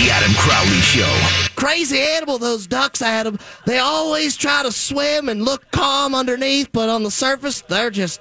The 0.00 0.08
Adam 0.10 0.32
Crowley 0.32 0.80
Show. 0.80 1.50
Crazy 1.56 2.00
animal, 2.00 2.38
those 2.38 2.66
ducks, 2.66 3.02
Adam. 3.02 3.38
They 3.66 3.76
always 3.76 4.34
try 4.34 4.62
to 4.62 4.72
swim 4.72 5.28
and 5.28 5.44
look 5.44 5.70
calm 5.72 6.14
underneath, 6.14 6.72
but 6.72 6.88
on 6.88 7.02
the 7.02 7.10
surface, 7.10 7.60
they're 7.68 7.90
just. 7.90 8.18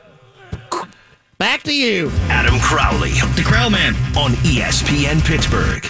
Back 1.38 1.64
to 1.64 1.74
you. 1.74 2.10
Adam 2.28 2.60
Crowley 2.60 3.12
The 3.38 3.44
Crow 3.46 3.70
Man. 3.70 3.96
on 4.18 4.32
ESPN 4.44 5.24
Pittsburgh. 5.24 5.84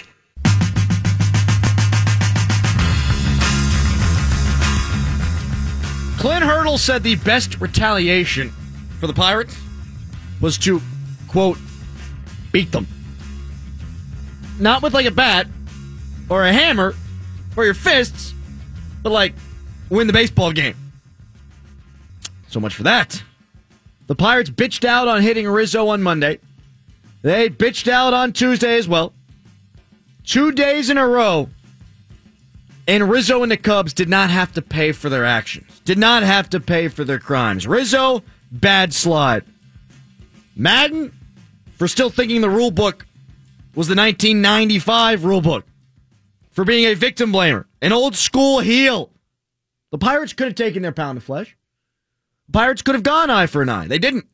Clint 6.19 6.43
Hurdle 6.43 6.77
said 6.77 7.01
the 7.01 7.15
best 7.15 7.59
retaliation 7.59 8.51
for 8.99 9.07
the 9.07 9.13
Pirates 9.13 9.57
was 10.39 10.59
to, 10.59 10.83
quote, 11.27 11.57
beat 12.51 12.71
them. 12.71 12.85
Not 14.59 14.83
with 14.83 14.93
like 14.93 15.07
a 15.07 15.11
bat 15.11 15.47
or 16.29 16.45
a 16.45 16.53
hammer 16.53 16.95
or 17.55 17.65
your 17.65 17.73
fists, 17.73 18.33
but 19.03 19.11
like 19.11 19.33
win 19.89 20.07
the 20.07 20.13
baseball 20.13 20.51
game. 20.51 20.75
So 22.49 22.59
much 22.59 22.75
for 22.75 22.83
that. 22.83 23.23
The 24.07 24.15
Pirates 24.15 24.49
bitched 24.49 24.85
out 24.85 25.07
on 25.07 25.21
hitting 25.21 25.47
Rizzo 25.47 25.87
on 25.89 26.01
Monday. 26.01 26.39
They 27.21 27.49
bitched 27.49 27.87
out 27.87 28.13
on 28.13 28.33
Tuesday 28.33 28.77
as 28.77 28.87
well. 28.87 29.13
Two 30.23 30.51
days 30.51 30.89
in 30.89 30.97
a 30.97 31.07
row, 31.07 31.49
and 32.87 33.09
Rizzo 33.09 33.43
and 33.43 33.51
the 33.51 33.57
Cubs 33.57 33.93
did 33.93 34.09
not 34.09 34.29
have 34.29 34.53
to 34.53 34.61
pay 34.61 34.91
for 34.93 35.09
their 35.09 35.25
actions, 35.25 35.79
did 35.85 35.97
not 35.97 36.23
have 36.23 36.49
to 36.51 36.59
pay 36.59 36.87
for 36.87 37.03
their 37.03 37.19
crimes. 37.19 37.67
Rizzo, 37.67 38.23
bad 38.51 38.93
slide. 38.93 39.43
Maddon, 40.55 41.11
for 41.77 41.87
still 41.87 42.09
thinking 42.09 42.41
the 42.41 42.49
rule 42.49 42.71
book 42.71 43.05
was 43.75 43.87
the 43.87 43.95
1995 43.95 45.23
rule 45.23 45.41
book, 45.41 45.65
for 46.51 46.65
being 46.65 46.85
a 46.85 46.95
victim 46.95 47.31
blamer, 47.31 47.65
an 47.81 47.91
old 47.91 48.15
school 48.15 48.59
heel. 48.59 49.11
The 49.91 49.97
Pirates 49.97 50.33
could 50.33 50.47
have 50.47 50.55
taken 50.55 50.81
their 50.81 50.91
pound 50.91 51.17
of 51.17 51.23
flesh. 51.23 51.55
Pirates 52.51 52.81
could 52.81 52.95
have 52.95 53.03
gone 53.03 53.29
eye 53.29 53.47
for 53.47 53.61
an 53.61 53.69
eye. 53.69 53.87
They 53.87 53.99
didn't. 53.99 54.25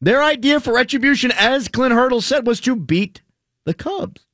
Their 0.00 0.22
idea 0.22 0.60
for 0.60 0.74
retribution, 0.74 1.30
as 1.30 1.68
Clint 1.68 1.94
Hurdle 1.94 2.20
said, 2.20 2.46
was 2.46 2.60
to 2.60 2.74
beat 2.74 3.22
the 3.64 3.74
Cubs. 3.74 4.26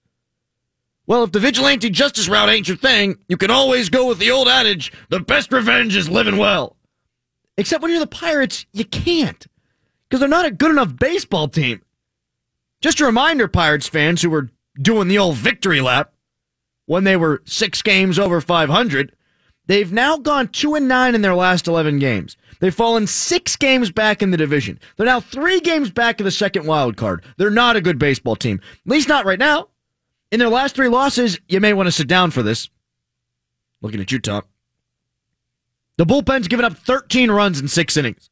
Well, 1.06 1.24
if 1.24 1.32
the 1.32 1.40
vigilante 1.40 1.88
justice 1.90 2.28
route 2.28 2.48
ain't 2.50 2.68
your 2.68 2.76
thing, 2.76 3.18
you 3.28 3.36
can 3.36 3.50
always 3.50 3.88
go 3.88 4.06
with 4.06 4.18
the 4.18 4.30
old 4.30 4.48
adage 4.48 4.92
the 5.08 5.20
best 5.20 5.52
revenge 5.52 5.96
is 5.96 6.08
living 6.08 6.36
well. 6.36 6.76
Except 7.56 7.82
when 7.82 7.90
you're 7.90 8.00
the 8.00 8.06
Pirates, 8.06 8.66
you 8.72 8.84
can't. 8.84 9.46
Because 10.08 10.20
they're 10.20 10.28
not 10.28 10.46
a 10.46 10.50
good 10.50 10.70
enough 10.70 10.96
baseball 10.96 11.48
team. 11.48 11.82
Just 12.80 13.00
a 13.00 13.06
reminder, 13.06 13.48
Pirates 13.48 13.88
fans 13.88 14.22
who 14.22 14.30
were 14.30 14.50
doing 14.80 15.08
the 15.08 15.18
old 15.18 15.36
victory 15.36 15.80
lap 15.80 16.12
when 16.89 17.05
they 17.05 17.19
were 17.19 17.42
six 17.44 17.83
games 17.83 18.19
over 18.19 18.41
500, 18.41 19.12
they've 19.67 19.92
now 19.92 20.17
gone 20.17 20.48
2 20.48 20.75
and 20.75 20.89
9 20.89 21.14
in 21.14 21.20
their 21.20 21.34
last 21.34 21.69
11 21.69 21.98
games. 21.98 22.34
They've 22.61 22.75
fallen 22.75 23.06
six 23.06 23.56
games 23.56 23.92
back 23.92 24.22
in 24.22 24.31
the 24.31 24.39
division. 24.39 24.81
They're 24.97 25.05
now 25.05 25.20
three 25.20 25.61
games 25.61 25.91
back 25.91 26.19
of 26.19 26.25
the 26.25 26.31
second 26.31 26.66
wild 26.66 26.97
card. 26.97 27.22
They're 27.36 27.50
not 27.50 27.77
a 27.77 27.83
good 27.83 27.98
baseball 27.98 28.36
team. 28.36 28.62
At 28.86 28.91
least 28.91 29.06
not 29.06 29.27
right 29.27 29.39
now. 29.39 29.69
In 30.33 30.39
their 30.39 30.48
last 30.48 30.75
three 30.75 30.89
losses, 30.89 31.39
you 31.47 31.61
may 31.61 31.75
want 31.75 31.89
to 31.89 31.92
sit 31.92 32.09
down 32.09 32.31
for 32.31 32.42
this. 32.42 32.70
Looking 33.83 34.00
at 34.00 34.11
you, 34.11 34.19
Tom. 34.19 34.44
The 35.98 36.06
bullpen's 36.06 36.48
given 36.48 36.64
up 36.64 36.78
13 36.78 37.31
runs 37.31 37.61
in 37.61 37.69
six 37.69 37.98
innings. 37.98 38.31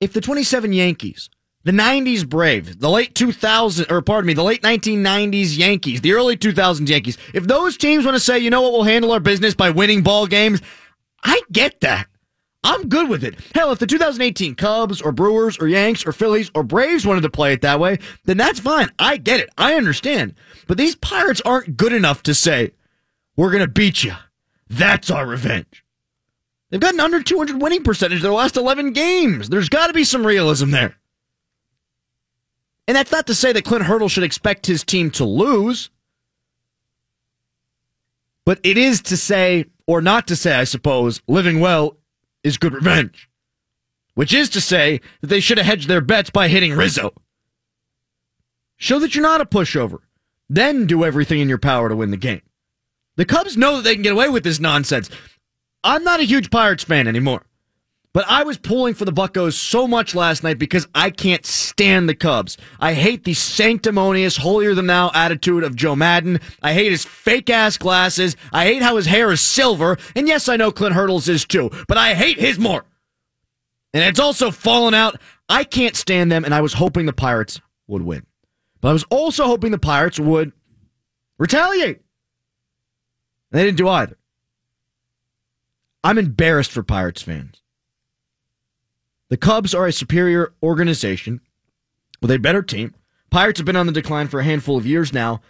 If 0.00 0.12
the 0.12 0.20
27 0.20 0.72
Yankees, 0.72 1.30
the 1.64 1.72
90s 1.72 2.28
Braves, 2.28 2.76
the 2.76 2.90
late 2.90 3.14
2000, 3.14 3.90
or 3.90 4.02
pardon 4.02 4.26
me, 4.26 4.34
the 4.34 4.42
late 4.42 4.62
1990s 4.62 5.56
Yankees, 5.56 6.00
the 6.00 6.12
early 6.12 6.36
2000s 6.36 6.88
Yankees, 6.88 7.18
if 7.32 7.44
those 7.44 7.76
teams 7.76 8.04
want 8.04 8.16
to 8.16 8.20
say, 8.20 8.38
you 8.38 8.50
know 8.50 8.62
what, 8.62 8.72
we'll 8.72 8.82
handle 8.82 9.12
our 9.12 9.20
business 9.20 9.54
by 9.54 9.70
winning 9.70 10.02
ball 10.02 10.26
games, 10.26 10.60
I 11.22 11.40
get 11.50 11.80
that. 11.80 12.08
I'm 12.64 12.88
good 12.88 13.08
with 13.08 13.24
it. 13.24 13.34
Hell, 13.54 13.72
if 13.72 13.80
the 13.80 13.86
2018 13.86 14.54
Cubs 14.54 15.00
or 15.00 15.10
Brewers 15.10 15.58
or 15.58 15.66
Yanks 15.66 16.06
or 16.06 16.12
Phillies 16.12 16.50
or 16.54 16.62
Braves 16.62 17.04
wanted 17.04 17.22
to 17.22 17.30
play 17.30 17.52
it 17.52 17.62
that 17.62 17.80
way, 17.80 17.98
then 18.24 18.36
that's 18.36 18.60
fine. 18.60 18.88
I 18.98 19.16
get 19.16 19.40
it. 19.40 19.50
I 19.58 19.74
understand. 19.74 20.34
But 20.68 20.78
these 20.78 20.94
Pirates 20.94 21.40
aren't 21.44 21.76
good 21.76 21.92
enough 21.92 22.22
to 22.24 22.34
say, 22.34 22.72
we're 23.36 23.50
going 23.50 23.64
to 23.64 23.68
beat 23.68 24.04
you. 24.04 24.14
That's 24.68 25.10
our 25.10 25.26
revenge. 25.26 25.84
They've 26.70 26.80
got 26.80 26.94
an 26.94 27.00
under 27.00 27.22
200 27.22 27.60
winning 27.60 27.82
percentage 27.82 28.22
their 28.22 28.32
last 28.32 28.56
11 28.56 28.92
games. 28.92 29.48
There's 29.48 29.68
got 29.68 29.88
to 29.88 29.92
be 29.92 30.04
some 30.04 30.26
realism 30.26 30.70
there. 30.70 30.96
And 32.86 32.96
that's 32.96 33.12
not 33.12 33.26
to 33.28 33.34
say 33.34 33.52
that 33.52 33.64
Clint 33.64 33.84
Hurdle 33.84 34.08
should 34.08 34.24
expect 34.24 34.66
his 34.66 34.84
team 34.84 35.10
to 35.12 35.24
lose. 35.24 35.90
But 38.44 38.58
it 38.64 38.76
is 38.76 39.00
to 39.02 39.16
say, 39.16 39.66
or 39.86 40.02
not 40.02 40.26
to 40.28 40.36
say, 40.36 40.54
I 40.54 40.64
suppose, 40.64 41.22
living 41.28 41.60
well 41.60 41.96
is 42.42 42.58
good 42.58 42.74
revenge. 42.74 43.28
Which 44.14 44.34
is 44.34 44.50
to 44.50 44.60
say 44.60 45.00
that 45.20 45.28
they 45.28 45.40
should 45.40 45.58
have 45.58 45.66
hedged 45.66 45.88
their 45.88 46.00
bets 46.00 46.30
by 46.30 46.48
hitting 46.48 46.72
Rizzo. 46.72 47.14
Show 48.76 48.98
that 48.98 49.14
you're 49.14 49.22
not 49.22 49.40
a 49.40 49.46
pushover. 49.46 49.98
Then 50.48 50.86
do 50.86 51.04
everything 51.04 51.40
in 51.40 51.48
your 51.48 51.58
power 51.58 51.88
to 51.88 51.96
win 51.96 52.10
the 52.10 52.16
game. 52.16 52.42
The 53.16 53.24
Cubs 53.24 53.56
know 53.56 53.76
that 53.76 53.82
they 53.82 53.94
can 53.94 54.02
get 54.02 54.12
away 54.12 54.28
with 54.28 54.42
this 54.42 54.58
nonsense. 54.58 55.08
I'm 55.84 56.02
not 56.04 56.20
a 56.20 56.24
huge 56.24 56.50
Pirates 56.50 56.84
fan 56.84 57.06
anymore. 57.06 57.46
But 58.14 58.26
I 58.28 58.42
was 58.42 58.58
pulling 58.58 58.92
for 58.92 59.06
the 59.06 59.12
Buccos 59.12 59.54
so 59.54 59.88
much 59.88 60.14
last 60.14 60.42
night 60.42 60.58
because 60.58 60.86
I 60.94 61.08
can't 61.08 61.46
stand 61.46 62.08
the 62.08 62.14
Cubs. 62.14 62.58
I 62.78 62.92
hate 62.92 63.24
the 63.24 63.32
sanctimonious, 63.32 64.36
holier 64.36 64.74
than 64.74 64.86
thou 64.86 65.10
attitude 65.14 65.64
of 65.64 65.76
Joe 65.76 65.96
Maddon. 65.96 66.38
I 66.62 66.74
hate 66.74 66.90
his 66.90 67.06
fake 67.06 67.48
ass 67.48 67.78
glasses. 67.78 68.36
I 68.52 68.66
hate 68.66 68.82
how 68.82 68.96
his 68.96 69.06
hair 69.06 69.32
is 69.32 69.40
silver. 69.40 69.96
And 70.14 70.28
yes, 70.28 70.48
I 70.50 70.56
know 70.56 70.70
Clint 70.70 70.94
Hurdles 70.94 71.28
is 71.28 71.46
too, 71.46 71.70
but 71.88 71.96
I 71.96 72.12
hate 72.12 72.38
his 72.38 72.58
more. 72.58 72.84
And 73.94 74.04
it's 74.04 74.20
also 74.20 74.50
fallen 74.50 74.92
out. 74.92 75.18
I 75.48 75.64
can't 75.64 75.96
stand 75.96 76.30
them, 76.30 76.44
and 76.44 76.54
I 76.54 76.60
was 76.60 76.74
hoping 76.74 77.06
the 77.06 77.12
Pirates 77.14 77.60
would 77.86 78.02
win. 78.02 78.26
But 78.82 78.88
I 78.88 78.92
was 78.92 79.04
also 79.04 79.46
hoping 79.46 79.70
the 79.70 79.78
Pirates 79.78 80.20
would 80.20 80.52
retaliate. 81.38 81.96
And 83.50 83.58
they 83.58 83.64
didn't 83.64 83.78
do 83.78 83.88
either. 83.88 84.18
I'm 86.04 86.18
embarrassed 86.18 86.72
for 86.72 86.82
Pirates 86.82 87.22
fans. 87.22 87.61
The 89.32 89.38
Cubs 89.38 89.72
are 89.72 89.86
a 89.86 89.92
superior 89.92 90.52
organization 90.62 91.40
with 92.20 92.30
a 92.30 92.38
better 92.38 92.62
team. 92.62 92.94
Pirates 93.30 93.58
have 93.58 93.64
been 93.64 93.76
on 93.76 93.86
the 93.86 93.92
decline 93.92 94.28
for 94.28 94.40
a 94.40 94.44
handful 94.44 94.76
of 94.76 94.84
years 94.84 95.10
now. 95.10 95.40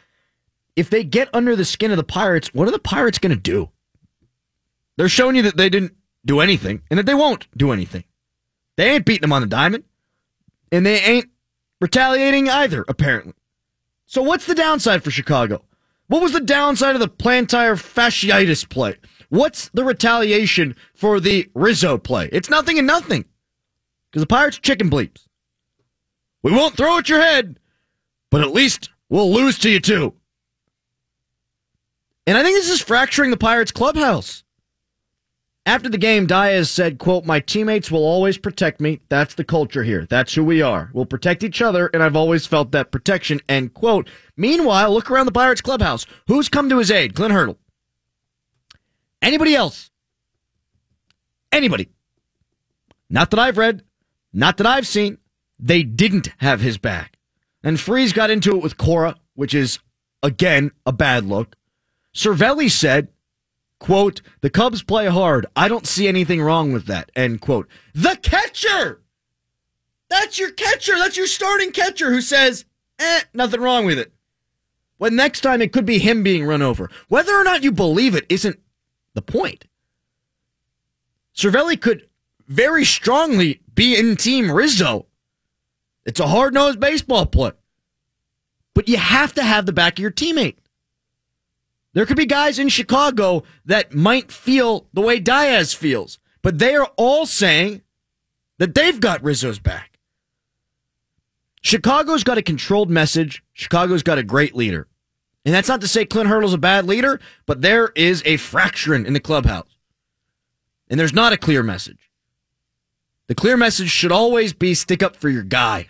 If 0.77 0.89
they 0.89 1.03
get 1.03 1.29
under 1.35 1.57
the 1.57 1.65
skin 1.65 1.91
of 1.91 1.97
the 1.97 2.05
Pirates, 2.05 2.55
what 2.55 2.69
are 2.69 2.71
the 2.71 2.79
Pirates 2.79 3.19
going 3.19 3.35
to 3.35 3.37
do? 3.37 3.71
They're 4.97 5.09
showing 5.09 5.35
you 5.35 5.43
that 5.43 5.57
they 5.57 5.69
didn't 5.69 5.97
do 6.25 6.39
anything 6.39 6.83
and 6.91 6.99
that 7.01 7.07
they 7.07 7.15
won't 7.15 7.49
do 7.57 7.73
anything. 7.73 8.05
They 8.77 8.89
ain't 8.89 9.05
beating 9.05 9.23
them 9.23 9.33
on 9.33 9.43
the 9.43 9.49
diamond, 9.49 9.83
and 10.71 10.87
they 10.87 11.01
ain't 11.01 11.31
retaliating 11.81 12.49
either, 12.49 12.85
apparently. 12.87 13.35
So, 14.07 14.23
what's 14.23 14.47
the 14.47 14.55
downside 14.55 15.03
for 15.03 15.11
Chicago? 15.11 15.65
What 16.07 16.23
was 16.23 16.31
the 16.31 16.41
downside 16.41 16.95
of 16.95 17.01
the 17.01 17.09
plantar 17.09 17.75
fasciitis 17.75 18.69
play? 18.69 18.95
What's 19.29 19.71
the 19.71 19.83
retaliation 19.83 20.77
for 20.95 21.19
the 21.19 21.51
Rizzo 21.53 21.99
play? 21.99 22.29
It's 22.31 22.49
nothing 22.49 22.79
and 22.79 22.87
nothing. 22.87 23.25
Because 24.13 24.23
the 24.23 24.27
Pirates 24.27 24.59
are 24.59 24.61
chicken 24.61 24.91
bleeps. 24.91 25.27
We 26.43 26.53
won't 26.53 26.77
throw 26.77 26.99
at 26.99 27.09
your 27.09 27.21
head, 27.21 27.59
but 28.31 28.43
at 28.43 28.53
least 28.53 28.91
we'll 29.09 29.33
lose 29.33 29.59
to 29.61 29.71
you 29.71 29.81
too. 29.81 30.15
And 32.27 32.37
I 32.37 32.43
think 32.43 32.57
this 32.57 32.71
is 32.71 32.81
fracturing 32.81 33.31
the 33.31 33.39
Pirates 33.39 33.73
clubhouse. 33.73 34.45
After 35.65 35.89
the 35.89 35.99
game, 35.99 36.27
Diaz 36.27 36.71
said, 36.71 36.99
quote, 36.99 37.25
My 37.25 37.41
teammates 37.41 37.91
will 37.91 38.05
always 38.05 38.37
protect 38.37 38.81
me. 38.81 39.01
That's 39.09 39.35
the 39.35 39.45
culture 39.45 39.85
here. 39.85 40.07
That's 40.11 40.35
who 40.35 40.45
we 40.45 40.61
are. 40.61 40.91
We'll 40.93 41.07
protect 41.07 41.45
each 41.45 41.63
other, 41.63 41.89
and 41.95 42.03
I've 42.03 42.17
always 42.17 42.47
felt 42.47 42.73
that 42.73 42.91
protection, 42.91 43.41
end 43.49 43.73
quote. 43.73 44.11
Meanwhile, 44.37 44.93
look 44.93 45.11
around 45.11 45.27
the 45.27 45.33
Pirates 45.33 45.61
clubhouse. 45.61 46.05
Who's 46.27 46.49
come 46.49 46.69
to 46.69 46.79
his 46.79 46.91
aid? 46.91 47.15
Clint 47.15 47.33
Hurdle. 47.33 47.59
Anybody 49.23 49.55
else? 49.55 49.91
Anybody. 51.53 51.89
Not 53.09 53.31
that 53.31 53.39
I've 53.39 53.59
read, 53.59 53.85
not 54.33 54.57
that 54.57 54.67
I've 54.67 54.87
seen. 54.87 55.19
They 55.59 55.83
didn't 55.83 56.29
have 56.39 56.61
his 56.61 56.79
back. 56.79 57.19
And 57.63 57.79
Freese 57.79 58.13
got 58.13 58.31
into 58.31 58.57
it 58.57 58.63
with 58.63 58.77
Cora, 58.77 59.17
which 59.35 59.55
is, 59.55 59.79
again, 60.23 60.73
a 60.85 60.93
bad 60.93 61.25
look. 61.25 61.57
Cervelli 62.15 62.71
said, 62.71 63.09
quote, 63.79 64.21
the 64.41 64.51
Cubs 64.51 64.83
play 64.83 65.07
hard. 65.07 65.47
I 65.55 65.69
don't 65.69 65.87
see 65.87 66.09
anything 66.09 66.43
wrong 66.43 66.73
with 66.73 66.87
that, 66.87 67.11
end 67.15 67.41
quote. 67.41 67.69
The 67.95 68.19
catcher! 68.23 69.01
That's 70.09 70.39
your 70.39 70.51
catcher. 70.51 70.99
That's 70.99 71.17
your 71.17 71.27
starting 71.27 71.73
catcher 71.73 72.11
who 72.11 72.21
says, 72.21 72.67
eh, 72.99 73.21
nothing 73.33 73.61
wrong 73.61 73.87
with 73.87 73.99
it. 73.99 74.13
When 74.99 75.17
next 75.17 75.41
time 75.41 75.63
it 75.63 75.73
could 75.73 75.87
be 75.87 75.99
him 75.99 76.23
being 76.23 76.45
run 76.45 76.61
over. 76.61 76.91
Whether 77.09 77.35
or 77.35 77.45
not 77.45 77.63
you 77.63 77.73
believe 77.73 78.15
it 78.15 78.27
isn't 78.29 78.61
the 79.15 79.23
point. 79.23 79.65
Cervelli 81.35 81.81
could 81.81 82.09
very 82.47 82.85
strongly 82.85 83.62
be 83.75 83.97
in 83.97 84.17
Team 84.17 84.51
Rizzo. 84.51 85.07
It's 86.05 86.21
a 86.21 86.27
hard 86.27 86.55
nosed 86.55 86.81
baseball 86.81 87.27
play. 87.27 87.53
but 88.75 88.89
you 88.89 88.97
have 88.97 89.35
to 89.35 89.43
have 89.43 89.67
the 89.67 89.73
back 89.73 89.95
of 89.95 89.99
your 89.99 90.11
teammate. 90.11 90.57
There 91.93 92.07
could 92.07 92.17
be 92.17 92.27
guys 92.27 92.59
in 92.59 92.71
Chicago 92.71 93.43
that 93.67 93.93
might 93.93 94.33
feel 94.33 94.87
the 94.95 95.03
way 95.03 95.19
Diaz 95.21 95.75
feels, 95.75 96.19
but 96.41 96.59
they 96.59 96.75
are 96.75 96.91
all 96.97 97.27
saying 97.27 97.83
that 98.59 98.75
they've 98.75 98.99
got 98.99 99.23
Rizzo's 99.23 99.59
back. 99.59 99.99
Chicago's 101.61 102.25
got 102.25 102.39
a 102.39 102.43
controlled 102.43 102.91
message. 102.91 103.43
Chicago's 103.53 104.03
got 104.03 104.19
a 104.19 104.23
great 104.23 104.57
leader. 104.57 104.89
And 105.45 105.55
that's 105.55 105.69
not 105.69 105.81
to 105.83 105.89
say 105.89 106.05
Clint 106.05 106.29
Hurdle's 106.29 106.55
a 106.55 106.59
bad 106.59 106.87
leader, 106.87 107.21
but 107.47 107.61
there 107.63 107.93
is 107.95 108.23
a 108.25 108.37
fracturing 108.39 109.07
in 109.07 109.13
the 109.13 109.21
clubhouse. 109.21 109.77
And 110.89 110.99
there's 110.99 111.13
not 111.13 111.33
a 111.33 111.37
clear 111.37 111.63
message. 111.63 112.11
The 113.29 113.35
clear 113.35 113.57
message 113.57 113.91
should 113.91 114.13
always 114.13 114.53
be 114.53 114.75
stick 114.75 115.03
up 115.03 115.17
for 115.17 115.29
your 115.29 115.43
guy. 115.43 115.89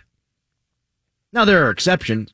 Now, 1.31 1.45
there 1.45 1.65
are 1.65 1.71
exceptions. 1.71 2.33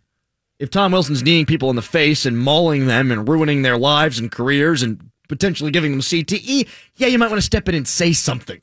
If 0.59 0.69
Tom 0.69 0.91
Wilson's 0.91 1.23
kneeing 1.23 1.45
people 1.45 1.69
in 1.69 1.77
the 1.77 1.81
face 1.81 2.25
and 2.25 2.37
mauling 2.37 2.85
them 2.85 3.11
and 3.11 3.27
ruining 3.27 3.61
their 3.61 3.77
lives 3.77 4.19
and 4.19 4.31
careers 4.31 4.83
and 4.83 5.09
potentially 5.29 5.71
giving 5.71 5.91
them 5.91 6.01
CTE, 6.01 6.67
yeah, 6.97 7.07
you 7.07 7.17
might 7.17 7.29
want 7.29 7.37
to 7.37 7.45
step 7.45 7.69
in 7.69 7.75
and 7.75 7.87
say 7.87 8.11
something. 8.11 8.61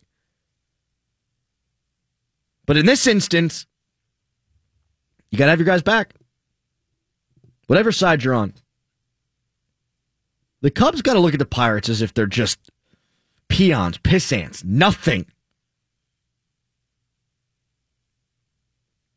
But 2.66 2.76
in 2.76 2.84
this 2.84 3.06
instance, 3.06 3.66
you 5.30 5.38
got 5.38 5.46
to 5.46 5.50
have 5.50 5.58
your 5.58 5.66
guys 5.66 5.82
back. 5.82 6.14
Whatever 7.66 7.92
side 7.92 8.22
you're 8.22 8.34
on. 8.34 8.52
The 10.60 10.70
Cubs 10.70 11.02
got 11.02 11.14
to 11.14 11.20
look 11.20 11.32
at 11.34 11.38
the 11.38 11.46
Pirates 11.46 11.88
as 11.88 12.02
if 12.02 12.12
they're 12.12 12.26
just 12.26 12.58
peons, 13.48 13.98
pissants, 13.98 14.64
nothing. 14.64 15.26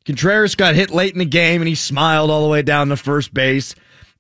Contreras 0.06 0.56
got 0.56 0.76
hit 0.76 0.92
late 0.92 1.14
in 1.14 1.20
the 1.20 1.26
game 1.26 1.62
and 1.62 1.68
he 1.68 1.76
smiled 1.76 2.30
all 2.30 2.44
the 2.44 2.50
way 2.50 2.62
down 2.62 2.90
to 2.90 2.98
first 2.98 3.34
base. 3.34 3.76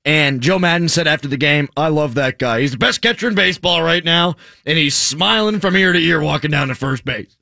And 0.05 0.41
Joe 0.41 0.59
Maddon 0.59 0.89
said 0.89 1.07
after 1.07 1.27
the 1.27 1.37
game, 1.37 1.67
I 1.75 1.89
love 1.89 2.15
that 2.15 2.39
guy. 2.39 2.61
He's 2.61 2.71
the 2.71 2.77
best 2.77 3.01
catcher 3.01 3.27
in 3.27 3.35
baseball 3.35 3.83
right 3.83 4.03
now, 4.03 4.37
and 4.65 4.77
he's 4.77 4.95
smiling 4.95 5.59
from 5.59 5.75
ear 5.75 5.91
to 5.91 5.99
ear 5.99 6.21
walking 6.21 6.51
down 6.51 6.69
to 6.69 6.75
first 6.75 7.03
base. 7.03 7.37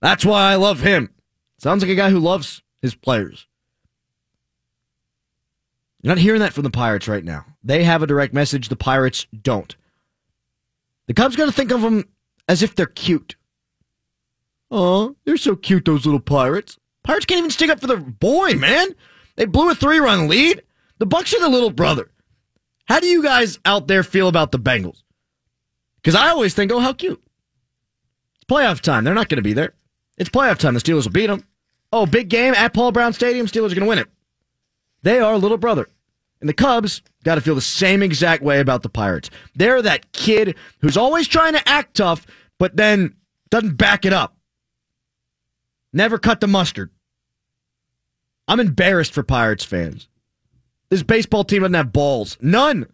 That's 0.00 0.24
why 0.24 0.52
I 0.52 0.54
love 0.54 0.80
him. 0.80 1.10
Sounds 1.58 1.82
like 1.82 1.90
a 1.90 1.96
guy 1.96 2.10
who 2.10 2.18
loves 2.18 2.62
his 2.80 2.94
players. 2.94 3.46
You're 6.00 6.14
not 6.14 6.22
hearing 6.22 6.40
that 6.40 6.54
from 6.54 6.62
the 6.62 6.70
Pirates 6.70 7.08
right 7.08 7.24
now. 7.24 7.44
They 7.62 7.84
have 7.84 8.02
a 8.02 8.06
direct 8.06 8.32
message, 8.32 8.68
the 8.68 8.76
Pirates 8.76 9.26
don't. 9.42 9.74
The 11.06 11.14
Cubs 11.14 11.36
got 11.36 11.46
to 11.46 11.52
think 11.52 11.72
of 11.72 11.82
them 11.82 12.08
as 12.48 12.62
if 12.62 12.74
they're 12.74 12.86
cute. 12.86 13.36
Oh, 14.70 15.16
they're 15.24 15.36
so 15.36 15.56
cute, 15.56 15.84
those 15.84 16.04
little 16.06 16.20
Pirates. 16.20 16.78
Pirates 17.08 17.24
can't 17.24 17.38
even 17.38 17.50
stick 17.50 17.70
up 17.70 17.80
for 17.80 17.86
their 17.86 17.96
boy, 17.96 18.52
man. 18.52 18.94
They 19.36 19.46
blew 19.46 19.70
a 19.70 19.74
three 19.74 19.98
run 19.98 20.28
lead. 20.28 20.62
The 20.98 21.06
Bucs 21.06 21.34
are 21.34 21.40
the 21.40 21.48
little 21.48 21.70
brother. 21.70 22.10
How 22.84 23.00
do 23.00 23.06
you 23.06 23.22
guys 23.22 23.58
out 23.64 23.88
there 23.88 24.02
feel 24.02 24.28
about 24.28 24.52
the 24.52 24.58
Bengals? 24.58 25.02
Because 25.96 26.14
I 26.14 26.28
always 26.28 26.52
think, 26.52 26.70
oh, 26.70 26.80
how 26.80 26.92
cute. 26.92 27.22
It's 28.34 28.44
playoff 28.44 28.82
time. 28.82 29.04
They're 29.04 29.14
not 29.14 29.30
going 29.30 29.36
to 29.36 29.42
be 29.42 29.54
there. 29.54 29.72
It's 30.18 30.28
playoff 30.28 30.58
time. 30.58 30.74
The 30.74 30.80
Steelers 30.80 31.04
will 31.04 31.12
beat 31.12 31.28
them. 31.28 31.44
Oh, 31.94 32.04
big 32.04 32.28
game 32.28 32.52
at 32.52 32.74
Paul 32.74 32.92
Brown 32.92 33.14
Stadium. 33.14 33.46
Steelers 33.46 33.72
are 33.72 33.76
going 33.76 33.80
to 33.80 33.86
win 33.86 33.98
it. 34.00 34.08
They 35.02 35.18
are 35.18 35.38
little 35.38 35.56
brother. 35.56 35.88
And 36.40 36.48
the 36.48 36.54
Cubs 36.54 37.00
got 37.24 37.36
to 37.36 37.40
feel 37.40 37.54
the 37.54 37.62
same 37.62 38.02
exact 38.02 38.42
way 38.42 38.60
about 38.60 38.82
the 38.82 38.90
Pirates. 38.90 39.30
They're 39.54 39.80
that 39.80 40.12
kid 40.12 40.56
who's 40.82 40.98
always 40.98 41.26
trying 41.26 41.54
to 41.54 41.66
act 41.66 41.96
tough, 41.96 42.26
but 42.58 42.76
then 42.76 43.16
doesn't 43.48 43.78
back 43.78 44.04
it 44.04 44.12
up. 44.12 44.36
Never 45.90 46.18
cut 46.18 46.40
the 46.40 46.46
mustard. 46.46 46.90
I'm 48.48 48.60
embarrassed 48.60 49.12
for 49.12 49.22
Pirates 49.22 49.64
fans. 49.64 50.08
This 50.88 51.02
baseball 51.02 51.44
team 51.44 51.60
doesn't 51.60 51.74
have 51.74 51.92
balls. 51.92 52.38
None. 52.40 52.86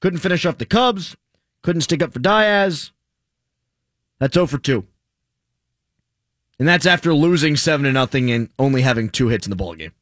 Couldn't 0.00 0.18
finish 0.18 0.44
off 0.44 0.58
the 0.58 0.66
Cubs. 0.66 1.16
Couldn't 1.62 1.82
stick 1.82 2.02
up 2.02 2.12
for 2.12 2.18
Diaz. 2.18 2.90
That's 4.18 4.34
0 4.34 4.46
for 4.46 4.58
2. 4.58 4.84
And 6.58 6.68
that's 6.68 6.86
after 6.86 7.14
losing 7.14 7.56
7 7.56 7.84
to 7.84 7.92
nothing 7.92 8.30
and 8.30 8.50
only 8.58 8.82
having 8.82 9.08
two 9.08 9.28
hits 9.28 9.46
in 9.46 9.50
the 9.50 9.56
ball 9.56 9.74
game. 9.74 9.92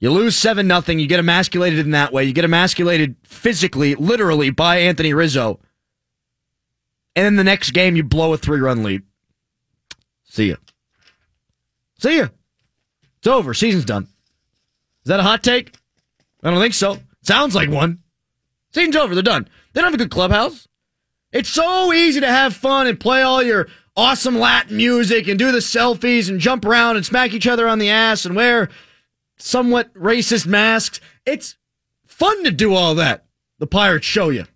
You 0.00 0.10
lose 0.10 0.36
7 0.36 0.66
nothing, 0.66 0.98
you 0.98 1.06
get 1.06 1.20
emasculated 1.20 1.78
in 1.78 1.92
that 1.92 2.12
way. 2.12 2.24
You 2.24 2.32
get 2.32 2.44
emasculated 2.44 3.16
physically, 3.22 3.94
literally 3.94 4.50
by 4.50 4.78
Anthony 4.78 5.14
Rizzo. 5.14 5.60
And 7.14 7.26
in 7.26 7.36
the 7.36 7.44
next 7.44 7.70
game 7.70 7.96
you 7.96 8.02
blow 8.02 8.34
a 8.34 8.38
3-run 8.38 8.82
lead. 8.82 9.02
See 10.24 10.48
ya. 10.48 10.56
See 11.98 12.18
ya. 12.18 12.28
It's 13.20 13.26
over. 13.26 13.54
Season's 13.54 13.84
done. 13.84 14.04
Is 14.04 15.08
that 15.08 15.20
a 15.20 15.22
hot 15.22 15.42
take? 15.42 15.74
I 16.42 16.50
don't 16.50 16.60
think 16.60 16.74
so. 16.74 16.98
Sounds 17.22 17.54
like 17.54 17.70
one. 17.70 17.98
Season's 18.72 18.96
over. 18.96 19.14
They're 19.14 19.22
done. 19.22 19.48
They 19.72 19.80
don't 19.80 19.92
have 19.92 20.00
a 20.00 20.02
good 20.02 20.10
clubhouse. 20.10 20.66
It's 21.32 21.50
so 21.50 21.92
easy 21.92 22.20
to 22.20 22.26
have 22.26 22.56
fun 22.56 22.86
and 22.86 22.98
play 22.98 23.22
all 23.22 23.42
your 23.42 23.68
awesome 23.96 24.38
Latin 24.38 24.76
music 24.76 25.28
and 25.28 25.38
do 25.38 25.52
the 25.52 25.58
selfies 25.58 26.28
and 26.28 26.40
jump 26.40 26.64
around 26.64 26.96
and 26.96 27.04
smack 27.04 27.34
each 27.34 27.46
other 27.46 27.68
on 27.68 27.78
the 27.78 27.90
ass 27.90 28.24
and 28.24 28.34
wear 28.34 28.70
somewhat 29.36 29.92
racist 29.94 30.46
masks. 30.46 31.00
It's 31.26 31.56
fun 32.06 32.42
to 32.44 32.50
do 32.50 32.74
all 32.74 32.94
that. 32.96 33.26
The 33.58 33.66
Pirates 33.66 34.06
show 34.06 34.30
you. 34.30 34.46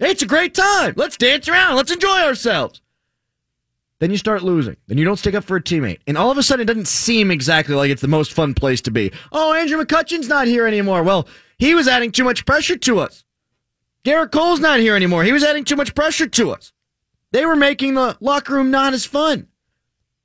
It's 0.00 0.22
a 0.22 0.26
great 0.26 0.54
time. 0.54 0.94
Let's 0.96 1.16
dance 1.16 1.48
around. 1.48 1.76
Let's 1.76 1.92
enjoy 1.92 2.22
ourselves. 2.22 2.80
Then 4.00 4.10
you 4.10 4.16
start 4.16 4.42
losing. 4.42 4.76
Then 4.86 4.98
you 4.98 5.04
don't 5.04 5.18
stick 5.18 5.34
up 5.34 5.44
for 5.44 5.56
a 5.56 5.62
teammate. 5.62 6.00
And 6.06 6.18
all 6.18 6.30
of 6.30 6.38
a 6.38 6.42
sudden, 6.42 6.62
it 6.62 6.66
doesn't 6.66 6.88
seem 6.88 7.30
exactly 7.30 7.74
like 7.74 7.90
it's 7.90 8.02
the 8.02 8.08
most 8.08 8.32
fun 8.32 8.54
place 8.54 8.80
to 8.82 8.90
be. 8.90 9.12
Oh, 9.32 9.54
Andrew 9.54 9.82
McCutchen's 9.82 10.28
not 10.28 10.46
here 10.46 10.66
anymore. 10.66 11.02
Well, 11.02 11.28
he 11.58 11.74
was 11.74 11.88
adding 11.88 12.10
too 12.10 12.24
much 12.24 12.44
pressure 12.44 12.76
to 12.76 12.98
us. 12.98 13.24
Gerrit 14.04 14.32
Cole's 14.32 14.60
not 14.60 14.80
here 14.80 14.96
anymore. 14.96 15.24
He 15.24 15.32
was 15.32 15.44
adding 15.44 15.64
too 15.64 15.76
much 15.76 15.94
pressure 15.94 16.26
to 16.26 16.50
us. 16.50 16.72
They 17.30 17.46
were 17.46 17.56
making 17.56 17.94
the 17.94 18.16
locker 18.20 18.54
room 18.54 18.70
not 18.70 18.92
as 18.92 19.06
fun. 19.06 19.48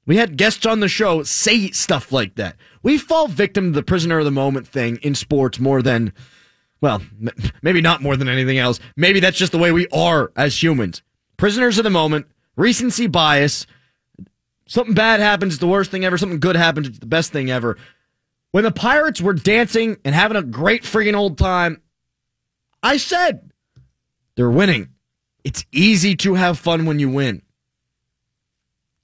We 0.05 0.17
had 0.17 0.37
guests 0.37 0.65
on 0.65 0.79
the 0.79 0.87
show 0.87 1.23
say 1.23 1.69
stuff 1.71 2.11
like 2.11 2.35
that. 2.35 2.55
We 2.81 2.97
fall 2.97 3.27
victim 3.27 3.71
to 3.71 3.75
the 3.75 3.83
prisoner 3.83 4.19
of 4.19 4.25
the 4.25 4.31
moment 4.31 4.67
thing 4.67 4.97
in 5.03 5.15
sports 5.15 5.59
more 5.59 5.81
than, 5.81 6.13
well, 6.81 7.01
maybe 7.61 7.79
not 7.79 8.01
more 8.01 8.17
than 8.17 8.27
anything 8.27 8.57
else. 8.57 8.79
Maybe 8.95 9.19
that's 9.19 9.37
just 9.37 9.51
the 9.51 9.57
way 9.57 9.71
we 9.71 9.87
are 9.89 10.31
as 10.35 10.61
humans. 10.61 11.03
Prisoners 11.37 11.77
of 11.77 11.83
the 11.83 11.89
moment 11.89 12.25
recency 12.59 13.07
bias. 13.07 13.65
Something 14.67 14.93
bad 14.93 15.19
happens, 15.19 15.53
it's 15.53 15.61
the 15.61 15.67
worst 15.67 15.89
thing 15.89 16.05
ever. 16.05 16.17
Something 16.17 16.39
good 16.39 16.55
happens, 16.55 16.87
it's 16.87 16.99
the 16.99 17.07
best 17.07 17.31
thing 17.31 17.49
ever. 17.49 17.77
When 18.51 18.63
the 18.63 18.71
Pirates 18.71 19.21
were 19.21 19.33
dancing 19.33 19.97
and 20.03 20.13
having 20.13 20.37
a 20.37 20.43
great 20.43 20.83
freaking 20.83 21.15
old 21.15 21.37
time, 21.37 21.81
I 22.83 22.97
said 22.97 23.51
they're 24.35 24.51
winning. 24.51 24.89
It's 25.43 25.65
easy 25.71 26.15
to 26.17 26.35
have 26.35 26.59
fun 26.59 26.85
when 26.85 26.99
you 26.99 27.09
win. 27.09 27.41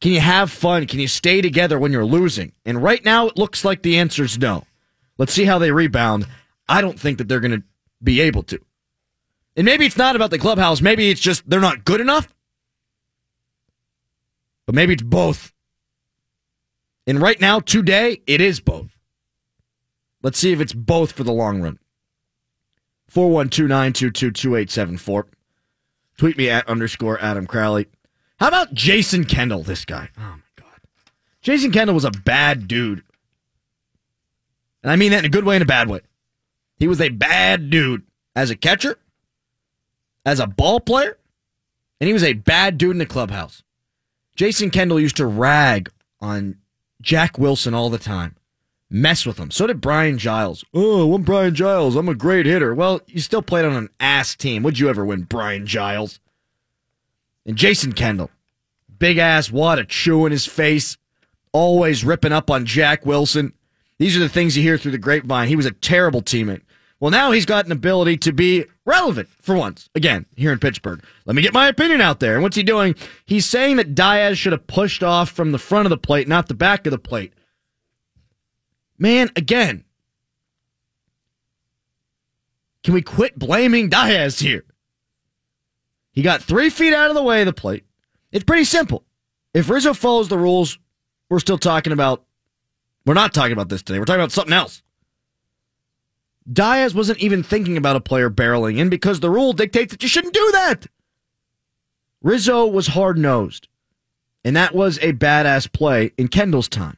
Can 0.01 0.11
you 0.11 0.19
have 0.19 0.51
fun? 0.51 0.85
Can 0.85 0.99
you 0.99 1.07
stay 1.07 1.41
together 1.41 1.79
when 1.79 1.91
you're 1.91 2.05
losing? 2.05 2.51
And 2.65 2.83
right 2.83 3.03
now, 3.03 3.27
it 3.27 3.37
looks 3.37 3.63
like 3.63 3.81
the 3.81 3.97
answer 3.97 4.23
is 4.23 4.37
no. 4.37 4.65
Let's 5.17 5.33
see 5.33 5.45
how 5.45 5.57
they 5.57 5.71
rebound. 5.71 6.27
I 6.67 6.81
don't 6.81 6.99
think 6.99 7.17
that 7.17 7.29
they're 7.29 7.39
going 7.39 7.59
to 7.59 7.63
be 8.03 8.21
able 8.21 8.43
to. 8.43 8.59
And 9.55 9.65
maybe 9.65 9.85
it's 9.85 9.97
not 9.97 10.15
about 10.15 10.31
the 10.31 10.37
clubhouse. 10.37 10.81
Maybe 10.81 11.09
it's 11.09 11.21
just 11.21 11.49
they're 11.49 11.61
not 11.61 11.85
good 11.85 12.01
enough. 12.01 12.34
But 14.65 14.75
maybe 14.75 14.93
it's 14.93 15.03
both. 15.03 15.53
And 17.07 17.21
right 17.21 17.39
now, 17.39 17.59
today, 17.59 18.21
it 18.25 18.41
is 18.41 18.59
both. 18.59 18.97
Let's 20.23 20.39
see 20.39 20.51
if 20.51 20.59
it's 20.59 20.73
both 20.73 21.11
for 21.11 21.23
the 21.23 21.31
long 21.31 21.61
run. 21.61 21.77
412 23.07 25.25
Tweet 26.17 26.37
me 26.37 26.49
at 26.49 26.67
underscore 26.67 27.21
Adam 27.21 27.45
Crowley. 27.45 27.87
How 28.39 28.47
about 28.47 28.73
Jason 28.73 29.25
Kendall, 29.25 29.63
this 29.63 29.85
guy? 29.85 30.09
Oh, 30.17 30.21
my 30.21 30.39
God. 30.55 30.79
Jason 31.41 31.71
Kendall 31.71 31.93
was 31.93 32.05
a 32.05 32.11
bad 32.11 32.67
dude. 32.67 33.03
And 34.81 34.91
I 34.91 34.95
mean 34.95 35.11
that 35.11 35.19
in 35.19 35.25
a 35.25 35.29
good 35.29 35.45
way 35.45 35.55
and 35.55 35.63
a 35.63 35.67
bad 35.67 35.89
way. 35.89 36.01
He 36.77 36.87
was 36.87 37.01
a 37.01 37.09
bad 37.09 37.69
dude 37.69 38.03
as 38.35 38.49
a 38.49 38.55
catcher, 38.55 38.97
as 40.25 40.39
a 40.39 40.47
ball 40.47 40.79
player, 40.79 41.17
and 41.99 42.07
he 42.07 42.13
was 42.13 42.23
a 42.23 42.33
bad 42.33 42.77
dude 42.77 42.91
in 42.91 42.97
the 42.97 43.05
clubhouse. 43.05 43.63
Jason 44.35 44.69
Kendall 44.69 44.99
used 44.99 45.17
to 45.17 45.25
rag 45.25 45.89
on 46.19 46.57
Jack 47.01 47.37
Wilson 47.37 47.73
all 47.73 47.89
the 47.89 47.97
time, 47.97 48.35
mess 48.89 49.25
with 49.25 49.37
him. 49.37 49.51
So 49.51 49.67
did 49.67 49.81
Brian 49.81 50.17
Giles. 50.17 50.65
Oh, 50.73 51.13
I'm 51.13 51.23
Brian 51.23 51.55
Giles. 51.55 51.95
I'm 51.95 52.09
a 52.09 52.15
great 52.15 52.45
hitter. 52.45 52.73
Well, 52.73 53.01
you 53.07 53.21
still 53.21 53.41
played 53.41 53.65
on 53.65 53.73
an 53.73 53.89
ass 53.99 54.35
team. 54.35 54.63
Would 54.63 54.79
you 54.79 54.89
ever 54.89 55.05
win, 55.05 55.23
Brian 55.23 55.65
Giles? 55.65 56.19
And 57.45 57.55
Jason 57.55 57.93
Kendall, 57.93 58.31
big 58.97 59.17
ass 59.17 59.51
wad 59.51 59.79
of 59.79 59.87
chew 59.87 60.25
in 60.25 60.31
his 60.31 60.45
face, 60.45 60.97
always 61.51 62.03
ripping 62.03 62.33
up 62.33 62.49
on 62.49 62.65
Jack 62.65 63.05
Wilson. 63.05 63.53
These 63.99 64.17
are 64.17 64.21
the 64.21 64.29
things 64.29 64.57
you 64.57 64.63
hear 64.63 64.77
through 64.77 64.91
the 64.91 64.97
grapevine. 64.97 65.47
He 65.47 65.55
was 65.55 65.65
a 65.67 65.71
terrible 65.71 66.21
teammate. 66.21 66.61
Well, 66.99 67.11
now 67.11 67.31
he's 67.31 67.45
got 67.45 67.65
an 67.65 67.71
ability 67.71 68.17
to 68.17 68.31
be 68.31 68.65
relevant 68.85 69.27
for 69.41 69.55
once, 69.55 69.89
again, 69.95 70.25
here 70.35 70.51
in 70.51 70.59
Pittsburgh. 70.59 71.03
Let 71.25 71.35
me 71.35 71.41
get 71.41 71.53
my 71.53 71.67
opinion 71.67 71.99
out 72.01 72.19
there. 72.19 72.35
And 72.35 72.43
what's 72.43 72.55
he 72.55 72.63
doing? 72.63 72.95
He's 73.25 73.45
saying 73.45 73.75
that 73.75 73.95
Diaz 73.95 74.37
should 74.37 74.53
have 74.53 74.65
pushed 74.65 75.03
off 75.03 75.29
from 75.29 75.51
the 75.51 75.59
front 75.59 75.85
of 75.85 75.89
the 75.89 75.97
plate, 75.97 76.27
not 76.27 76.47
the 76.47 76.53
back 76.53 76.87
of 76.87 76.91
the 76.91 76.97
plate. 76.97 77.33
Man, 78.97 79.29
again, 79.35 79.83
can 82.83 82.93
we 82.93 83.01
quit 83.01 83.37
blaming 83.37 83.89
Diaz 83.89 84.39
here? 84.39 84.63
He 86.13 86.21
got 86.21 86.41
three 86.41 86.69
feet 86.69 86.93
out 86.93 87.09
of 87.09 87.15
the 87.15 87.23
way 87.23 87.41
of 87.41 87.45
the 87.45 87.53
plate. 87.53 87.83
It's 88.31 88.45
pretty 88.45 88.63
simple. 88.63 89.03
If 89.53 89.69
Rizzo 89.69 89.93
follows 89.93 90.29
the 90.29 90.37
rules, 90.37 90.79
we're 91.29 91.39
still 91.39 91.57
talking 91.57 91.91
about, 91.91 92.23
we're 93.05 93.15
not 93.15 93.33
talking 93.33 93.51
about 93.51 93.67
this 93.67 93.83
today. 93.83 93.99
We're 93.99 94.05
talking 94.05 94.21
about 94.21 94.31
something 94.31 94.53
else. 94.53 94.81
Diaz 96.51 96.93
wasn't 96.93 97.19
even 97.19 97.43
thinking 97.43 97.77
about 97.77 97.95
a 97.95 98.01
player 98.01 98.29
barreling 98.29 98.77
in 98.77 98.89
because 98.89 99.19
the 99.19 99.29
rule 99.29 99.53
dictates 99.53 99.91
that 99.91 100.03
you 100.03 100.09
shouldn't 100.09 100.33
do 100.33 100.51
that. 100.53 100.85
Rizzo 102.21 102.65
was 102.65 102.87
hard 102.87 103.17
nosed, 103.17 103.67
and 104.43 104.55
that 104.55 104.73
was 104.75 104.97
a 104.99 105.13
badass 105.13 105.71
play 105.71 106.11
in 106.17 106.27
Kendall's 106.27 106.67
time. 106.67 106.97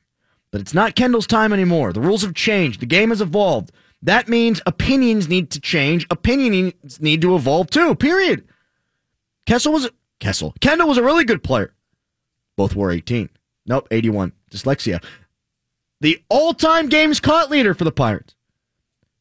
But 0.51 0.61
it's 0.61 0.73
not 0.73 0.95
Kendall's 0.95 1.27
time 1.27 1.53
anymore. 1.53 1.91
The 1.93 2.01
rules 2.01 2.21
have 2.21 2.33
changed. 2.33 2.79
The 2.79 2.85
game 2.85 3.09
has 3.09 3.21
evolved. 3.21 3.71
That 4.01 4.29
means 4.29 4.61
opinions 4.65 5.27
need 5.27 5.51
to 5.51 5.59
change. 5.59 6.05
Opinions 6.09 7.01
need 7.01 7.21
to 7.21 7.35
evolve 7.35 7.69
too, 7.69 7.95
period. 7.95 8.47
Kessel 9.45 9.73
was, 9.73 9.89
Kessel, 10.19 10.53
Kendall 10.61 10.87
was 10.87 10.97
a 10.97 11.03
really 11.03 11.25
good 11.25 11.43
player. 11.43 11.73
Both 12.55 12.75
were 12.75 12.91
18. 12.91 13.29
Nope, 13.65 13.87
81. 13.91 14.33
Dyslexia. 14.51 15.03
The 15.99 16.21
all 16.29 16.53
time 16.53 16.89
games 16.89 17.19
caught 17.19 17.49
leader 17.49 17.73
for 17.73 17.83
the 17.83 17.91
Pirates. 17.91 18.35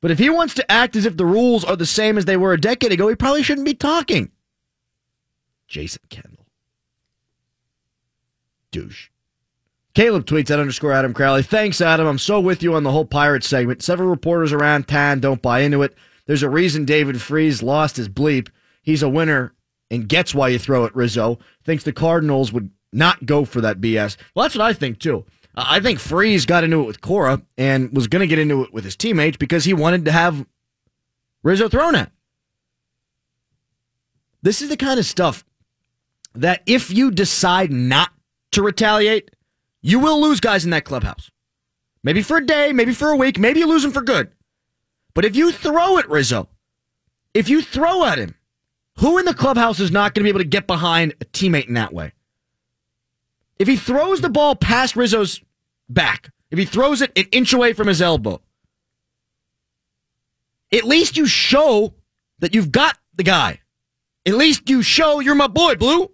But 0.07 0.13
if 0.13 0.21
he 0.21 0.31
wants 0.31 0.55
to 0.55 0.71
act 0.71 0.95
as 0.95 1.05
if 1.05 1.17
the 1.17 1.27
rules 1.27 1.65
are 1.65 1.75
the 1.75 1.85
same 1.85 2.17
as 2.17 2.27
they 2.27 2.37
were 2.37 2.53
a 2.53 2.61
decade 2.61 2.93
ago, 2.93 3.09
he 3.09 3.17
probably 3.17 3.43
shouldn't 3.43 3.65
be 3.65 3.75
talking. 3.75 4.31
Jason 5.67 6.03
Kendall. 6.09 6.47
Douche. 8.71 9.09
Caleb 9.95 10.25
tweets 10.25 10.49
at 10.53 10.61
underscore 10.61 10.93
Adam 10.93 11.13
Crowley. 11.13 11.43
Thanks, 11.43 11.81
Adam. 11.81 12.07
I'm 12.07 12.19
so 12.19 12.39
with 12.39 12.63
you 12.63 12.77
on 12.77 12.85
the 12.85 12.93
whole 12.93 13.05
Pirates 13.05 13.49
segment. 13.49 13.83
Several 13.83 14.09
reporters 14.09 14.53
around 14.53 14.87
town 14.87 15.19
don't 15.19 15.43
buy 15.43 15.63
into 15.63 15.83
it. 15.83 15.97
There's 16.27 16.45
a 16.45 16.49
reason 16.49 16.85
David 16.85 17.21
Freese 17.21 17.61
lost 17.61 17.97
his 17.97 18.09
bleep. 18.09 18.49
He's 18.85 19.03
a 19.03 19.09
winner 19.09 19.55
and 19.91 20.09
gets 20.09 20.33
why 20.33 20.51
you 20.51 20.61
throw 20.61 20.87
at 20.87 20.95
Rizzo. 20.95 21.41
Thinks 21.65 21.83
the 21.83 21.93
Cardinals 21.93 22.53
would 22.53 22.71
not 22.93 23.27
go 23.27 23.45
for 23.45 23.61
that 23.61 23.81
BS. 23.81 24.17
Well, 24.37 24.45
that's 24.45 24.55
what 24.55 24.67
I 24.67 24.73
think, 24.73 25.01
too. 25.01 25.25
Uh, 25.57 25.65
I 25.67 25.81
think 25.81 25.99
Freese 25.99 26.45
got 26.45 26.65
into 26.65 26.81
it 26.81 26.87
with 26.87 27.01
Cora 27.01 27.43
and 27.57 27.95
was 27.95 28.07
going 28.07 28.21
to 28.21 28.27
get 28.27 28.39
into 28.39 28.63
it 28.63 28.73
with 28.73 28.85
his 28.85 28.97
teammates 28.97 29.37
because 29.37 29.65
he 29.65 29.75
wanted 29.75 30.05
to 30.05 30.13
have 30.13 30.47
Rizzo 31.43 31.69
thrown 31.69 31.95
at. 31.95 32.13
This 34.43 34.63
is 34.63 34.69
the 34.69 34.77
kind 34.77 35.01
of 35.01 35.07
stuff 35.07 35.45
that 36.35 36.63
if 36.67 36.91
you 36.91 37.11
decide 37.11 37.73
not 37.73 38.11
to 38.53 38.63
retaliate, 38.63 39.31
you 39.83 39.99
will 39.99 40.21
lose 40.21 40.41
guys 40.41 40.65
in 40.65 40.71
that 40.71 40.85
clubhouse. 40.85 41.31
Maybe 42.03 42.23
for 42.23 42.37
a 42.37 42.47
day, 42.47 42.73
maybe 42.73 42.93
for 42.93 43.11
a 43.11 43.17
week, 43.17 43.39
maybe 43.39 43.61
you 43.61 43.67
lose 43.67 43.83
them 43.83 43.93
for 43.93 44.03
good. 44.03 44.31
But 45.15 45.25
if 45.25 45.35
you 45.35 45.51
throw 45.51 45.99
at 45.99 46.09
Rizzo, 46.09 46.49
if 47.35 47.49
you 47.49 47.63
throw 47.63 48.05
at 48.05 48.19
him, 48.19 48.35
who 48.99 49.19
in 49.19 49.25
the 49.25 49.35
clubhouse 49.35 49.81
is 49.81 49.91
not 49.91 50.15
going 50.15 50.21
to 50.21 50.25
be 50.25 50.29
able 50.29 50.41
to 50.41 50.45
get 50.45 50.67
behind 50.67 51.15
a 51.21 51.25
teammate 51.25 51.69
in 51.69 51.75
that 51.75 51.93
way? 51.93 52.13
If 53.59 53.69
he 53.69 53.77
throws 53.77 54.21
the 54.21 54.29
ball 54.29 54.55
past 54.55 54.97
Rizzo's 54.97 55.41
back, 55.89 56.31
if 56.51 56.59
he 56.59 56.65
throws 56.65 57.03
it 57.03 57.13
an 57.17 57.27
inch 57.33 57.53
away 57.53 57.73
from 57.73 57.89
his 57.89 58.03
elbow, 58.03 58.41
at 60.73 60.85
least 60.85 61.17
you 61.17 61.27
show 61.27 61.95
that 62.39 62.55
you've 62.55 62.73
got 62.73 62.99
the 63.15 63.23
guy. 63.23 63.61
At 64.27 64.35
least 64.35 64.69
you 64.69 64.83
show 64.83 65.21
you're 65.21 65.35
my 65.35 65.47
boy, 65.47 65.77
Blue. 65.77 66.11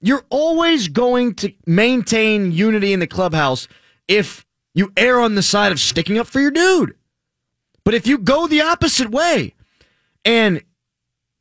You're 0.00 0.24
always 0.30 0.88
going 0.88 1.34
to 1.36 1.52
maintain 1.66 2.52
unity 2.52 2.92
in 2.92 3.00
the 3.00 3.06
clubhouse 3.06 3.68
if 4.06 4.46
you 4.74 4.92
err 4.96 5.20
on 5.20 5.34
the 5.34 5.42
side 5.42 5.72
of 5.72 5.80
sticking 5.80 6.18
up 6.18 6.26
for 6.26 6.40
your 6.40 6.50
dude. 6.50 6.94
But 7.84 7.94
if 7.94 8.06
you 8.06 8.18
go 8.18 8.46
the 8.46 8.62
opposite 8.62 9.10
way 9.10 9.54
and 10.24 10.62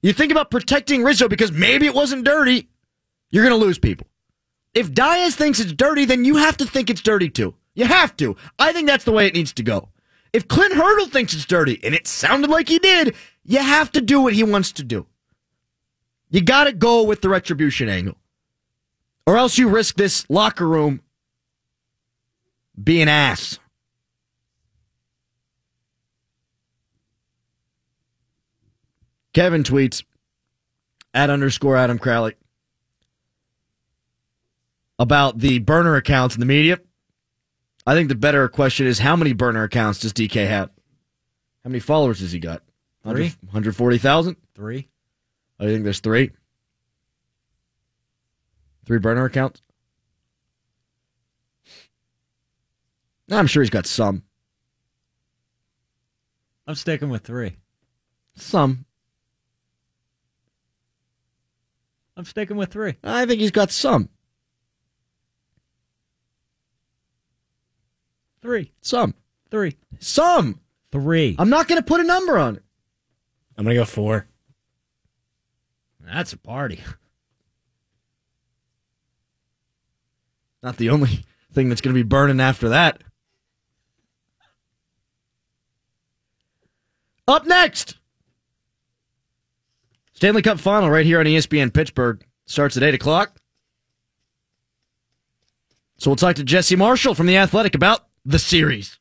you 0.01 0.13
think 0.13 0.31
about 0.31 0.49
protecting 0.49 1.03
Rizzo 1.03 1.27
because 1.27 1.51
maybe 1.51 1.85
it 1.85 1.93
wasn't 1.93 2.25
dirty, 2.25 2.69
you're 3.29 3.43
going 3.43 3.59
to 3.59 3.65
lose 3.65 3.77
people. 3.77 4.07
If 4.77 4.93
Diaz 4.93 5.35
thinks 5.35 5.59
it's 5.59 5.73
dirty, 5.73 6.05
then 6.05 6.23
you 6.23 6.35
have 6.35 6.55
to 6.57 6.65
think 6.67 6.91
it's 6.91 7.01
dirty 7.01 7.31
too. 7.31 7.55
You 7.73 7.85
have 7.85 8.15
to. 8.17 8.35
I 8.59 8.71
think 8.71 8.85
that's 8.85 9.05
the 9.05 9.11
way 9.11 9.25
it 9.25 9.33
needs 9.33 9.51
to 9.53 9.63
go. 9.63 9.89
If 10.33 10.47
Clint 10.47 10.75
Hurdle 10.75 11.07
thinks 11.07 11.33
it's 11.33 11.47
dirty, 11.47 11.79
and 11.83 11.95
it 11.95 12.05
sounded 12.05 12.51
like 12.51 12.69
he 12.69 12.77
did, 12.77 13.15
you 13.43 13.57
have 13.57 13.91
to 13.93 14.01
do 14.01 14.21
what 14.21 14.33
he 14.33 14.43
wants 14.43 14.71
to 14.73 14.83
do. 14.83 15.07
You 16.29 16.41
got 16.41 16.65
to 16.65 16.73
go 16.73 17.01
with 17.01 17.21
the 17.21 17.29
retribution 17.29 17.89
angle. 17.89 18.17
Or 19.25 19.35
else 19.35 19.57
you 19.57 19.67
risk 19.67 19.95
this 19.95 20.29
locker 20.29 20.67
room 20.67 21.01
being 22.81 23.09
ass. 23.09 23.57
Kevin 29.33 29.63
tweets 29.63 30.03
at 31.15 31.31
underscore 31.31 31.77
Adam 31.77 31.97
Crowley 31.97 32.35
about 34.99 35.39
the 35.39 35.59
burner 35.59 35.95
accounts 35.95 36.35
in 36.35 36.39
the 36.39 36.45
media. 36.45 36.79
I 37.85 37.93
think 37.93 38.09
the 38.09 38.15
better 38.15 38.47
question 38.49 38.87
is 38.87 38.99
how 38.99 39.15
many 39.15 39.33
burner 39.33 39.63
accounts 39.63 39.99
does 39.99 40.13
DK 40.13 40.47
have? 40.47 40.69
How 41.63 41.69
many 41.69 41.79
followers 41.79 42.19
has 42.19 42.31
he 42.31 42.39
got? 42.39 42.63
Three. 43.03 43.33
140,000? 43.41 44.35
Three. 44.55 44.89
I 45.59 45.65
think 45.65 45.83
there's 45.83 46.01
three. 46.01 46.31
Three 48.85 48.99
burner 48.99 49.25
accounts? 49.25 49.61
I'm 53.29 53.47
sure 53.47 53.63
he's 53.63 53.69
got 53.69 53.85
some. 53.85 54.23
I'm 56.65 56.75
sticking 56.75 57.09
with 57.09 57.23
three. 57.23 57.55
Some. 58.35 58.85
I'm 62.15 62.25
sticking 62.25 62.57
with 62.57 62.71
three. 62.71 62.95
I 63.03 63.25
think 63.25 63.41
he's 63.41 63.51
got 63.51 63.71
some. 63.71 64.09
Three. 68.41 68.71
Some. 68.81 69.13
Three. 69.49 69.77
Some. 69.99 70.59
Three. 70.91 71.35
I'm 71.37 71.49
not 71.49 71.67
going 71.67 71.81
to 71.81 71.85
put 71.85 71.99
a 71.99 72.03
number 72.03 72.37
on 72.37 72.55
it. 72.55 72.63
I'm 73.57 73.65
gonna 73.65 73.75
go 73.75 73.85
four. 73.85 74.27
That's 75.99 76.31
a 76.33 76.37
party. 76.37 76.79
Not 80.61 80.77
the 80.77 80.89
only 80.91 81.23
thing 81.53 81.69
that's 81.69 81.81
going 81.81 81.95
to 81.95 81.99
be 82.03 82.07
burning 82.07 82.39
after 82.39 82.69
that. 82.69 83.01
Up 87.27 87.45
next, 87.45 87.97
Stanley 90.13 90.41
Cup 90.41 90.59
final 90.59 90.89
right 90.89 91.05
here 91.05 91.19
on 91.19 91.25
ESPN 91.25 91.73
Pittsburgh 91.73 92.23
starts 92.45 92.77
at 92.77 92.83
8 92.83 92.93
o'clock. 92.93 93.37
So 95.97 96.09
we'll 96.09 96.15
talk 96.15 96.37
to 96.37 96.43
Jesse 96.43 96.75
Marshall 96.75 97.15
from 97.15 97.25
The 97.25 97.37
Athletic 97.37 97.75
about 97.75 98.06
the 98.27 98.37
series 98.37 98.99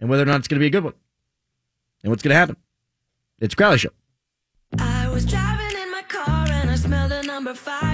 and 0.00 0.08
whether 0.08 0.22
or 0.22 0.26
not 0.26 0.38
it's 0.38 0.48
going 0.48 0.58
to 0.58 0.64
be 0.64 0.66
a 0.66 0.70
good 0.70 0.82
one 0.82 0.94
and 2.02 2.10
what's 2.10 2.22
going 2.22 2.30
to 2.32 2.36
happen. 2.36 2.56
It's 3.38 3.54
Crowley 3.54 3.76
Show. 3.76 3.90
I 4.78 5.08
was 5.10 5.26
driving 5.26 5.76
in 5.78 5.90
my 5.92 6.02
car 6.08 6.46
and 6.50 6.70
I 6.70 6.74
smelled 6.76 7.12
a 7.12 7.22
number 7.22 7.52
five 7.52 7.91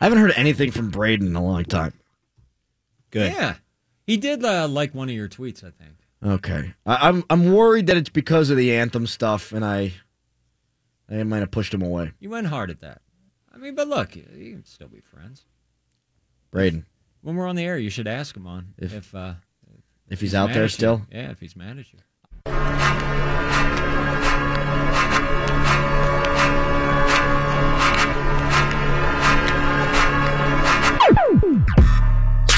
I 0.00 0.04
haven't 0.06 0.18
heard 0.18 0.32
anything 0.36 0.70
from 0.70 0.90
Braden 0.90 1.26
in 1.26 1.36
a 1.36 1.42
long 1.42 1.64
time. 1.64 1.92
Good. 3.10 3.32
Yeah. 3.32 3.56
He 4.06 4.16
did 4.16 4.44
uh, 4.44 4.66
like 4.68 4.94
one 4.94 5.08
of 5.08 5.14
your 5.14 5.28
tweets, 5.28 5.58
I 5.64 5.70
think. 5.70 5.96
Okay, 6.22 6.74
I, 6.84 7.08
I'm 7.08 7.24
I'm 7.30 7.52
worried 7.52 7.86
that 7.86 7.96
it's 7.96 8.10
because 8.10 8.50
of 8.50 8.58
the 8.58 8.76
anthem 8.76 9.06
stuff, 9.06 9.52
and 9.52 9.64
I 9.64 9.94
I 11.08 11.22
might 11.22 11.38
have 11.38 11.50
pushed 11.50 11.72
him 11.72 11.80
away. 11.80 12.12
You 12.20 12.28
went 12.28 12.46
hard 12.48 12.70
at 12.70 12.80
that. 12.80 13.00
I 13.54 13.56
mean, 13.56 13.74
but 13.74 13.88
look, 13.88 14.14
you 14.16 14.26
you 14.36 14.52
can 14.52 14.64
still 14.66 14.88
be 14.88 15.00
friends. 15.00 15.44
Braden, 16.50 16.84
When 17.22 17.36
we're 17.36 17.46
on 17.48 17.56
the 17.56 17.64
air, 17.64 17.78
you 17.78 17.88
should 17.90 18.06
ask 18.08 18.36
him 18.36 18.46
on 18.46 18.74
If- 18.76 18.92
if, 18.92 19.14
uh, 19.14 19.34
if 20.08 20.20
he's, 20.20 20.30
he's 20.32 20.34
out 20.34 20.48
there 20.52 20.64
at 20.64 20.70
you. 20.72 20.74
still, 20.74 21.06
Yeah, 21.10 21.30
if 21.30 21.40
he's 21.40 21.54
mad 21.56 21.78
at 21.78 21.86
you. 21.92 22.00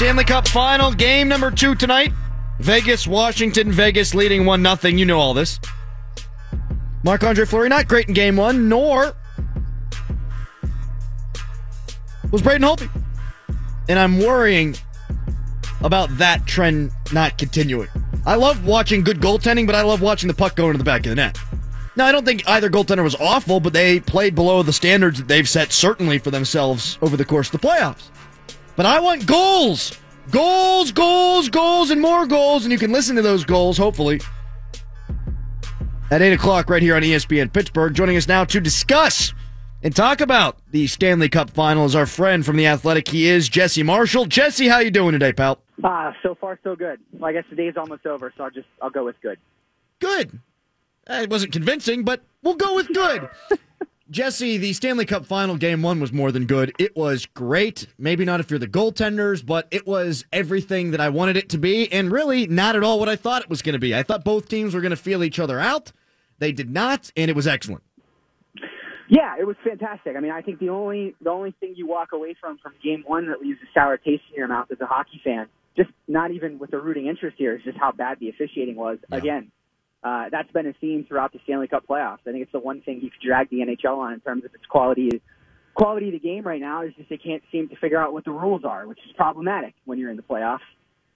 Stanley 0.03 0.25
Cup 0.25 0.45
final 0.49 0.91
game 0.91 1.29
number 1.29 1.49
two 1.49 1.75
tonight. 1.75 2.11
Vegas, 2.59 3.07
Washington, 3.07 3.71
Vegas 3.71 4.13
leading 4.13 4.45
one 4.45 4.61
nothing. 4.61 4.97
You 4.97 5.05
know 5.05 5.17
all 5.17 5.33
this. 5.33 5.61
Marc 7.05 7.23
Andre 7.23 7.45
Fleury 7.45 7.69
not 7.69 7.87
great 7.87 8.09
in 8.09 8.13
game 8.13 8.35
one, 8.35 8.67
nor 8.67 9.13
was 12.31 12.41
Braden 12.41 12.67
Holtby. 12.67 12.89
And 13.87 13.97
I'm 13.97 14.19
worrying 14.19 14.75
about 15.79 16.17
that 16.17 16.45
trend 16.47 16.91
not 17.13 17.37
continuing. 17.37 17.87
I 18.25 18.35
love 18.35 18.65
watching 18.65 19.05
good 19.05 19.21
goaltending, 19.21 19.65
but 19.65 19.75
I 19.75 19.83
love 19.83 20.01
watching 20.01 20.27
the 20.27 20.33
puck 20.33 20.57
go 20.57 20.65
into 20.65 20.79
the 20.79 20.83
back 20.83 21.05
of 21.05 21.11
the 21.11 21.15
net. 21.15 21.39
Now, 21.95 22.07
I 22.07 22.11
don't 22.11 22.25
think 22.25 22.43
either 22.45 22.69
goaltender 22.69 23.03
was 23.05 23.15
awful, 23.15 23.61
but 23.61 23.71
they 23.71 24.01
played 24.01 24.35
below 24.35 24.63
the 24.63 24.73
standards 24.73 25.19
that 25.19 25.29
they've 25.29 25.47
set 25.47 25.71
certainly 25.71 26.17
for 26.17 26.29
themselves 26.29 26.97
over 27.01 27.15
the 27.15 27.23
course 27.23 27.53
of 27.53 27.61
the 27.61 27.65
playoffs. 27.65 28.09
But 28.75 28.85
I 28.85 28.99
want 28.99 29.25
goals. 29.25 29.97
Goals, 30.31 30.91
goals, 30.91 31.49
goals, 31.49 31.89
and 31.91 32.01
more 32.01 32.25
goals. 32.25 32.63
And 32.63 32.71
you 32.71 32.77
can 32.79 32.91
listen 32.91 33.15
to 33.17 33.21
those 33.21 33.43
goals, 33.43 33.77
hopefully, 33.77 34.19
at 36.09 36.21
8 36.21 36.33
o'clock 36.33 36.69
right 36.69 36.81
here 36.81 36.95
on 36.95 37.01
ESPN 37.01 37.51
Pittsburgh. 37.51 37.93
Joining 37.93 38.17
us 38.17 38.27
now 38.27 38.43
to 38.45 38.59
discuss 38.59 39.33
and 39.83 39.95
talk 39.95 40.21
about 40.21 40.57
the 40.71 40.87
Stanley 40.87 41.29
Cup 41.29 41.49
final 41.49 41.85
is 41.85 41.95
our 41.95 42.05
friend 42.05 42.45
from 42.45 42.55
The 42.55 42.67
Athletic. 42.67 43.07
He 43.09 43.27
is 43.27 43.49
Jesse 43.49 43.83
Marshall. 43.83 44.25
Jesse, 44.25 44.67
how 44.67 44.79
you 44.79 44.91
doing 44.91 45.11
today, 45.11 45.33
pal? 45.33 45.59
Ah, 45.83 46.15
so 46.23 46.35
far 46.35 46.57
so 46.63 46.75
good. 46.75 46.99
Well, 47.11 47.29
I 47.29 47.33
guess 47.33 47.43
the 47.49 47.55
day's 47.55 47.75
almost 47.77 48.05
over, 48.05 48.31
so 48.37 48.45
I'll 48.45 48.51
just 48.51 48.67
I'll 48.81 48.89
go 48.91 49.03
with 49.05 49.19
good. 49.21 49.37
Good. 49.99 50.39
Uh, 51.09 51.21
It 51.23 51.29
wasn't 51.29 51.51
convincing, 51.51 52.03
but 52.03 52.23
we'll 52.41 52.55
go 52.55 52.75
with 52.75 52.87
good. 52.93 53.27
Jesse, 54.13 54.57
the 54.57 54.73
Stanley 54.73 55.05
Cup 55.07 55.25
final 55.25 55.57
game 55.57 55.81
one 55.81 55.99
was 55.99 56.13
more 56.13 56.31
than 56.31 56.45
good. 56.45 56.71
It 56.77 56.95
was 56.95 57.25
great. 57.25 57.87
Maybe 57.97 58.23
not 58.23 58.39
if 58.39 58.51
you're 58.51 58.59
the 58.59 58.67
goaltenders, 58.67 59.43
but 59.43 59.67
it 59.71 59.87
was 59.87 60.23
everything 60.31 60.91
that 60.91 61.01
I 61.01 61.09
wanted 61.09 61.35
it 61.35 61.49
to 61.49 61.57
be, 61.57 61.91
and 61.91 62.11
really 62.11 62.45
not 62.45 62.75
at 62.75 62.83
all 62.83 62.99
what 62.99 63.09
I 63.09 63.15
thought 63.15 63.41
it 63.41 63.49
was 63.49 63.63
going 63.63 63.73
to 63.73 63.79
be. 63.79 63.95
I 63.95 64.03
thought 64.03 64.23
both 64.23 64.47
teams 64.47 64.75
were 64.75 64.81
going 64.81 64.91
to 64.91 64.95
feel 64.95 65.23
each 65.23 65.39
other 65.39 65.59
out. 65.59 65.91
They 66.37 66.51
did 66.51 66.69
not, 66.69 67.11
and 67.17 67.31
it 67.31 67.35
was 67.35 67.47
excellent. 67.47 67.81
Yeah, 69.09 69.35
it 69.39 69.47
was 69.47 69.55
fantastic. 69.63 70.15
I 70.15 70.19
mean, 70.19 70.31
I 70.31 70.43
think 70.43 70.59
the 70.59 70.69
only 70.69 71.15
the 71.19 71.31
only 71.31 71.55
thing 71.59 71.73
you 71.75 71.87
walk 71.87 72.11
away 72.13 72.35
from 72.39 72.59
from 72.59 72.73
game 72.83 73.03
one 73.07 73.27
that 73.29 73.41
leaves 73.41 73.57
a 73.63 73.67
sour 73.73 73.97
taste 73.97 74.23
in 74.29 74.37
your 74.37 74.47
mouth 74.47 74.67
as 74.71 74.79
a 74.79 74.85
hockey 74.85 75.21
fan, 75.23 75.47
just 75.75 75.89
not 76.07 76.29
even 76.29 76.59
with 76.59 76.71
a 76.73 76.79
rooting 76.79 77.07
interest 77.07 77.37
here, 77.39 77.55
is 77.55 77.63
just 77.63 77.79
how 77.79 77.91
bad 77.91 78.19
the 78.19 78.29
officiating 78.29 78.75
was. 78.75 78.99
Again, 79.11 79.51
uh, 80.03 80.25
that's 80.31 80.51
been 80.51 80.67
a 80.67 80.73
theme 80.73 81.05
throughout 81.07 81.31
the 81.31 81.39
Stanley 81.43 81.67
Cup 81.67 81.85
playoffs. 81.87 82.19
I 82.27 82.31
think 82.31 82.43
it's 82.43 82.51
the 82.51 82.59
one 82.59 82.81
thing 82.81 82.99
you 83.01 83.09
could 83.09 83.25
drag 83.25 83.49
the 83.49 83.57
NHL 83.57 83.97
on 83.97 84.13
in 84.13 84.19
terms 84.19 84.43
of 84.43 84.53
its 84.53 84.65
quality 84.65 85.21
quality 85.75 86.07
of 86.07 86.13
the 86.13 86.19
game 86.19 86.43
right 86.43 86.61
now 86.61 86.83
is 86.83 86.93
just 86.95 87.09
they 87.09 87.17
can't 87.17 87.41
seem 87.51 87.67
to 87.69 87.75
figure 87.77 87.99
out 87.99 88.13
what 88.13 88.25
the 88.25 88.31
rules 88.31 88.63
are, 88.63 88.87
which 88.87 88.99
is 89.07 89.11
problematic 89.15 89.73
when 89.85 89.97
you're 89.97 90.11
in 90.11 90.17
the 90.17 90.23
playoffs. 90.23 90.59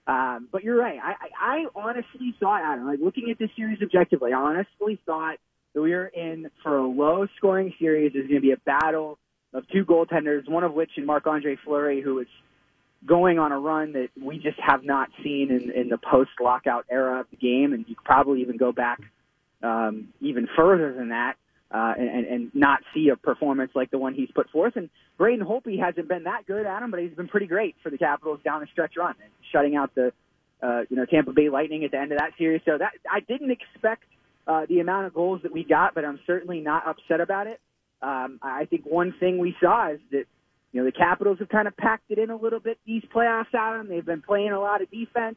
Um, 0.06 0.48
but 0.50 0.64
you're 0.64 0.78
right. 0.78 0.98
I, 1.02 1.12
I, 1.12 1.56
I 1.58 1.66
honestly 1.76 2.34
thought, 2.40 2.62
Adam, 2.64 2.86
like 2.86 2.98
looking 3.00 3.30
at 3.30 3.38
this 3.38 3.50
series 3.54 3.78
objectively, 3.82 4.32
I 4.32 4.38
honestly 4.38 4.98
thought 5.04 5.36
that 5.74 5.82
we 5.82 5.90
were 5.92 6.06
in 6.06 6.50
for 6.62 6.78
a 6.78 6.86
low 6.86 7.26
scoring 7.36 7.74
series. 7.78 8.14
There's 8.14 8.26
going 8.26 8.40
to 8.40 8.46
be 8.46 8.52
a 8.52 8.56
battle 8.56 9.18
of 9.52 9.68
two 9.68 9.84
goaltenders, 9.84 10.48
one 10.48 10.64
of 10.64 10.72
which 10.72 10.90
in 10.96 11.04
Marc 11.04 11.26
Andre 11.26 11.56
Fleury, 11.62 12.00
who 12.00 12.18
is 12.20 12.26
going 13.06 13.38
on 13.38 13.52
a 13.52 13.58
run 13.58 13.92
that 13.92 14.08
we 14.20 14.38
just 14.38 14.58
have 14.60 14.84
not 14.84 15.08
seen 15.22 15.50
in, 15.50 15.70
in 15.70 15.88
the 15.88 15.98
post 15.98 16.30
lockout 16.40 16.84
era 16.90 17.20
of 17.20 17.26
the 17.30 17.36
game. 17.36 17.72
And 17.72 17.84
you 17.88 17.94
could 17.94 18.04
probably 18.04 18.40
even 18.40 18.56
go 18.56 18.72
back 18.72 19.00
um, 19.62 20.08
even 20.20 20.48
further 20.56 20.92
than 20.92 21.10
that. 21.10 21.34
Uh, 21.70 21.92
and, 21.98 22.26
and 22.26 22.50
not 22.54 22.80
see 22.94 23.10
a 23.10 23.16
performance 23.16 23.70
like 23.74 23.90
the 23.90 23.98
one 23.98 24.14
he's 24.14 24.30
put 24.34 24.48
forth. 24.48 24.74
And 24.76 24.88
Braden 25.18 25.44
Holtby 25.44 25.78
hasn't 25.78 26.08
been 26.08 26.24
that 26.24 26.46
good, 26.46 26.64
Adam, 26.64 26.90
but 26.90 26.98
he's 26.98 27.12
been 27.12 27.28
pretty 27.28 27.46
great 27.46 27.76
for 27.82 27.90
the 27.90 27.98
Capitals 27.98 28.40
down 28.42 28.62
the 28.62 28.66
stretch 28.72 28.94
run, 28.96 29.14
and 29.22 29.30
shutting 29.52 29.76
out 29.76 29.94
the 29.94 30.10
uh, 30.62 30.84
you 30.88 30.96
know 30.96 31.04
Tampa 31.04 31.32
Bay 31.32 31.50
Lightning 31.50 31.84
at 31.84 31.90
the 31.90 31.98
end 31.98 32.10
of 32.12 32.16
that 32.20 32.30
series. 32.38 32.62
So 32.64 32.78
that 32.78 32.92
I 33.12 33.20
didn't 33.20 33.50
expect 33.50 34.04
uh, 34.46 34.64
the 34.66 34.80
amount 34.80 35.08
of 35.08 35.14
goals 35.14 35.42
that 35.42 35.52
we 35.52 35.62
got, 35.62 35.94
but 35.94 36.06
I'm 36.06 36.18
certainly 36.26 36.60
not 36.60 36.88
upset 36.88 37.20
about 37.20 37.46
it. 37.46 37.60
Um, 38.00 38.38
I 38.42 38.64
think 38.64 38.86
one 38.86 39.12
thing 39.20 39.36
we 39.36 39.54
saw 39.60 39.92
is 39.92 40.00
that 40.10 40.24
you 40.72 40.80
know 40.80 40.84
the 40.84 40.92
Capitals 40.92 41.38
have 41.38 41.48
kind 41.48 41.66
of 41.68 41.76
packed 41.76 42.10
it 42.10 42.18
in 42.18 42.30
a 42.30 42.36
little 42.36 42.60
bit 42.60 42.78
these 42.86 43.02
playoffs, 43.14 43.54
Adam. 43.54 43.88
They've 43.88 44.04
been 44.04 44.22
playing 44.22 44.52
a 44.52 44.60
lot 44.60 44.82
of 44.82 44.90
defense. 44.90 45.36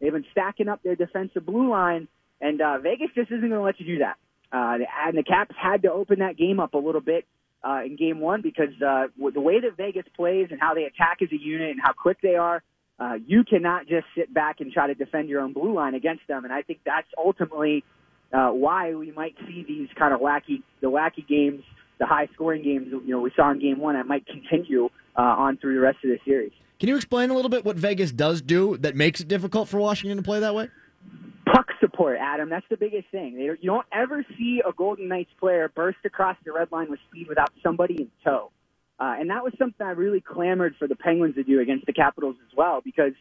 They've 0.00 0.12
been 0.12 0.26
stacking 0.32 0.68
up 0.68 0.82
their 0.82 0.96
defensive 0.96 1.46
blue 1.46 1.70
line, 1.70 2.08
and 2.40 2.60
uh, 2.60 2.78
Vegas 2.78 3.08
just 3.14 3.30
isn't 3.30 3.40
going 3.40 3.52
to 3.52 3.62
let 3.62 3.80
you 3.80 3.86
do 3.86 3.98
that. 3.98 4.16
Uh, 4.52 4.78
and 5.06 5.16
the 5.16 5.22
Caps 5.22 5.54
had 5.60 5.82
to 5.82 5.92
open 5.92 6.20
that 6.20 6.36
game 6.36 6.60
up 6.60 6.74
a 6.74 6.78
little 6.78 7.00
bit 7.00 7.24
uh, 7.66 7.80
in 7.84 7.96
game 7.96 8.20
one 8.20 8.42
because 8.42 8.70
uh, 8.86 9.06
the 9.32 9.40
way 9.40 9.60
that 9.60 9.76
Vegas 9.76 10.04
plays 10.14 10.48
and 10.50 10.60
how 10.60 10.74
they 10.74 10.84
attack 10.84 11.18
as 11.22 11.28
a 11.32 11.36
unit 11.36 11.70
and 11.70 11.80
how 11.82 11.92
quick 11.92 12.18
they 12.22 12.36
are, 12.36 12.62
uh, 12.98 13.14
you 13.26 13.44
cannot 13.44 13.86
just 13.86 14.06
sit 14.16 14.32
back 14.32 14.60
and 14.60 14.72
try 14.72 14.86
to 14.86 14.94
defend 14.94 15.28
your 15.28 15.40
own 15.40 15.52
blue 15.52 15.74
line 15.74 15.94
against 15.94 16.26
them. 16.28 16.44
And 16.44 16.52
I 16.52 16.62
think 16.62 16.80
that's 16.84 17.08
ultimately 17.18 17.84
uh, 18.32 18.48
why 18.48 18.94
we 18.94 19.10
might 19.12 19.34
see 19.46 19.64
these 19.66 19.88
kind 19.98 20.14
of 20.14 20.20
wacky, 20.20 20.62
the 20.80 20.90
wacky 20.90 21.26
games, 21.26 21.62
the 21.98 22.06
high 22.06 22.28
scoring 22.34 22.62
games, 22.62 22.88
you 22.90 23.08
know, 23.08 23.20
we 23.20 23.30
saw 23.34 23.50
in 23.50 23.58
game 23.58 23.78
one 23.78 23.94
that 23.94 24.06
might 24.06 24.26
continue 24.26 24.86
uh, 25.16 25.22
on 25.22 25.56
through 25.56 25.74
the 25.74 25.80
rest 25.80 25.98
of 26.04 26.10
the 26.10 26.18
series. 26.24 26.52
Can 26.78 26.88
you 26.88 26.96
explain 26.96 27.30
a 27.30 27.34
little 27.34 27.48
bit 27.48 27.64
what 27.64 27.76
Vegas 27.76 28.12
does 28.12 28.42
do 28.42 28.76
that 28.78 28.94
makes 28.94 29.20
it 29.20 29.28
difficult 29.28 29.68
for 29.68 29.78
Washington 29.78 30.18
to 30.18 30.22
play 30.22 30.40
that 30.40 30.54
way? 30.54 30.68
puck 31.56 31.68
support, 31.80 32.18
Adam. 32.20 32.50
That's 32.50 32.66
the 32.68 32.76
biggest 32.76 33.08
thing. 33.10 33.36
They, 33.36 33.44
you 33.44 33.56
don't 33.64 33.86
ever 33.92 34.24
see 34.36 34.62
a 34.66 34.72
Golden 34.72 35.08
Knights 35.08 35.30
player 35.38 35.70
burst 35.74 35.98
across 36.04 36.36
the 36.44 36.52
red 36.52 36.70
line 36.70 36.90
with 36.90 37.00
speed 37.08 37.28
without 37.28 37.50
somebody 37.62 37.94
in 37.94 38.10
tow. 38.24 38.50
Uh, 38.98 39.14
and 39.18 39.30
that 39.30 39.44
was 39.44 39.52
something 39.58 39.86
I 39.86 39.90
really 39.90 40.20
clamored 40.20 40.74
for 40.78 40.88
the 40.88 40.96
Penguins 40.96 41.34
to 41.36 41.44
do 41.44 41.60
against 41.60 41.86
the 41.86 41.92
Capitals 41.92 42.36
as 42.50 42.56
well, 42.56 42.80
because 42.82 43.12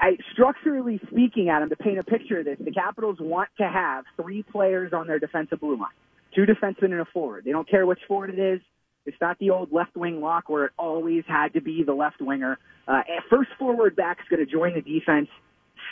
I, 0.00 0.16
structurally 0.32 1.00
speaking, 1.10 1.50
Adam, 1.50 1.68
to 1.68 1.76
paint 1.76 1.98
a 1.98 2.02
picture 2.02 2.38
of 2.38 2.46
this, 2.46 2.58
the 2.58 2.72
Capitals 2.72 3.18
want 3.20 3.50
to 3.58 3.68
have 3.68 4.04
three 4.20 4.42
players 4.42 4.92
on 4.92 5.06
their 5.06 5.18
defensive 5.18 5.60
blue 5.60 5.78
line, 5.78 5.88
two 6.34 6.42
defensemen 6.42 6.92
and 6.92 7.00
a 7.00 7.04
forward. 7.06 7.44
They 7.44 7.52
don't 7.52 7.68
care 7.68 7.86
which 7.86 8.00
forward 8.06 8.30
it 8.30 8.38
is. 8.38 8.60
It's 9.06 9.16
not 9.20 9.38
the 9.38 9.50
old 9.50 9.72
left 9.72 9.96
wing 9.96 10.20
lock 10.20 10.48
where 10.48 10.66
it 10.66 10.72
always 10.78 11.24
had 11.26 11.54
to 11.54 11.60
be 11.60 11.82
the 11.84 11.94
left 11.94 12.20
winger. 12.20 12.58
Uh, 12.86 13.00
first 13.30 13.50
forward 13.58 13.96
back's 13.96 14.24
going 14.28 14.44
to 14.44 14.50
join 14.50 14.74
the 14.74 14.82
defense, 14.82 15.28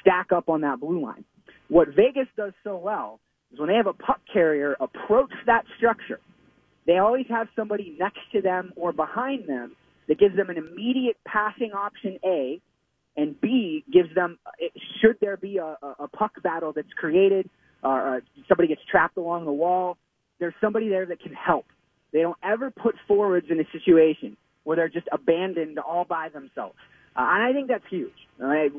stack 0.01 0.31
up 0.33 0.49
on 0.49 0.61
that 0.61 0.81
blue 0.81 1.03
line. 1.03 1.25
What 1.69 1.89
Vegas 1.89 2.29
does 2.37 2.53
so 2.65 2.77
well 2.77 3.21
is 3.53 3.59
when 3.59 3.69
they 3.69 3.75
have 3.75 3.87
a 3.87 3.93
puck 3.93 4.21
carrier 4.33 4.77
approach 4.81 5.33
that 5.47 5.65
structure, 5.77 6.21
they 6.87 6.99
always 6.99 7.27
have 7.29 7.49
somebody 7.57 7.97
next 7.99 8.21
to 8.33 8.41
them 8.41 8.73
or 8.77 8.93
behind 8.93 9.49
them 9.49 9.75
that 10.07 10.19
gives 10.19 10.37
them 10.37 10.51
an 10.51 10.57
immediate 10.57 11.17
passing 11.27 11.73
option 11.73 12.19
A, 12.25 12.61
and 13.17 13.39
B 13.41 13.85
gives 13.93 14.15
them 14.15 14.39
should 15.01 15.17
there 15.21 15.37
be 15.37 15.59
a, 15.59 15.77
a 15.99 16.09
puck 16.09 16.43
battle 16.43 16.73
that's 16.73 16.93
created 16.97 17.49
or 17.83 18.17
uh, 18.17 18.21
somebody 18.49 18.69
gets 18.69 18.81
trapped 18.91 19.17
along 19.17 19.45
the 19.45 19.53
wall, 19.53 19.97
there's 20.39 20.55
somebody 20.61 20.89
there 20.89 21.07
that 21.07 21.21
can 21.21 21.33
help. 21.33 21.67
They 22.13 22.23
don't 22.23 22.37
ever 22.43 22.71
put 22.71 22.95
forwards 23.07 23.47
in 23.51 23.61
a 23.61 23.65
situation 23.73 24.37
where 24.65 24.77
they're 24.77 24.89
just 24.89 25.09
abandoned 25.13 25.79
all 25.79 26.05
by 26.05 26.29
themselves. 26.29 26.75
Uh, 27.17 27.27
and 27.27 27.43
I 27.43 27.53
think 27.53 27.69
that's 27.69 27.85
huge. 27.91 28.13
Right? 28.39 28.71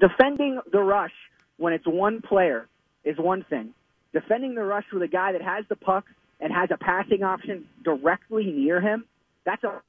Defending 0.00 0.60
the 0.72 0.80
rush 0.80 1.12
when 1.58 1.72
it's 1.72 1.86
one 1.86 2.22
player 2.22 2.66
is 3.04 3.16
one 3.18 3.44
thing. 3.48 3.74
Defending 4.12 4.54
the 4.54 4.62
rush 4.62 4.84
with 4.92 5.02
a 5.02 5.08
guy 5.08 5.32
that 5.32 5.42
has 5.42 5.64
the 5.68 5.76
puck 5.76 6.04
and 6.40 6.52
has 6.52 6.70
a 6.72 6.76
passing 6.76 7.22
option 7.22 7.66
directly 7.84 8.44
near 8.44 8.80
him, 8.80 9.04
that's 9.44 9.62
a 9.64 9.80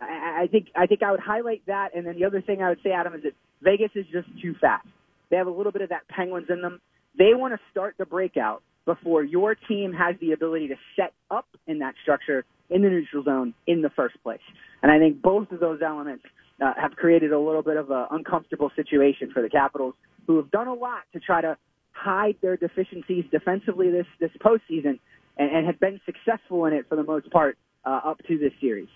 I 0.00 0.48
think 0.50 0.66
I 0.74 0.86
think 0.86 1.02
I 1.02 1.12
would 1.12 1.20
highlight 1.20 1.62
that, 1.66 1.90
and 1.94 2.04
then 2.04 2.18
the 2.18 2.24
other 2.24 2.40
thing 2.40 2.60
I 2.60 2.70
would 2.70 2.80
say, 2.82 2.90
Adam, 2.90 3.14
is 3.14 3.22
that 3.22 3.34
Vegas 3.62 3.90
is 3.94 4.04
just 4.12 4.26
too 4.40 4.54
fast. 4.60 4.86
They 5.30 5.36
have 5.36 5.46
a 5.46 5.50
little 5.50 5.72
bit 5.72 5.82
of 5.82 5.90
that 5.90 6.08
Penguins 6.08 6.48
in 6.50 6.60
them. 6.60 6.80
They 7.16 7.34
want 7.34 7.54
to 7.54 7.60
start 7.70 7.94
the 7.98 8.06
breakout 8.06 8.62
before 8.84 9.22
your 9.22 9.54
team 9.54 9.92
has 9.92 10.16
the 10.20 10.32
ability 10.32 10.68
to 10.68 10.76
set 10.96 11.12
up 11.30 11.46
in 11.66 11.78
that 11.80 11.94
structure 12.02 12.44
in 12.70 12.82
the 12.82 12.88
neutral 12.88 13.22
zone 13.22 13.54
in 13.66 13.82
the 13.82 13.90
first 13.90 14.16
place. 14.22 14.40
And 14.82 14.90
I 14.90 14.98
think 14.98 15.22
both 15.22 15.50
of 15.52 15.60
those 15.60 15.80
elements 15.82 16.24
uh, 16.60 16.72
have 16.80 16.92
created 16.92 17.32
a 17.32 17.38
little 17.38 17.62
bit 17.62 17.76
of 17.76 17.90
an 17.90 18.06
uncomfortable 18.10 18.70
situation 18.74 19.30
for 19.32 19.42
the 19.42 19.48
Capitals, 19.48 19.94
who 20.26 20.36
have 20.36 20.50
done 20.50 20.68
a 20.68 20.74
lot 20.74 21.02
to 21.12 21.20
try 21.20 21.40
to 21.40 21.56
hide 21.92 22.36
their 22.40 22.56
deficiencies 22.56 23.24
defensively 23.30 23.90
this 23.90 24.06
this 24.18 24.30
postseason, 24.40 24.98
and, 25.36 25.50
and 25.50 25.66
have 25.66 25.78
been 25.78 26.00
successful 26.06 26.64
in 26.66 26.72
it 26.72 26.88
for 26.88 26.96
the 26.96 27.02
most 27.02 27.30
part 27.30 27.58
uh, 27.84 28.00
up 28.04 28.18
to 28.26 28.38
this 28.38 28.52
series. 28.60 28.88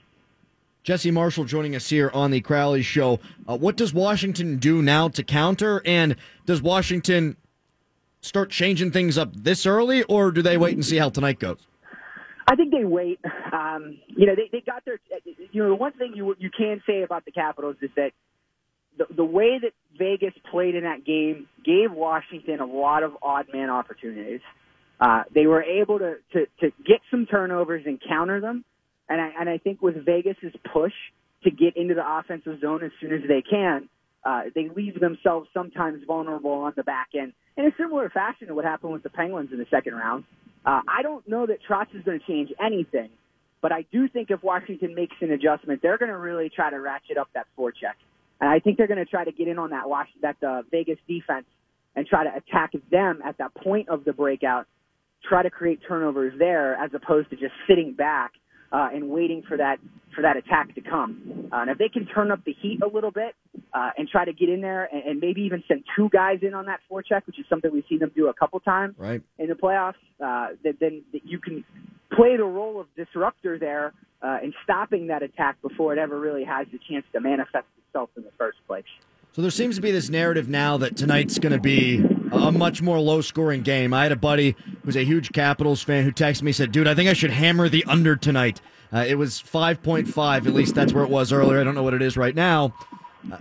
Jesse 0.83 1.11
Marshall 1.11 1.45
joining 1.45 1.75
us 1.75 1.89
here 1.91 2.11
on 2.15 2.31
the 2.31 2.41
Crowley 2.41 2.83
Show. 2.83 3.19
Uh, 3.49 3.57
what 3.57 3.77
does 3.77 3.93
Washington 3.93 4.59
do 4.59 4.83
now 4.83 5.09
to 5.09 5.25
counter? 5.25 5.83
And 5.85 6.15
does 6.47 6.63
Washington 6.63 7.37
start 8.27 8.51
changing 8.51 8.91
things 8.91 9.17
up 9.17 9.35
this 9.35 9.67
early, 9.67 10.03
or 10.05 10.31
do 10.31 10.43
they 10.43 10.57
wait 10.57 10.75
and 10.75 10.85
see 10.85 10.97
how 10.97 11.09
tonight 11.09 11.39
goes? 11.39 11.59
I 12.47 12.55
think 12.55 12.73
they 12.73 12.85
wait. 12.85 13.21
Um, 13.53 13.99
you 14.09 14.27
know, 14.27 14.35
they, 14.35 14.49
they 14.53 14.61
got 14.61 14.85
their. 14.85 14.99
You 15.51 15.63
know, 15.63 15.69
the 15.71 15.75
one 15.75 15.93
thing 15.93 16.13
you 16.15 16.35
you 16.39 16.51
can 16.51 16.83
say 16.87 17.03
about 17.03 17.25
the 17.25 17.33
Capitals 17.33 17.77
is 17.81 17.91
that 17.97 18.13
the 18.99 19.07
the 19.15 19.25
way 19.25 19.59
that 19.61 19.73
Vegas 19.99 20.35
played 20.51 20.75
in 20.75 20.85
that 20.85 21.05
game 21.05 21.49
gave 21.65 21.93
Washington 21.93 22.61
a 22.61 22.67
lot 22.67 23.03
of 23.03 23.13
odd 23.23 23.47
man 23.53 23.71
opportunities. 23.71 24.41
Uh, 25.01 25.25
they 25.35 25.47
were 25.47 25.63
able 25.63 25.99
to, 25.99 26.17
to 26.33 26.47
to 26.61 26.73
get 26.85 27.01
some 27.11 27.27
turnovers 27.27 27.83
and 27.87 28.01
counter 28.07 28.41
them, 28.41 28.65
and 29.09 29.21
I 29.21 29.31
and 29.41 29.49
I 29.49 29.59
think 29.59 29.83
with 29.83 30.05
Vegas's 30.05 30.55
push 30.73 30.95
to 31.45 31.51
get 31.51 31.77
into 31.77 31.95
the 31.95 32.05
offensive 32.07 32.61
zone 32.61 32.83
as 32.83 32.91
soon 33.01 33.13
as 33.13 33.21
they 33.29 33.43
can, 33.43 33.89
uh, 34.25 34.43
they 34.55 34.69
leave 34.75 34.99
themselves 34.99 35.49
sometimes 35.53 36.03
vulnerable 36.07 36.53
on 36.53 36.73
the 36.77 36.83
back 36.83 37.09
end. 37.19 37.33
In 37.57 37.67
a 37.67 37.71
similar 37.79 38.11
fashion 38.11 38.49
to 38.49 38.55
what 38.55 38.65
happened 38.65 38.93
with 38.93 39.03
the 39.03 39.11
Penguins 39.11 39.51
in 39.53 39.59
the 39.59 39.67
second 39.71 39.95
round. 39.95 40.25
Uh, 40.65 40.81
I 40.89 41.03
don't 41.03 41.27
know 41.29 41.47
that 41.47 41.59
Trotz 41.69 41.95
is 41.95 42.03
going 42.05 42.19
to 42.19 42.27
change 42.27 42.53
anything, 42.65 43.11
but 43.63 43.73
I 43.73 43.85
do 43.93 44.09
think 44.09 44.31
if 44.31 44.43
Washington 44.43 44.95
makes 44.95 45.15
an 45.21 45.31
adjustment, 45.31 45.81
they're 45.83 45.99
going 45.99 46.11
to 46.11 46.19
really 46.19 46.51
try 46.55 46.71
to 46.71 46.81
ratchet 46.81 47.17
up 47.17 47.29
that 47.35 47.47
forecheck. 47.59 47.95
And 48.41 48.51
I 48.51 48.59
think 48.59 48.77
they're 48.77 48.89
going 48.89 48.99
to 48.99 49.07
try 49.07 49.25
to 49.25 49.33
get 49.33 49.49
in 49.49 49.59
on 49.59 49.71
that 49.71 49.85
that 50.23 50.47
uh, 50.47 50.63
Vegas 50.71 50.99
defense 51.09 51.47
and 51.95 52.07
try 52.07 52.25
to 52.25 52.31
attack 52.37 52.73
them 52.91 53.21
at 53.25 53.39
that 53.39 53.55
point 53.55 53.89
of 53.89 54.05
the 54.05 54.13
breakout. 54.13 54.67
Try 55.27 55.43
to 55.43 55.51
create 55.51 55.81
turnovers 55.89 56.35
there 56.39 56.75
as 56.75 56.91
opposed 56.93 57.31
to 57.31 57.37
just 57.37 57.55
sitting 57.67 57.95
back 57.95 58.33
uh, 58.73 58.89
and 58.93 59.09
waiting 59.09 59.43
for 59.47 59.57
that 59.57 59.79
for 60.15 60.23
that 60.23 60.37
attack 60.39 60.75
to 60.75 60.81
come. 60.81 61.49
Uh, 61.53 61.57
and 61.57 61.71
if 61.71 61.77
they 61.77 61.91
can 61.91 62.07
turn 62.07 62.31
up 62.31 62.43
the 62.47 62.55
heat 62.63 62.81
a 62.83 62.87
little 62.89 63.11
bit 63.11 63.35
uh, 63.75 63.91
and 63.99 64.09
try 64.09 64.25
to 64.25 64.33
get 64.33 64.49
in 64.49 64.63
there 64.63 64.89
and, 64.91 65.03
and 65.05 65.21
maybe 65.21 65.43
even 65.43 65.63
send 65.69 65.85
two 65.95 66.09
guys 66.11 66.39
in 66.41 66.55
on 66.55 66.65
that 66.65 66.81
forecheck, 66.91 67.27
which 67.27 67.39
is 67.39 67.45
something 67.51 67.71
we've 67.71 67.85
seen 67.87 67.99
them 67.99 68.11
do 68.17 68.29
a 68.29 68.33
couple 68.35 68.59
times 68.61 68.95
Right. 68.97 69.21
in 69.39 69.49
the 69.49 69.55
playoffs, 69.55 69.95
uh, 70.25 70.55
that 70.65 70.81
then 70.81 71.03
you 71.13 71.39
can 71.39 71.65
play 72.11 72.37
the 72.39 72.45
role 72.45 72.81
of 72.81 72.87
disruptor 72.97 73.59
there 73.59 73.93
uh, 74.23 74.39
in 74.43 74.55
stopping 74.65 75.09
that 75.09 75.23
attack 75.23 75.61
before 75.61 75.93
it 75.93 75.99
ever 75.99 76.19
really 76.19 76.45
has 76.45 76.67
the 76.73 76.79
chance 76.89 77.05
to 77.13 77.21
manifest 77.21 77.67
itself 77.87 78.09
in 78.17 78.23
the 78.23 78.33
first 78.39 78.57
place. 78.67 78.85
So 79.33 79.43
there 79.43 79.51
seems 79.51 79.77
to 79.77 79.83
be 79.83 79.91
this 79.91 80.09
narrative 80.09 80.49
now 80.49 80.79
that 80.79 80.97
tonight's 80.97 81.39
going 81.39 81.53
to 81.53 81.61
be 81.61 81.99
a 82.33 82.53
much 82.53 82.83
more 82.83 82.99
low 82.99 83.21
scoring 83.21 83.63
game. 83.63 83.93
I 83.93 84.05
had 84.05 84.13
a 84.13 84.17
buddy 84.17 84.57
who's 84.85 84.97
a 84.97 85.05
huge 85.05 85.33
Capitals 85.33 85.83
fan 85.83 86.05
who 86.05 86.13
texted 86.13 86.43
me 86.43 86.53
said, 86.53 86.73
"Dude, 86.73 86.89
I 86.89 86.95
think 86.95 87.09
I 87.09 87.13
should 87.13 87.31
hammer 87.31 87.69
the 87.69 87.85
under 87.87 88.17
tonight." 88.17 88.61
Uh, 88.93 89.05
it 89.07 89.17
was 89.17 89.43
5.5, 89.43 90.47
at 90.47 90.55
least 90.55 90.75
that's 90.75 90.93
where 90.93 91.03
it 91.03 91.11
was 91.11 91.33
earlier. 91.33 91.61
I 91.61 91.65
don't 91.65 91.75
know 91.75 91.83
what 91.83 91.95
it 91.95 92.03
is 92.03 92.17
right 92.17 92.35
now. 92.35 92.73
Uh, 93.31 93.39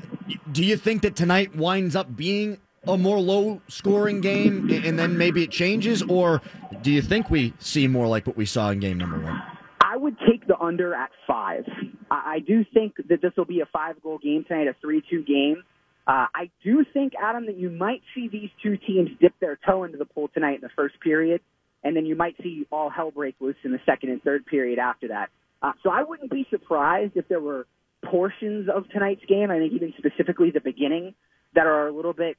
do 0.51 0.63
you 0.63 0.75
think 0.75 1.03
that 1.03 1.15
tonight 1.15 1.55
winds 1.55 1.95
up 1.95 2.15
being 2.15 2.57
a 2.87 2.97
more 2.97 3.19
low 3.19 3.61
scoring 3.67 4.21
game 4.21 4.69
and 4.71 4.97
then 4.97 5.17
maybe 5.17 5.43
it 5.43 5.51
changes 5.51 6.01
or 6.03 6.41
do 6.81 6.91
you 6.91 7.01
think 7.01 7.29
we 7.29 7.53
see 7.59 7.87
more 7.87 8.07
like 8.07 8.27
what 8.27 8.37
we 8.37 8.45
saw 8.45 8.69
in 8.69 8.79
game 8.79 8.97
number 8.97 9.19
1? 9.19 9.41
I 9.81 9.97
would 9.97 10.17
take 10.27 10.45
the 10.47 10.57
under 10.59 10.93
at 10.93 11.11
five. 11.27 11.63
I, 12.11 12.35
I 12.35 12.39
do 12.39 12.65
think 12.73 12.95
that 13.09 13.21
this 13.21 13.31
will 13.37 13.45
be 13.45 13.61
a 13.61 13.65
five 13.65 14.01
goal 14.01 14.17
game 14.17 14.43
tonight, 14.47 14.67
a 14.67 14.75
3 14.81 15.01
2 15.09 15.23
game. 15.23 15.63
Uh, 16.07 16.27
I 16.35 16.51
do 16.63 16.85
think, 16.93 17.13
Adam, 17.21 17.47
that 17.47 17.57
you 17.57 17.69
might 17.69 18.01
see 18.13 18.27
these 18.27 18.49
two 18.61 18.77
teams 18.77 19.09
dip 19.19 19.33
their 19.39 19.57
toe 19.65 19.83
into 19.85 19.97
the 19.97 20.05
pool 20.05 20.29
tonight 20.33 20.55
in 20.55 20.61
the 20.61 20.69
first 20.75 20.99
period, 20.99 21.41
and 21.83 21.95
then 21.95 22.05
you 22.05 22.15
might 22.15 22.35
see 22.41 22.67
all 22.71 22.89
hell 22.89 23.11
break 23.11 23.35
loose 23.39 23.55
in 23.63 23.71
the 23.71 23.79
second 23.85 24.09
and 24.09 24.21
third 24.21 24.45
period 24.45 24.77
after 24.77 25.07
that. 25.07 25.29
Uh, 25.61 25.71
so 25.81 25.89
I 25.89 26.03
wouldn't 26.03 26.29
be 26.29 26.45
surprised 26.49 27.13
if 27.15 27.27
there 27.27 27.39
were 27.39 27.65
portions 28.03 28.69
of 28.69 28.87
tonight's 28.89 29.25
game, 29.25 29.49
I 29.49 29.57
think 29.57 29.73
even 29.73 29.93
specifically 29.97 30.51
the 30.51 30.61
beginning, 30.61 31.15
that 31.55 31.65
are 31.65 31.87
a 31.87 31.91
little 31.91 32.13
bit 32.13 32.37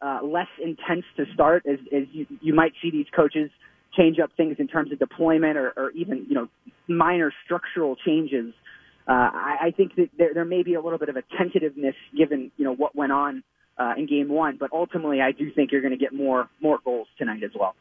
uh, 0.00 0.20
less 0.22 0.48
intense 0.62 1.04
to 1.16 1.24
start 1.34 1.64
as, 1.66 1.78
as 1.92 2.04
you, 2.12 2.26
you 2.40 2.54
might 2.54 2.72
see 2.80 2.90
these 2.90 3.06
coaches 3.14 3.50
change 3.96 4.18
up 4.20 4.30
things 4.36 4.56
in 4.58 4.68
terms 4.68 4.92
of 4.92 4.98
deployment 5.00 5.56
or, 5.56 5.72
or 5.76 5.90
even, 5.90 6.26
you 6.28 6.34
know, 6.34 6.48
minor 6.86 7.32
structural 7.44 7.96
changes. 7.96 8.54
Uh, 9.10 9.28
I, 9.34 9.56
I 9.60 9.70
think 9.76 9.96
that 9.96 10.08
there, 10.16 10.32
there 10.34 10.44
may 10.44 10.62
be 10.62 10.74
a 10.74 10.80
little 10.80 11.00
bit 11.00 11.08
of 11.08 11.16
a 11.16 11.22
tentativeness 11.36 11.96
given, 12.16 12.52
you 12.56 12.64
know, 12.64 12.74
what 12.74 12.94
went 12.94 13.10
on 13.10 13.42
uh, 13.76 13.94
in 13.96 14.06
game 14.06 14.28
one, 14.28 14.56
but 14.56 14.70
ultimately 14.72 15.20
I 15.20 15.32
do 15.32 15.50
think 15.50 15.72
you're 15.72 15.80
going 15.80 15.90
to 15.90 15.98
get 15.98 16.12
more, 16.14 16.48
more 16.60 16.78
goals 16.84 17.08
tonight 17.18 17.42
as 17.42 17.50
well. 17.58 17.74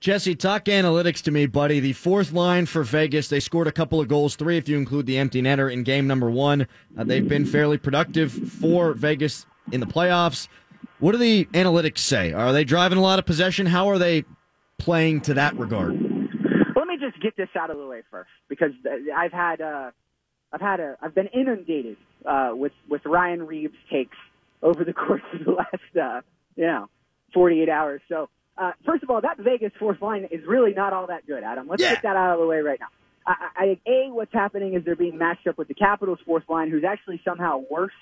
Jesse, 0.00 0.34
talk 0.34 0.64
analytics 0.64 1.22
to 1.22 1.30
me, 1.30 1.46
buddy. 1.46 1.78
The 1.78 1.92
fourth 1.92 2.32
line 2.32 2.66
for 2.66 2.82
Vegas, 2.82 3.28
they 3.28 3.38
scored 3.38 3.68
a 3.68 3.72
couple 3.72 4.00
of 4.00 4.08
goals, 4.08 4.34
three 4.34 4.56
if 4.56 4.68
you 4.68 4.76
include 4.76 5.06
the 5.06 5.18
empty 5.18 5.40
netter 5.40 5.72
in 5.72 5.84
game 5.84 6.08
number 6.08 6.28
one. 6.28 6.66
Uh, 6.98 7.04
they've 7.04 7.28
been 7.28 7.46
fairly 7.46 7.78
productive 7.78 8.32
for 8.32 8.92
Vegas 8.94 9.46
in 9.70 9.78
the 9.78 9.86
playoffs. 9.86 10.48
What 10.98 11.12
do 11.12 11.18
the 11.18 11.44
analytics 11.52 11.98
say? 11.98 12.32
Are 12.32 12.52
they 12.52 12.64
driving 12.64 12.98
a 12.98 13.02
lot 13.02 13.20
of 13.20 13.26
possession? 13.26 13.66
How 13.66 13.88
are 13.88 13.98
they 13.98 14.24
playing 14.78 15.20
to 15.20 15.34
that 15.34 15.56
regard? 15.56 15.92
Let 15.92 16.88
me 16.88 16.96
just 16.98 17.22
get 17.22 17.36
this 17.36 17.50
out 17.56 17.70
of 17.70 17.78
the 17.78 17.86
way 17.86 18.02
first, 18.10 18.30
because 18.48 18.72
I've 19.16 19.32
had 19.32 19.60
uh, 19.60 19.90
I've 20.52 20.60
had 20.60 20.80
a 20.80 20.96
I've 21.00 21.14
been 21.14 21.28
inundated 21.28 21.96
uh, 22.26 22.50
with 22.52 22.72
with 22.88 23.02
Ryan 23.04 23.46
Reaves 23.46 23.74
takes 23.90 24.16
over 24.62 24.84
the 24.84 24.92
course 25.04 25.22
of 25.34 25.44
the 25.44 25.52
last 25.52 25.96
uh, 26.00 26.20
you 26.56 26.66
know 26.66 26.88
48 27.34 27.68
hours. 27.68 28.00
So 28.08 28.28
uh, 28.58 28.72
first 28.84 29.02
of 29.02 29.10
all, 29.10 29.20
that 29.22 29.38
Vegas 29.38 29.72
fourth 29.78 30.02
line 30.02 30.28
is 30.30 30.40
really 30.46 30.74
not 30.74 30.92
all 30.92 31.06
that 31.06 31.26
good, 31.26 31.42
Adam. 31.42 31.68
Let's 31.68 31.82
Yeah. 31.82 31.90
get 31.90 32.02
that 32.02 32.16
out 32.16 32.34
of 32.34 32.40
the 32.40 32.46
way 32.46 32.58
right 32.60 32.78
now. 32.78 32.88
I, 33.24 33.78
I, 33.86 33.90
a 33.90 34.10
what's 34.12 34.32
happening 34.32 34.74
is 34.74 34.84
they're 34.84 34.96
being 34.96 35.16
matched 35.16 35.46
up 35.46 35.56
with 35.56 35.68
the 35.68 35.74
Capitals 35.74 36.18
fourth 36.26 36.42
line, 36.48 36.70
who's 36.70 36.84
actually 36.84 37.20
somehow 37.24 37.62
worse. 37.70 37.92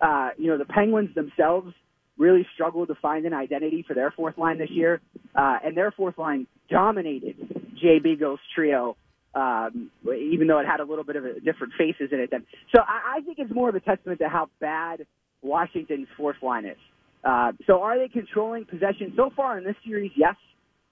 Uh, 0.00 0.30
you 0.36 0.48
know, 0.48 0.58
the 0.58 0.66
Penguins 0.66 1.14
themselves 1.14 1.74
really 2.18 2.46
struggled 2.54 2.88
to 2.88 2.94
find 2.96 3.24
an 3.26 3.32
identity 3.32 3.84
for 3.86 3.94
their 3.94 4.10
fourth 4.10 4.36
line 4.38 4.58
this 4.58 4.70
year, 4.70 5.00
uh, 5.34 5.58
and 5.64 5.76
their 5.76 5.90
fourth 5.90 6.18
line 6.18 6.46
dominated 6.68 7.36
Jay 7.80 7.98
Beagle's 7.98 8.40
trio, 8.54 8.96
um, 9.34 9.90
even 10.04 10.46
though 10.46 10.58
it 10.58 10.66
had 10.66 10.80
a 10.80 10.84
little 10.84 11.04
bit 11.04 11.16
of 11.16 11.24
a 11.24 11.40
different 11.40 11.72
faces 11.78 12.08
in 12.12 12.20
it. 12.20 12.30
Then, 12.30 12.44
so 12.74 12.80
I, 12.82 13.18
I 13.18 13.20
think 13.20 13.38
it's 13.38 13.52
more 13.52 13.68
of 13.68 13.74
a 13.74 13.80
testament 13.80 14.20
to 14.20 14.28
how 14.28 14.48
bad 14.60 15.06
Washington's 15.42 16.08
fourth 16.16 16.36
line 16.42 16.64
is. 16.64 16.76
Uh, 17.24 17.52
so 17.66 17.82
are 17.82 17.98
they 17.98 18.08
controlling 18.08 18.64
possession 18.64 19.12
so 19.16 19.30
far 19.34 19.58
in 19.58 19.64
this 19.64 19.76
series? 19.84 20.12
Yes, 20.16 20.36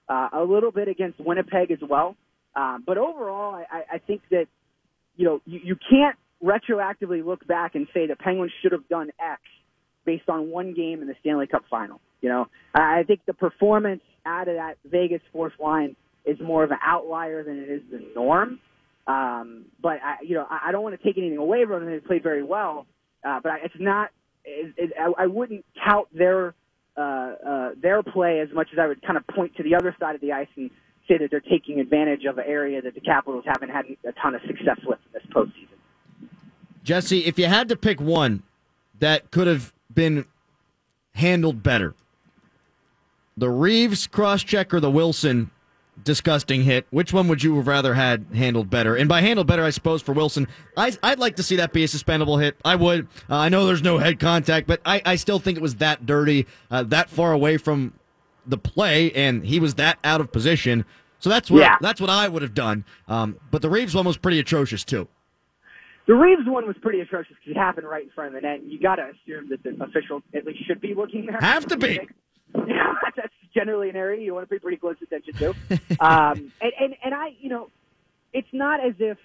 uh, 0.09 0.29
a 0.33 0.43
little 0.43 0.71
bit 0.71 0.87
against 0.87 1.19
Winnipeg 1.19 1.71
as 1.71 1.79
well. 1.87 2.15
Um, 2.55 2.83
but 2.85 2.97
overall, 2.97 3.55
I, 3.55 3.83
I- 3.93 3.97
think 3.99 4.21
that 4.31 4.45
you 5.15 5.25
know 5.25 5.41
you, 5.45 5.59
you 5.63 5.75
can't 5.89 6.15
retroactively 6.43 7.25
look 7.25 7.45
back 7.47 7.75
and 7.75 7.87
say 7.93 8.07
the 8.07 8.15
Penguins 8.15 8.51
should 8.61 8.71
have 8.71 8.87
done 8.89 9.09
X 9.19 9.41
based 10.05 10.29
on 10.29 10.49
one 10.49 10.73
game 10.73 11.01
in 11.01 11.07
the 11.07 11.15
Stanley 11.21 11.47
Cup 11.47 11.63
final. 11.69 11.99
You 12.21 12.29
know, 12.29 12.47
I 12.73 13.03
think 13.03 13.21
the 13.25 13.33
performance 13.33 14.01
out 14.25 14.47
of 14.47 14.55
that 14.55 14.75
Vegas 14.85 15.21
fourth 15.31 15.53
line 15.59 15.95
is 16.27 16.39
more 16.39 16.63
of 16.63 16.71
an 16.71 16.77
outlier 16.83 17.43
than 17.43 17.57
it 17.57 17.69
is 17.69 17.81
the 17.89 18.05
norm. 18.15 18.59
Um, 19.07 19.65
but 19.81 19.99
I, 20.03 20.17
you 20.21 20.35
know, 20.35 20.45
I, 20.49 20.67
I 20.67 20.71
don't 20.71 20.83
want 20.83 20.99
to 20.99 21.03
take 21.03 21.17
anything 21.17 21.37
away 21.37 21.65
from 21.65 21.85
them. 21.85 21.91
They 21.91 21.99
played 21.99 22.23
very 22.23 22.43
well, 22.43 22.85
uh, 23.23 23.39
but 23.41 23.53
I, 23.53 23.57
it's 23.63 23.75
not. 23.79 24.09
It, 24.43 24.73
it, 24.77 24.93
I, 24.99 25.23
I 25.23 25.27
wouldn't 25.27 25.65
tout 25.83 26.07
their 26.13 26.53
uh, 26.97 27.01
uh, 27.01 27.69
their 27.81 28.03
play 28.03 28.39
as 28.41 28.49
much 28.53 28.69
as 28.73 28.79
I 28.79 28.87
would 28.87 29.01
kind 29.01 29.17
of 29.17 29.25
point 29.27 29.55
to 29.57 29.63
the 29.63 29.75
other 29.75 29.95
side 29.99 30.15
of 30.15 30.21
the 30.21 30.33
ice 30.33 30.47
and 30.55 30.69
say 31.07 31.17
that 31.17 31.31
they're 31.31 31.39
taking 31.39 31.79
advantage 31.79 32.25
of 32.25 32.37
an 32.37 32.43
area 32.45 32.81
that 32.81 32.95
the 32.95 33.01
Capitals 33.01 33.45
haven't 33.47 33.69
had 33.69 33.85
a 34.05 34.11
ton 34.21 34.35
of 34.35 34.41
success 34.41 34.79
with 34.85 34.99
in 35.05 35.13
this 35.13 35.23
postseason. 35.31 35.77
Jesse, 36.83 37.25
if 37.25 37.37
you 37.39 37.45
had 37.45 37.69
to 37.69 37.75
pick 37.75 38.01
one 38.01 38.43
that 38.99 39.31
could 39.31 39.47
have 39.47 39.73
been 39.93 40.25
handled 41.13 41.63
better, 41.63 41.93
the 43.37 43.49
Reaves 43.49 44.07
cross 44.07 44.43
check 44.43 44.73
or 44.73 44.79
the 44.79 44.91
Wilson 44.91 45.51
disgusting 46.03 46.63
hit, 46.63 46.85
which 46.89 47.11
one 47.13 47.27
would 47.27 47.43
you 47.43 47.55
have 47.57 47.67
rather 47.67 47.93
had 47.93 48.25
handled 48.33 48.69
better? 48.69 48.95
And 48.95 49.09
by 49.09 49.21
handled 49.21 49.47
better, 49.47 49.63
I 49.63 49.69
suppose 49.71 50.01
for 50.01 50.13
Wilson, 50.13 50.47
I, 50.75 50.93
I'd 51.03 51.19
like 51.19 51.35
to 51.37 51.43
see 51.43 51.55
that 51.57 51.73
be 51.73 51.83
a 51.83 51.87
suspendable 51.87 52.41
hit. 52.41 52.55
I 52.63 52.75
would. 52.75 53.07
Uh, 53.29 53.35
I 53.37 53.49
know 53.49 53.65
there's 53.65 53.81
no 53.83 53.97
head 53.97 54.19
contact, 54.19 54.67
but 54.67 54.81
I, 54.85 55.01
I 55.05 55.15
still 55.15 55.39
think 55.39 55.57
it 55.57 55.61
was 55.61 55.75
that 55.75 56.05
dirty, 56.05 56.45
uh, 56.71 56.83
that 56.83 57.09
far 57.09 57.31
away 57.33 57.57
from 57.57 57.93
the 58.45 58.57
play, 58.57 59.11
and 59.11 59.45
he 59.45 59.59
was 59.59 59.75
that 59.75 59.99
out 60.03 60.21
of 60.21 60.31
position. 60.31 60.85
So 61.19 61.29
that's 61.29 61.49
what 61.51 61.59
Yeah. 61.61 61.75
that's 61.81 61.99
what 61.99 62.09
I 62.09 62.27
would 62.27 62.43
have 62.43 62.53
done. 62.53 62.85
Um, 63.07 63.37
but 63.51 63.61
the 63.61 63.69
Reaves 63.69 63.93
one 63.95 64.05
was 64.05 64.17
pretty 64.17 64.39
atrocious 64.39 64.83
too. 64.83 65.07
The 66.07 66.13
Reaves 66.13 66.43
one 66.45 66.65
was 66.65 66.77
pretty 66.81 67.01
atrocious 67.01 67.35
because 67.43 67.57
it 67.57 67.59
happened 67.59 67.85
right 67.89 68.03
in 68.05 68.09
front 68.11 68.33
of 68.33 68.41
the 68.41 68.47
net. 68.47 68.63
You 68.63 68.79
got 68.79 68.95
to 68.95 69.09
assume 69.09 69.49
that 69.49 69.61
the 69.63 69.71
official 69.83 70.21
at 70.33 70.45
least 70.45 70.65
should 70.65 70.79
be 70.79 70.93
looking 70.93 71.25
there. 71.25 71.37
Have 71.41 71.65
to 71.67 71.75
be. 71.77 71.99
Yeah, 72.65 72.93
that's 73.17 73.33
generally 73.57 73.89
an 73.89 73.95
area 73.95 74.23
you 74.23 74.33
want 74.33 74.47
to 74.47 74.53
pay 74.53 74.59
pretty 74.59 74.77
close 74.77 74.95
attention 75.01 75.33
to. 75.35 75.49
um, 75.99 76.51
and, 76.61 76.71
and 76.79 76.95
and 77.03 77.13
I, 77.13 77.29
you 77.39 77.49
know, 77.49 77.69
it's 78.33 78.47
not 78.53 78.85
as 78.85 78.93
if 78.99 79.17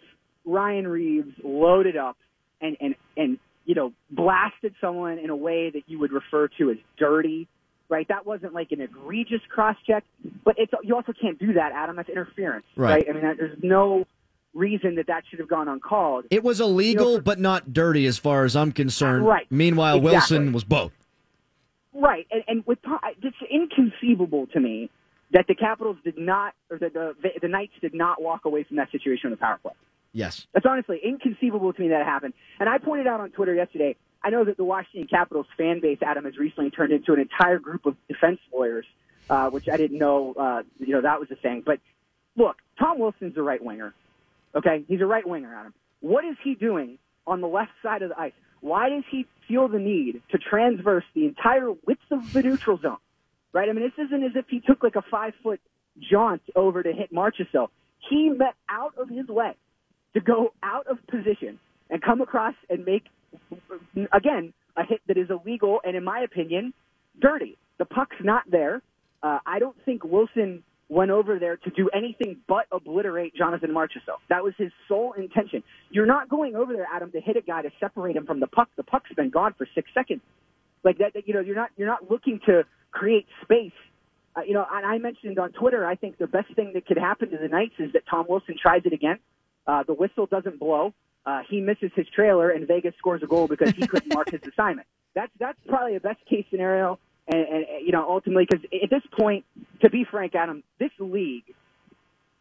Ryan 0.45 0.89
Reaves 0.89 1.33
loaded 1.43 1.97
up 1.97 2.17
and 2.61 2.77
and 2.81 2.95
and 3.17 3.39
you 3.65 3.75
know 3.75 3.93
blasted 4.11 4.75
someone 4.81 5.19
in 5.19 5.31
a 5.31 5.37
way 5.37 5.71
that 5.71 5.83
you 5.87 5.99
would 5.99 6.13
refer 6.13 6.49
to 6.59 6.71
as 6.71 6.77
dirty. 6.99 7.49
Right, 7.89 8.09
that 8.09 8.25
wasn't 8.25 8.55
like 8.55 8.73
an 8.73 8.81
egregious 8.81 9.43
cross 9.51 9.77
check, 9.87 10.03
but 10.47 10.55
it's 10.57 10.73
you 10.83 10.95
also 10.97 11.13
can't 11.13 11.39
do 11.39 11.53
that, 11.55 11.73
Adam. 11.73 11.97
That's 11.97 12.09
interference, 12.09 12.65
Right. 12.75 13.07
right? 13.07 13.11
I 13.11 13.13
mean, 13.13 13.37
there's 13.37 13.59
no 13.63 14.07
reason 14.55 14.95
that 14.95 15.09
that 15.09 15.25
should 15.29 15.41
have 15.41 15.49
gone 15.49 15.69
uncalled. 15.69 16.25
It 16.31 16.43
was 16.43 16.59
illegal, 16.59 17.05
You 17.05 17.11
know, 17.13 17.17
for- 17.19 17.23
but 17.23 17.39
not 17.39 17.75
dirty 17.75 18.07
as 18.07 18.17
far 18.17 18.45
as 18.45 18.57
I'm 18.57 18.73
concerned. 18.73 19.27
Right. 19.27 19.47
Meanwhile, 19.51 19.97
Exactly. 19.97 20.11
Wilson 20.39 20.53
was 20.55 20.65
both. 20.65 20.93
Right, 21.95 22.27
and, 22.31 22.43
and 22.49 22.67
with 22.67 22.79
it's 23.23 23.37
inconceivable 23.51 24.47
to 24.49 24.61
me 24.61 24.91
that 25.33 25.47
the 25.47 25.55
Capitals 25.55 25.97
did 26.05 26.19
not, 26.19 26.55
or 26.71 26.79
that 26.79 26.95
the 26.95 27.15
the 27.41 27.49
Knights 27.49 27.75
did 27.81 27.95
not 27.95 28.21
walk 28.23 28.45
away 28.45 28.65
from 28.65 28.77
that 28.79 28.91
situation 28.91 29.27
on 29.27 29.31
the 29.33 29.37
power 29.37 29.59
play. 29.63 29.73
Yes. 30.13 30.47
That's 30.53 30.67
honestly 30.67 31.01
inconceivable 31.03 31.73
to 31.73 31.81
me 31.81 31.89
that 31.89 32.01
it 32.03 32.07
happened. 32.07 32.35
And 32.61 32.69
I 32.69 32.79
pointed 32.79 33.07
out 33.07 33.21
on 33.21 33.31
Twitter 33.31 33.55
yesterday. 33.55 33.97
I 34.23 34.31
know 34.31 34.45
that 34.45 34.57
the 34.57 34.65
Washington 34.65 35.09
Capitals 35.09 35.47
fan 35.57 35.81
base, 35.81 35.99
Adam, 36.03 36.25
has 36.27 36.37
recently 36.37 36.71
turned 36.71 36.93
into 36.93 37.13
an 37.13 37.21
entire 37.21 37.59
group 37.59 37.87
of 37.87 37.97
defense 38.09 38.39
lawyers, 38.55 38.87
uh, 39.29 39.51
which 39.51 39.69
I 39.69 39.77
didn't 39.77 39.99
know. 39.99 40.35
Uh, 40.35 40.63
you 40.79 40.95
know 40.95 41.01
that 41.01 41.19
was 41.19 41.31
a 41.31 41.37
thing. 41.37 41.63
But 41.65 41.81
look, 42.37 42.57
Tom 42.79 42.99
Wilson's 42.99 43.37
a 43.37 43.43
right 43.43 43.63
winger. 43.63 43.95
Okay, 44.55 44.85
he's 44.87 45.01
a 45.01 45.07
right 45.07 45.27
winger, 45.27 45.55
Adam. 45.55 45.75
What 46.01 46.25
is 46.25 46.37
he 46.45 46.55
doing 46.55 46.99
on 47.27 47.41
the 47.41 47.49
left 47.49 47.73
side 47.83 48.03
of 48.03 48.11
the 48.11 48.21
ice? 48.21 48.33
Why 48.63 48.89
does 48.89 49.05
he 49.11 49.27
feel 49.47 49.69
the 49.69 49.79
need 49.79 50.23
to 50.31 50.39
transverse 50.39 51.05
the 51.15 51.27
entire 51.27 51.71
width 51.71 52.01
of 52.11 52.33
the 52.33 52.43
neutral 52.43 52.79
zone 52.79 52.97
right? 53.53 53.69
I 53.69 53.73
mean, 53.73 53.85
this 53.85 54.07
isn't 54.07 54.23
as 54.23 54.33
if 54.35 54.47
he 54.49 54.61
took 54.61 54.83
like 54.83 54.97
a 54.97 55.03
five 55.03 55.35
foot 55.43 55.61
jaunt 55.99 56.43
over 56.57 56.83
to 56.83 56.93
hit 56.93 57.13
Marchessault. 57.13 57.69
He 58.09 58.31
met 58.31 58.55
out 58.69 58.95
of 58.99 59.09
his 59.09 59.29
way 59.29 59.55
to 60.15 60.21
go 60.21 60.53
out 60.63 60.87
of 60.87 60.99
position 61.07 61.59
and 61.91 62.03
come 62.03 62.21
across 62.21 62.55
and 62.69 62.85
make, 62.85 63.05
again, 64.13 64.53
a 64.77 64.85
hit 64.85 65.01
that 65.07 65.19
is 65.19 65.29
illegal 65.31 65.81
and, 65.85 65.97
in 65.97 66.05
my 66.05 66.21
opinion, 66.21 66.73
dirty. 67.21 67.59
The 67.79 67.85
puck's 67.85 68.17
not 68.23 68.51
there. 68.51 68.83
Uh, 69.23 69.39
I 69.47 69.59
don't 69.59 69.77
think 69.85 70.03
Wilson 70.05 70.63
went 70.93 71.11
over 71.11 71.39
there 71.39 71.57
to 71.57 71.71
do 71.71 71.89
anything 71.95 72.37
but 72.47 72.67
obliterate 72.71 73.35
Jonathan 73.35 73.71
Marchessault. 73.71 74.21
That 74.29 74.45
was 74.45 74.53
his 74.59 74.71
sole 74.89 75.15
intention. 75.15 75.63
You're 75.91 76.07
not 76.07 76.29
going 76.29 76.55
over 76.55 76.75
there, 76.75 76.87
Adam, 76.93 77.11
to 77.13 77.21
hit 77.21 77.37
a 77.37 77.41
guy 77.41 77.63
to 77.63 77.71
separate 77.81 78.15
him 78.15 78.27
from 78.27 78.41
the 78.41 78.47
puck. 78.47 78.69
The 78.77 78.83
puck's 78.83 79.11
been 79.15 79.31
gone 79.31 79.55
for 79.57 79.67
six 79.75 79.89
seconds. 79.95 80.21
Like 80.85 80.99
that, 80.99 81.15
that 81.15 81.27
you 81.27 81.33
know, 81.33 81.41
you're 81.41 81.57
not 81.57 81.71
you're 81.79 81.89
not 81.89 82.11
looking 82.11 82.41
to 82.45 82.65
create 82.91 83.27
space. 83.43 83.73
Uh, 84.37 84.43
you 84.43 84.53
know, 84.53 84.67
and 84.71 84.85
I 84.85 84.99
mentioned 84.99 85.39
on 85.39 85.53
Twitter, 85.53 85.87
I 85.87 85.95
think 85.95 86.19
the 86.19 86.27
best 86.27 86.55
thing 86.55 86.73
that 86.75 86.87
could 86.87 86.99
happen 86.99 87.31
to 87.31 87.39
the 87.39 87.49
Knights 87.49 87.75
is 87.79 87.93
that 87.95 88.03
Tom 88.11 88.27
Wilson 88.29 88.57
tries 88.61 88.83
it 88.85 88.93
again. 88.93 89.19
Uh, 89.67 89.85
the 89.85 89.95
whistle 89.95 90.27
doesn't 90.27 90.59
blow. 90.59 90.93
Uh, 91.25 91.41
he 91.49 91.61
misses 91.61 91.91
his 91.95 92.07
trailer, 92.15 92.51
and 92.51 92.67
Vegas 92.67 92.95
scores 92.99 93.23
a 93.23 93.27
goal 93.27 93.49
because 93.49 93.71
he 93.71 93.87
couldn't 93.87 94.13
mark 94.13 94.31
his 94.31 94.41
assignment. 94.53 94.87
That's 95.15 95.33
that's 95.39 95.59
probably 95.67 95.97
a 95.97 96.01
best 96.01 96.25
case 96.27 96.45
scenario. 96.51 96.99
And, 97.29 97.47
and 97.49 97.67
you 97.85 97.93
know, 97.93 98.07
ultimately, 98.09 98.47
because 98.51 98.65
at 98.83 98.91
this 98.91 99.03
point, 99.19 99.45
to 99.83 99.91
be 99.91 100.05
frank, 100.11 100.35
Adam, 100.35 100.63
this 100.79 100.91
league, 100.99 101.45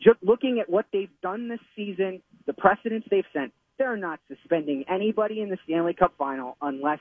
just 0.02 0.18
looking 0.24 0.60
at 0.60 0.70
what 0.70 0.86
they've 0.92 1.12
done 1.22 1.48
this 1.48 1.60
season, 1.76 2.22
the 2.48 2.54
precedents 2.54 3.08
they've 3.12 3.26
sent, 3.34 3.54
they're 3.78 3.98
not 3.98 4.20
suspending 4.28 4.86
anybody 4.90 5.42
in 5.42 5.50
the 5.50 5.58
Stanley 5.66 5.94
Cup 5.94 6.14
final 6.18 6.58
unless 6.62 7.00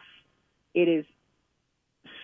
it 0.74 0.88
is 0.88 1.04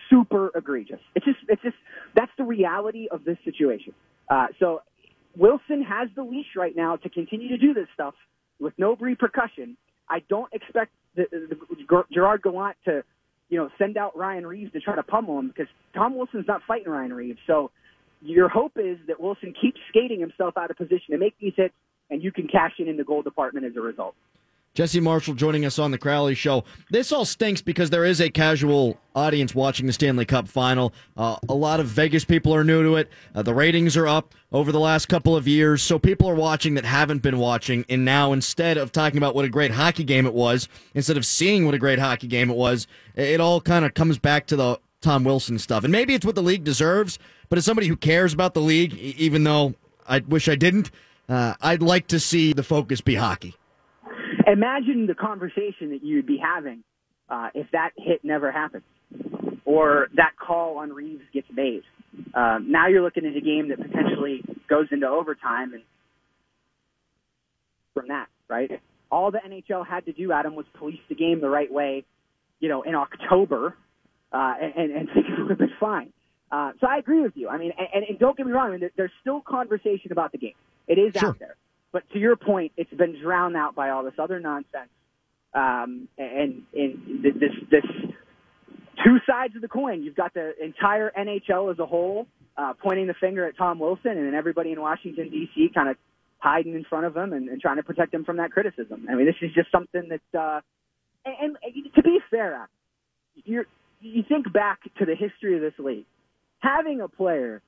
super 0.09 0.51
egregious. 0.55 0.99
It's 1.15 1.25
just, 1.25 1.39
it's 1.47 1.61
just, 1.61 1.75
that's 2.15 2.31
the 2.37 2.43
reality 2.43 3.07
of 3.11 3.23
this 3.23 3.37
situation. 3.43 3.93
Uh, 4.29 4.47
so 4.59 4.81
Wilson 5.35 5.83
has 5.83 6.09
the 6.15 6.23
leash 6.23 6.55
right 6.55 6.75
now 6.75 6.95
to 6.97 7.09
continue 7.09 7.49
to 7.49 7.57
do 7.57 7.73
this 7.73 7.87
stuff 7.93 8.15
with 8.59 8.73
no 8.77 8.95
repercussion. 8.95 9.77
I 10.09 10.19
don't 10.29 10.51
expect 10.53 10.91
the, 11.15 11.25
the, 11.31 12.03
Gerard 12.11 12.41
Gallant 12.41 12.77
to, 12.85 13.03
you 13.49 13.57
know, 13.57 13.69
send 13.77 13.97
out 13.97 14.17
Ryan 14.17 14.45
Reaves 14.45 14.71
to 14.73 14.79
try 14.79 14.95
to 14.95 15.03
pummel 15.03 15.39
him 15.39 15.47
because 15.47 15.67
Tom 15.93 16.15
Wilson's 16.15 16.47
not 16.47 16.61
fighting 16.67 16.91
Ryan 16.91 17.13
Reaves. 17.13 17.39
So 17.47 17.71
your 18.21 18.49
hope 18.49 18.73
is 18.75 18.97
that 19.07 19.19
Wilson 19.19 19.53
keeps 19.59 19.79
skating 19.89 20.19
himself 20.19 20.57
out 20.57 20.71
of 20.71 20.77
position 20.77 21.11
to 21.11 21.17
make 21.17 21.35
these 21.39 21.53
hits, 21.55 21.73
and 22.09 22.23
you 22.23 22.31
can 22.31 22.47
cash 22.47 22.73
in 22.79 22.87
in 22.87 22.97
the 22.97 23.03
goal 23.03 23.21
department 23.21 23.65
as 23.65 23.75
a 23.75 23.81
result. 23.81 24.15
Jesse 24.77 24.99
Marshall 24.99 25.33
joining 25.33 25.65
us 25.65 25.79
on 25.79 25.89
the 25.89 25.97
Crowley 25.97 26.35
Show. 26.35 26.63
This 26.91 27.11
all 27.11 27.25
stinks 27.25 27.63
because 27.63 27.89
there 27.89 28.05
is 28.05 28.21
a 28.21 28.29
casual 28.29 28.99
audience 29.15 29.55
watching 29.55 29.87
the 29.87 29.91
Stanley 29.91 30.23
Cup 30.23 30.47
final. 30.47 30.93
Uh, 31.17 31.35
a 31.49 31.55
lot 31.55 31.79
of 31.79 31.87
Vegas 31.87 32.23
people 32.23 32.53
are 32.53 32.63
new 32.63 32.83
to 32.83 32.95
it. 32.97 33.09
Uh, 33.33 33.41
the 33.41 33.55
ratings 33.55 33.97
are 33.97 34.07
up 34.07 34.35
over 34.51 34.71
the 34.71 34.79
last 34.79 35.07
couple 35.07 35.35
of 35.35 35.47
years, 35.47 35.81
so 35.81 35.97
people 35.97 36.29
are 36.29 36.35
watching 36.35 36.75
that 36.75 36.85
haven't 36.85 37.23
been 37.23 37.39
watching. 37.39 37.85
And 37.89 38.05
now, 38.05 38.33
instead 38.33 38.77
of 38.77 38.91
talking 38.91 39.17
about 39.17 39.33
what 39.33 39.45
a 39.45 39.49
great 39.49 39.71
hockey 39.71 40.03
game 40.03 40.27
it 40.27 40.33
was, 40.35 40.69
instead 40.93 41.17
of 41.17 41.25
seeing 41.25 41.65
what 41.65 41.73
a 41.73 41.79
great 41.79 41.97
hockey 41.97 42.27
game 42.27 42.51
it 42.51 42.55
was, 42.55 42.85
it 43.15 43.41
all 43.41 43.59
kind 43.59 43.83
of 43.83 43.95
comes 43.95 44.19
back 44.19 44.45
to 44.45 44.55
the 44.55 44.79
Tom 45.01 45.23
Wilson 45.23 45.57
stuff. 45.57 45.85
And 45.85 45.91
maybe 45.91 46.13
it's 46.13 46.23
what 46.23 46.35
the 46.35 46.43
league 46.43 46.63
deserves, 46.63 47.17
but 47.49 47.57
as 47.57 47.65
somebody 47.65 47.87
who 47.87 47.95
cares 47.95 48.31
about 48.31 48.53
the 48.53 48.61
league, 48.61 48.93
even 48.93 49.43
though 49.43 49.73
I 50.07 50.19
wish 50.19 50.47
I 50.47 50.55
didn't, 50.55 50.91
uh, 51.27 51.55
I'd 51.61 51.81
like 51.81 52.05
to 52.09 52.19
see 52.19 52.53
the 52.53 52.61
focus 52.61 53.01
be 53.01 53.15
hockey. 53.15 53.55
Imagine 54.47 55.07
the 55.07 55.13
conversation 55.15 55.89
that 55.91 56.03
you'd 56.03 56.25
be 56.25 56.37
having 56.37 56.83
uh, 57.29 57.49
if 57.53 57.67
that 57.71 57.91
hit 57.97 58.23
never 58.23 58.51
happens 58.51 58.83
or 59.65 60.07
that 60.15 60.31
call 60.37 60.77
on 60.77 60.93
Reaves 60.93 61.23
gets 61.33 61.47
made. 61.53 61.83
Um, 62.33 62.71
now 62.71 62.87
you're 62.87 63.03
looking 63.03 63.25
at 63.25 63.35
a 63.35 63.41
game 63.41 63.67
that 63.69 63.77
potentially 63.77 64.41
goes 64.69 64.87
into 64.91 65.07
overtime, 65.07 65.73
and 65.73 65.83
from 67.93 68.07
that, 68.07 68.27
right? 68.47 68.79
All 69.11 69.29
the 69.31 69.39
NHL 69.39 69.85
had 69.85 70.05
to 70.05 70.13
do, 70.13 70.31
Adam, 70.31 70.55
was 70.55 70.65
police 70.79 70.99
the 71.09 71.15
game 71.15 71.41
the 71.41 71.49
right 71.49 71.71
way, 71.71 72.05
you 72.59 72.69
know, 72.69 72.81
in 72.83 72.95
October, 72.95 73.75
uh, 74.31 74.53
and, 74.61 74.91
and 74.91 75.09
things 75.13 75.25
would 75.37 75.49
have 75.49 75.59
been 75.59 75.73
fine. 75.79 76.13
Uh, 76.51 76.71
so 76.79 76.87
I 76.87 76.97
agree 76.97 77.21
with 77.21 77.33
you. 77.35 77.49
I 77.49 77.57
mean, 77.57 77.73
and, 77.93 78.05
and 78.05 78.17
don't 78.19 78.37
get 78.37 78.45
me 78.45 78.53
wrong. 78.53 78.69
I 78.69 78.77
mean, 78.77 78.89
there's 78.95 79.11
still 79.19 79.41
conversation 79.41 80.11
about 80.13 80.31
the 80.31 80.37
game. 80.37 80.53
It 80.87 80.97
is 80.97 81.13
Sure. 81.19 81.29
out 81.29 81.39
there, 81.39 81.55
but 81.97 82.07
to 82.13 82.19
your 82.19 82.35
point, 82.35 82.73
it's 82.77 82.93
been 82.93 83.19
drowned 83.19 83.57
out 83.57 83.73
by 83.73 83.89
all 83.89 84.03
this 84.03 84.13
other 84.19 84.39
nonsense. 84.39 84.91
Um, 85.51 86.07
and 86.15 86.61
and 86.71 87.23
this 87.23 87.49
this 87.71 87.81
two 89.03 89.17
sides 89.27 89.55
of 89.55 89.63
the 89.63 89.67
coin. 89.67 90.03
You've 90.03 90.15
got 90.15 90.35
the 90.35 90.51
entire 90.63 91.11
NHL 91.17 91.71
as 91.71 91.79
a 91.79 91.87
whole 91.87 92.27
uh, 92.55 92.73
pointing 92.79 93.07
the 93.07 93.15
finger 93.19 93.47
at 93.47 93.57
Tom 93.57 93.79
Wilson, 93.79 94.11
and 94.11 94.27
then 94.27 94.35
everybody 94.35 94.73
in 94.73 94.79
Washington 94.79 95.31
D.C. 95.31 95.71
kind 95.73 95.89
of 95.89 95.95
hiding 96.37 96.75
in 96.75 96.83
front 96.83 97.07
of 97.07 97.17
him 97.17 97.33
and, 97.33 97.49
and 97.49 97.59
trying 97.59 97.77
to 97.77 97.83
protect 97.83 98.13
him 98.13 98.23
from 98.23 98.37
that 98.37 98.51
criticism. 98.51 99.07
I 99.09 99.15
mean, 99.15 99.25
this 99.25 99.35
is 99.41 99.49
just 99.55 99.71
something 99.71 100.07
that. 100.09 100.39
Uh, 100.39 100.61
and, 101.25 101.57
and 101.63 101.93
to 101.95 102.03
be 102.03 102.19
fair, 102.29 102.69
you're, 103.43 103.65
you 104.01 104.21
think 104.29 104.53
back 104.53 104.81
to 104.99 105.05
the 105.05 105.15
history 105.15 105.55
of 105.55 105.61
this 105.61 105.73
league, 105.79 106.05
having 106.59 107.01
a 107.01 107.07
player 107.07 107.63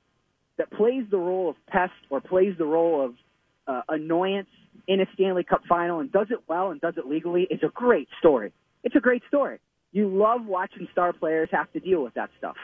that 0.60 0.70
plays 0.70 1.06
the 1.10 1.18
role 1.18 1.50
of 1.50 1.56
pest 1.66 1.94
or 2.12 2.22
plays 2.22 2.54
the 2.60 2.66
role 2.66 3.04
of 3.04 3.16
uh, 3.70 3.82
annoyance 3.88 4.50
in 4.88 5.00
a 5.00 5.06
Stanley 5.14 5.44
Cup 5.44 5.62
final 5.70 6.00
and 6.00 6.12
does 6.12 6.28
it 6.32 6.40
well 6.48 6.72
and 6.72 6.82
does 6.82 6.96
it 6.98 7.06
legally 7.06 7.48
is 7.50 7.62
a 7.64 7.70
great 7.70 8.08
story. 8.20 8.52
It's 8.84 8.96
a 8.96 9.00
great 9.00 9.22
story. 9.28 9.60
You 9.92 10.08
love 10.10 10.46
watching 10.46 10.88
star 10.92 11.14
players 11.14 11.50
have 11.52 11.72
to 11.74 11.80
deal 11.80 12.04
with 12.04 12.16
that 12.16 12.30
stuff 12.38 12.56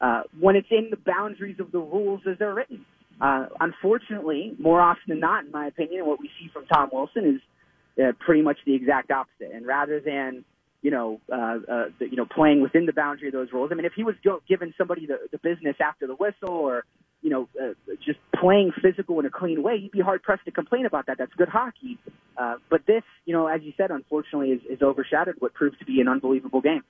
uh, 0.00 0.22
when 0.38 0.56
it's 0.56 0.68
in 0.70 0.88
the 0.90 0.96
boundaries 0.96 1.56
of 1.60 1.72
the 1.72 1.78
rules 1.78 2.20
as 2.30 2.38
they're 2.38 2.54
written. 2.54 2.84
Uh, 3.20 3.46
unfortunately, 3.60 4.54
more 4.58 4.80
often 4.80 5.02
than 5.08 5.20
not, 5.20 5.44
in 5.44 5.50
my 5.50 5.66
opinion, 5.66 6.06
what 6.06 6.18
we 6.20 6.30
see 6.40 6.48
from 6.52 6.66
Tom 6.66 6.90
Wilson 6.92 7.36
is 7.36 8.02
uh, 8.02 8.12
pretty 8.24 8.42
much 8.42 8.58
the 8.64 8.74
exact 8.74 9.10
opposite. 9.10 9.52
And 9.52 9.66
rather 9.66 10.00
than 10.00 10.44
you 10.82 10.90
know, 10.90 11.20
uh, 11.32 11.58
uh, 11.70 11.84
you 12.00 12.16
know, 12.16 12.26
playing 12.26 12.60
within 12.60 12.86
the 12.86 12.92
boundary 12.92 13.28
of 13.28 13.32
those 13.32 13.52
rules. 13.52 13.70
I 13.72 13.76
mean, 13.76 13.84
if 13.84 13.92
he 13.94 14.02
was 14.02 14.16
giving 14.48 14.74
somebody 14.76 15.06
the, 15.06 15.18
the 15.30 15.38
business 15.38 15.76
after 15.80 16.08
the 16.08 16.14
whistle, 16.14 16.50
or 16.50 16.84
you 17.22 17.30
know, 17.30 17.48
uh, 17.60 17.72
just 18.04 18.18
playing 18.38 18.72
physical 18.82 19.20
in 19.20 19.26
a 19.26 19.30
clean 19.30 19.62
way, 19.62 19.76
you'd 19.76 19.92
be 19.92 20.00
hard 20.00 20.22
pressed 20.22 20.44
to 20.44 20.50
complain 20.50 20.86
about 20.86 21.06
that. 21.06 21.18
That's 21.18 21.32
good 21.34 21.48
hockey. 21.48 21.98
Uh, 22.36 22.56
but 22.68 22.84
this, 22.86 23.02
you 23.24 23.32
know, 23.32 23.46
as 23.46 23.62
you 23.62 23.72
said, 23.76 23.90
unfortunately, 23.90 24.50
is, 24.50 24.60
is 24.68 24.82
overshadowed 24.82 25.36
what 25.38 25.54
proves 25.54 25.78
to 25.78 25.84
be 25.84 26.00
an 26.00 26.08
unbelievable 26.08 26.60
game. 26.60 26.82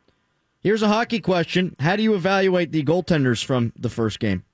Here's 0.60 0.82
a 0.82 0.88
hockey 0.88 1.20
question. 1.20 1.76
How 1.80 1.96
do 1.96 2.02
you 2.02 2.14
evaluate 2.14 2.72
the 2.72 2.84
goaltenders 2.84 3.44
from 3.44 3.72
the 3.76 3.88
first 3.88 4.20
game? 4.20 4.44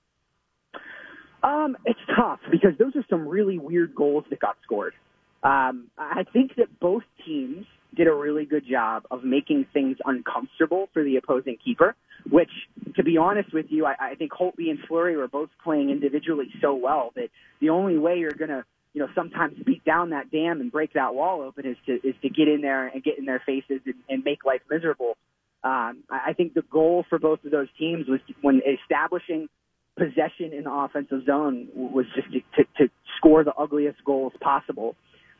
Um, 1.42 1.76
it's 1.84 2.00
tough 2.16 2.40
because 2.50 2.72
those 2.78 2.96
are 2.96 3.04
some 3.08 3.28
really 3.28 3.58
weird 3.58 3.94
goals 3.94 4.24
that 4.30 4.40
got 4.40 4.56
scored. 4.64 4.94
Um, 5.42 5.88
I 5.96 6.24
think 6.32 6.56
that 6.56 6.80
both 6.80 7.04
teams 7.24 7.66
did 7.94 8.06
a 8.06 8.14
really 8.14 8.44
good 8.44 8.66
job 8.68 9.04
of 9.10 9.24
making 9.24 9.66
things 9.72 9.96
uncomfortable 10.04 10.88
for 10.92 11.02
the 11.02 11.16
opposing 11.16 11.56
keeper, 11.64 11.94
which, 12.30 12.50
to 12.96 13.02
be 13.02 13.16
honest 13.16 13.52
with 13.52 13.66
you, 13.70 13.86
I, 13.86 13.94
I 13.98 14.14
think 14.14 14.32
Holtby 14.32 14.70
and 14.70 14.78
Fleury 14.86 15.16
were 15.16 15.28
both 15.28 15.50
playing 15.64 15.90
individually 15.90 16.50
so 16.60 16.74
well 16.74 17.12
that 17.16 17.28
the 17.60 17.70
only 17.70 17.98
way 17.98 18.18
you're 18.18 18.30
going 18.32 18.50
to, 18.50 18.64
you 18.92 19.00
know, 19.00 19.08
sometimes 19.14 19.58
beat 19.64 19.84
down 19.84 20.10
that 20.10 20.30
dam 20.30 20.60
and 20.60 20.70
break 20.70 20.92
that 20.94 21.14
wall 21.14 21.42
open 21.42 21.66
is 21.66 21.76
to, 21.86 21.94
is 22.06 22.14
to 22.22 22.28
get 22.28 22.48
in 22.48 22.60
there 22.60 22.86
and 22.88 23.02
get 23.02 23.18
in 23.18 23.24
their 23.24 23.42
faces 23.44 23.80
and, 23.86 23.94
and 24.08 24.24
make 24.24 24.44
life 24.44 24.62
miserable. 24.70 25.16
Um, 25.64 26.04
I 26.08 26.34
think 26.34 26.54
the 26.54 26.62
goal 26.62 27.04
for 27.08 27.18
both 27.18 27.44
of 27.44 27.50
those 27.50 27.68
teams 27.78 28.06
was 28.06 28.20
when 28.42 28.60
establishing 28.82 29.48
possession 29.96 30.52
in 30.52 30.64
the 30.64 30.72
offensive 30.72 31.24
zone 31.26 31.68
was 31.74 32.06
just 32.14 32.28
to, 32.32 32.40
to, 32.56 32.68
to 32.78 32.90
score 33.16 33.42
the 33.42 33.54
ugliest 33.54 34.04
goals 34.04 34.32
possible. 34.40 34.94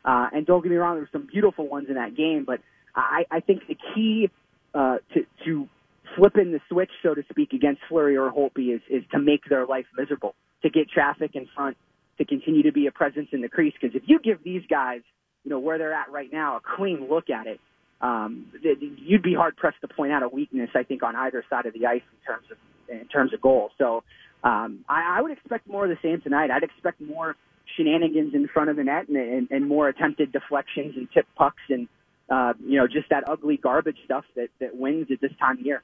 Uh, 0.09 0.27
and 0.33 0.47
don't 0.47 0.63
get 0.63 0.71
me 0.71 0.77
wrong, 0.77 0.95
there 0.95 1.03
were 1.03 1.09
some 1.11 1.27
beautiful 1.31 1.67
ones 1.67 1.85
in 1.87 1.93
that 1.93 2.17
game, 2.17 2.43
but 2.43 2.59
I, 2.95 3.25
I 3.29 3.41
think 3.41 3.67
the 3.67 3.77
key 3.93 4.31
uh, 4.73 4.97
to, 5.13 5.19
to 5.45 5.69
flipping 6.17 6.51
the 6.51 6.59
switch, 6.67 6.89
so 7.03 7.13
to 7.13 7.21
speak, 7.29 7.53
against 7.53 7.81
Fleury 7.87 8.17
or 8.17 8.31
Holtby 8.31 8.73
is, 8.73 8.81
is 8.89 9.03
to 9.11 9.19
make 9.19 9.41
their 9.47 9.67
life 9.67 9.85
miserable, 9.95 10.33
to 10.63 10.69
get 10.71 10.89
traffic 10.89 11.31
in 11.35 11.47
front, 11.55 11.77
to 12.17 12.25
continue 12.25 12.63
to 12.63 12.71
be 12.71 12.87
a 12.87 12.91
presence 12.91 13.27
in 13.33 13.41
the 13.41 13.49
crease. 13.49 13.75
Because 13.79 13.95
if 13.95 14.01
you 14.07 14.19
give 14.19 14.43
these 14.43 14.63
guys, 14.67 15.01
you 15.43 15.51
know, 15.51 15.59
where 15.59 15.77
they're 15.77 15.93
at 15.93 16.11
right 16.11 16.33
now, 16.33 16.57
a 16.57 16.61
clean 16.75 17.07
look 17.07 17.29
at 17.29 17.45
it, 17.45 17.59
um, 18.01 18.47
you'd 18.63 19.21
be 19.21 19.35
hard 19.35 19.57
pressed 19.57 19.81
to 19.81 19.87
point 19.87 20.11
out 20.11 20.23
a 20.23 20.27
weakness. 20.27 20.71
I 20.73 20.81
think 20.81 21.03
on 21.03 21.15
either 21.15 21.45
side 21.51 21.67
of 21.67 21.73
the 21.73 21.85
ice 21.85 22.01
in 22.01 22.25
terms 22.25 22.45
of 22.49 22.57
in 22.89 23.07
terms 23.09 23.31
of 23.35 23.41
goals. 23.41 23.71
So 23.77 24.03
um, 24.43 24.83
I, 24.89 25.17
I 25.17 25.21
would 25.21 25.31
expect 25.31 25.67
more 25.67 25.83
of 25.83 25.91
the 25.91 25.99
same 26.01 26.19
tonight. 26.21 26.49
I'd 26.49 26.63
expect 26.63 26.99
more 26.99 27.35
shenanigans 27.79 28.33
in 28.33 28.47
front 28.47 28.69
of 28.69 28.75
the 28.75 28.83
net 28.83 29.07
and, 29.07 29.17
and, 29.17 29.47
and 29.51 29.67
more 29.67 29.87
attempted 29.87 30.31
deflections 30.31 30.95
and 30.97 31.07
tip 31.11 31.25
pucks 31.35 31.61
and 31.69 31.87
uh, 32.29 32.53
you 32.65 32.77
know 32.77 32.87
just 32.87 33.09
that 33.09 33.23
ugly 33.27 33.57
garbage 33.57 33.97
stuff 34.05 34.25
that 34.35 34.49
that 34.59 34.75
wins 34.75 35.07
at 35.11 35.21
this 35.21 35.31
time 35.39 35.57
of 35.59 35.65
year. 35.65 35.81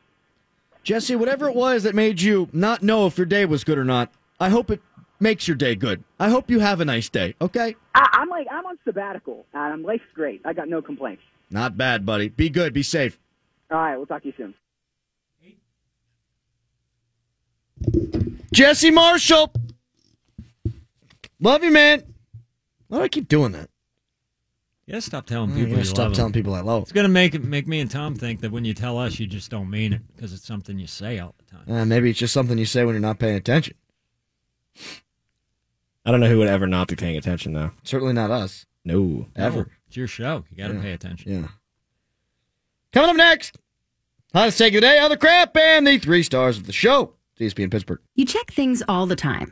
Jesse, 0.83 1.15
whatever 1.15 1.47
it 1.49 1.55
was 1.55 1.83
that 1.83 1.95
made 1.95 2.21
you 2.21 2.49
not 2.53 2.83
know 2.83 3.07
if 3.07 3.17
your 3.17 3.25
day 3.25 3.45
was 3.45 3.63
good 3.63 3.77
or 3.77 3.85
not, 3.85 4.11
I 4.39 4.49
hope 4.49 4.69
it 4.69 4.81
makes 5.19 5.47
your 5.47 5.55
day 5.55 5.73
good. 5.73 6.03
I 6.19 6.29
hope 6.29 6.51
you 6.51 6.59
have 6.59 6.79
a 6.79 6.85
nice 6.85 7.09
day, 7.09 7.33
okay? 7.41 7.75
I, 7.95 8.07
I'm 8.13 8.29
like 8.29 8.47
I'm 8.51 8.65
on 8.65 8.77
sabbatical. 8.85 9.45
Adam, 9.53 9.83
life's 9.83 10.03
great. 10.13 10.41
I 10.45 10.53
got 10.53 10.67
no 10.67 10.81
complaints. 10.81 11.23
Not 11.49 11.77
bad, 11.77 12.05
buddy. 12.05 12.29
Be 12.29 12.49
good. 12.49 12.73
Be 12.73 12.83
safe. 12.83 13.19
All 13.71 13.77
right, 13.77 13.95
we'll 13.97 14.05
talk 14.05 14.21
to 14.23 14.27
you 14.27 14.33
soon. 14.37 14.53
Jesse 18.51 18.91
Marshall. 18.91 19.51
Love 21.39 21.63
you, 21.63 21.71
man. 21.71 22.03
Why 22.87 22.99
do 22.99 23.03
I 23.03 23.07
keep 23.07 23.27
doing 23.27 23.51
that? 23.53 23.69
Yeah, 24.87 24.99
stop 24.99 25.25
telling 25.25 25.49
people. 25.51 25.65
gonna 25.69 25.77
you 25.79 25.83
stop 25.85 25.97
love 26.09 26.13
telling 26.13 26.31
them. 26.31 26.39
people 26.39 26.53
I 26.53 26.59
love. 26.61 26.83
It's 26.83 26.91
gonna 26.91 27.07
make 27.09 27.33
it 27.33 27.43
make 27.43 27.67
me 27.67 27.79
and 27.79 27.89
Tom 27.89 28.13
think 28.13 28.41
that 28.41 28.51
when 28.51 28.63
you 28.65 28.73
tell 28.75 28.99
us, 28.99 29.19
you 29.19 29.25
just 29.25 29.49
don't 29.49 29.69
mean 29.69 29.93
it 29.93 30.01
because 30.15 30.31
it's 30.31 30.45
something 30.45 30.77
you 30.77 30.85
say 30.85 31.17
all 31.17 31.33
the 31.39 31.57
time. 31.57 31.75
Uh, 31.75 31.85
maybe 31.85 32.09
it's 32.11 32.19
just 32.19 32.33
something 32.33 32.57
you 32.57 32.67
say 32.67 32.85
when 32.85 32.93
you're 32.93 33.01
not 33.01 33.17
paying 33.17 33.35
attention. 33.35 33.73
I 36.05 36.11
don't 36.11 36.19
know 36.19 36.27
who 36.29 36.37
would 36.37 36.47
ever 36.47 36.67
not 36.67 36.87
be 36.87 36.95
paying 36.95 37.17
attention 37.17 37.53
though. 37.53 37.71
Certainly 37.83 38.13
not 38.13 38.29
us. 38.29 38.67
No. 38.83 39.25
Ever. 39.35 39.57
No, 39.57 39.65
it's 39.87 39.97
your 39.97 40.07
show. 40.07 40.45
You 40.51 40.57
got 40.57 40.67
to 40.67 40.75
Yeah. 40.75 40.81
pay 40.81 40.91
attention. 40.93 41.31
Yeah. 41.31 41.47
Coming 42.93 43.09
up 43.09 43.15
next, 43.15 43.57
hottest 44.35 44.59
take 44.59 44.73
of 44.73 44.75
the 44.75 44.81
day, 44.81 44.99
other 44.99 45.17
crap, 45.17 45.57
and 45.57 45.87
the 45.87 45.97
three 45.97 46.21
stars 46.21 46.57
of 46.59 46.67
the 46.67 46.71
show. 46.73 47.13
CSP 47.39 47.63
ESPN 47.63 47.71
Pittsburgh. 47.71 47.99
You 48.13 48.25
check 48.25 48.51
things 48.51 48.83
all 48.87 49.07
the 49.07 49.15
time, 49.15 49.51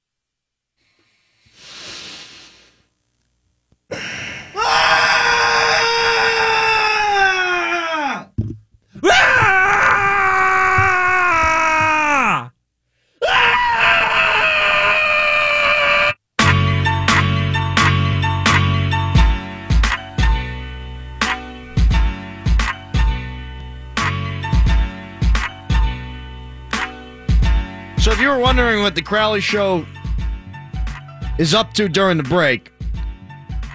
So 28.01 28.09
if 28.09 28.19
you 28.19 28.29
were 28.29 28.39
wondering 28.39 28.81
what 28.81 28.95
the 28.95 29.03
Crowley 29.03 29.41
Show 29.41 29.85
is 31.37 31.53
up 31.53 31.71
to 31.75 31.87
during 31.87 32.17
the 32.17 32.23
break, 32.23 32.71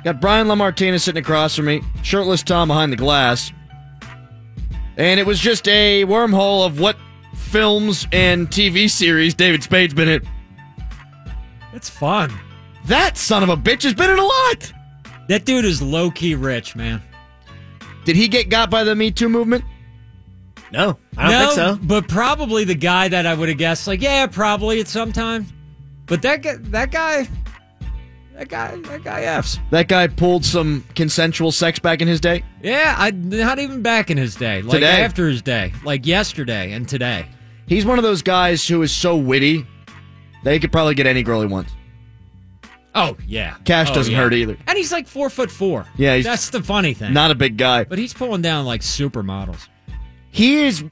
got 0.07 0.21
Brian 0.21 0.47
LaMartina 0.47 1.01
sitting 1.01 1.21
across 1.21 1.57
from 1.57 1.64
me, 1.64 1.83
shirtless 2.05 2.45
Tom 2.45 2.69
behind 2.69 2.92
the 2.92 2.97
glass, 2.97 3.51
and 4.97 5.19
it 5.19 5.27
was 5.27 5.40
just 5.40 5.66
a 5.66 6.05
wormhole 6.05 6.64
of 6.64 6.79
what 6.79 6.97
films 7.35 8.07
and 8.12 8.47
TV 8.49 8.88
series 8.88 9.35
David 9.35 9.64
Spade's 9.64 9.95
been 9.95 10.09
in. 10.09 10.23
It's 11.73 11.90
fun. 11.90 12.33
That 12.85 13.16
son 13.16 13.42
of 13.42 13.49
a 13.49 13.57
bitch 13.57 13.83
has 13.83 13.95
been 13.95 14.09
in 14.09 14.21
a 14.21 14.25
lot. 14.25 14.73
That 15.29 15.45
dude 15.45 15.64
is 15.64 15.83
low 15.83 16.12
key 16.12 16.37
rich, 16.37 16.77
man. 16.77 17.03
Did 18.05 18.14
he 18.14 18.29
get 18.29 18.49
got 18.49 18.71
by 18.71 18.85
the 18.85 18.95
Me 18.95 19.11
Too 19.11 19.29
movement? 19.29 19.64
No, 20.71 20.99
I 21.16 21.23
don't 21.25 21.33
no, 21.33 21.47
think 21.47 21.53
so. 21.53 21.79
But 21.85 22.07
probably 22.07 22.62
the 22.62 22.77
guy 22.77 23.09
that 23.09 23.27
I 23.27 23.35
would 23.35 23.49
have 23.49 23.59
guessed, 23.59 23.88
like, 23.88 24.03
yeah, 24.03 24.29
probably 24.29 24.79
at 24.79 24.87
some 24.87 25.11
time. 25.11 25.47
But 26.07 26.23
that 26.23 26.42
guy, 26.42 26.59
that 26.59 26.92
guy, 26.92 27.27
that 28.37 28.49
guy, 28.49 28.77
that 28.77 29.03
guy 29.03 29.22
f's. 29.22 29.59
That 29.70 29.88
guy 29.88 30.07
pulled 30.09 30.44
some 30.44 30.85
consensual 30.94 31.51
sex 31.53 31.79
back 31.79 32.01
in 32.03 32.09
his 32.09 32.20
day. 32.20 32.44
Yeah, 32.62 32.94
I 32.96 33.11
not 33.11 33.59
even 33.59 33.83
back 33.83 34.11
in 34.11 34.16
his 34.16 34.35
day, 34.35 34.62
like 34.62 34.72
Today. 34.81 35.03
after 35.03 35.27
his 35.29 35.42
day, 35.42 35.72
like 35.85 36.07
yesterday 36.07 36.72
and 36.72 36.88
today. 36.88 37.27
He's 37.66 37.85
one 37.87 37.99
of 37.99 38.05
those 38.05 38.22
guys 38.22 38.66
who 38.66 38.83
is 38.83 38.92
so 38.92 39.16
witty 39.16 39.66
that 40.44 40.53
he 40.53 40.61
could 40.61 40.70
probably 40.70 40.94
get 40.94 41.07
any 41.07 41.22
girl 41.22 41.40
he 41.40 41.46
wants. 41.46 41.72
Oh 42.94 43.16
yeah, 43.27 43.57
Cash 43.64 43.90
Oh, 43.90 43.94
doesn't 43.94 44.12
yeah. 44.12 44.18
hurt 44.18 44.33
either. 44.33 44.57
And 44.66 44.77
he's 44.79 44.92
like 44.92 45.07
four 45.07 45.29
foot 45.29 45.51
four. 45.51 45.87
Yeah, 45.96 46.16
he's 46.16 46.25
that's 46.25 46.51
the 46.51 46.62
funny 46.62 46.94
thing. 46.94 47.12
Not 47.12 47.31
a 47.31 47.35
big 47.35 47.57
guy. 47.57 47.85
but 47.85 47.99
he's 47.99 48.14
pulling 48.14 48.42
down 48.42 48.64
like 48.66 48.81
supermodels. 48.83 49.68
He 50.31 50.64
is, 50.64 50.85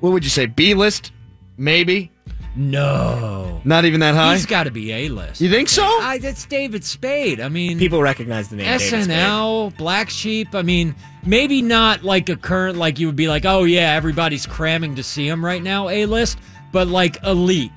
what 0.00 0.12
would 0.12 0.24
you 0.24 0.30
say, 0.30 0.46
B 0.46 0.72
list? 0.74 1.12
Maybe. 1.58 2.10
No, 2.56 3.60
Not 3.64 3.84
even 3.84 4.00
that 4.00 4.14
high? 4.14 4.34
he's 4.34 4.44
got 4.46 4.64
to 4.64 4.70
be 4.70 4.92
a 4.92 5.08
list. 5.08 5.40
You 5.40 5.48
think 5.48 5.68
so? 5.68 5.84
I, 5.84 6.18
that's 6.18 6.44
David 6.46 6.84
Spade. 6.84 7.40
I 7.40 7.48
mean, 7.48 7.78
People 7.78 8.02
recognize 8.02 8.48
the 8.48 8.56
name 8.56 8.66
David 8.66 9.04
Spade. 9.04 9.08
SNL, 9.16 9.76
Black 9.76 10.10
Sheep. 10.10 10.54
I 10.54 10.62
mean, 10.62 10.94
maybe 11.24 11.62
not 11.62 12.02
like 12.02 12.28
a 12.28 12.36
current, 12.36 12.76
like 12.76 12.98
you 12.98 13.06
would 13.06 13.16
be 13.16 13.28
like, 13.28 13.44
oh 13.44 13.64
yeah, 13.64 13.92
everybody's 13.94 14.46
cramming 14.46 14.96
to 14.96 15.02
see 15.02 15.28
him 15.28 15.44
right 15.44 15.62
now, 15.62 15.88
A 15.88 16.06
list, 16.06 16.38
but 16.72 16.88
like 16.88 17.22
elite. 17.24 17.70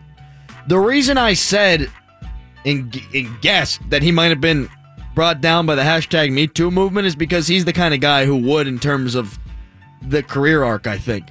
The 0.68 0.80
reason 0.80 1.18
I 1.18 1.34
said 1.34 1.90
and, 2.66 3.00
and 3.14 3.42
guessed 3.42 3.82
that 3.90 4.02
he 4.02 4.12
might 4.12 4.30
have 4.30 4.42
been 4.42 4.70
brought 5.14 5.40
down 5.42 5.66
by 5.68 5.76
the 5.76 5.82
hashtag 5.84 6.32
Me 6.32 6.48
Too 6.48 6.72
movement 6.72 7.06
is 7.06 7.16
because 7.16 7.46
he's 7.48 7.66
the 7.66 7.74
kind 7.74 7.94
of 7.94 8.00
guy 8.00 8.26
who 8.26 8.38
would 8.38 8.68
in 8.68 8.80
terms 8.80 9.14
of 9.14 9.38
the 10.02 10.24
career 10.24 10.64
arc, 10.64 10.88
I 10.88 10.98
think. 10.98 11.28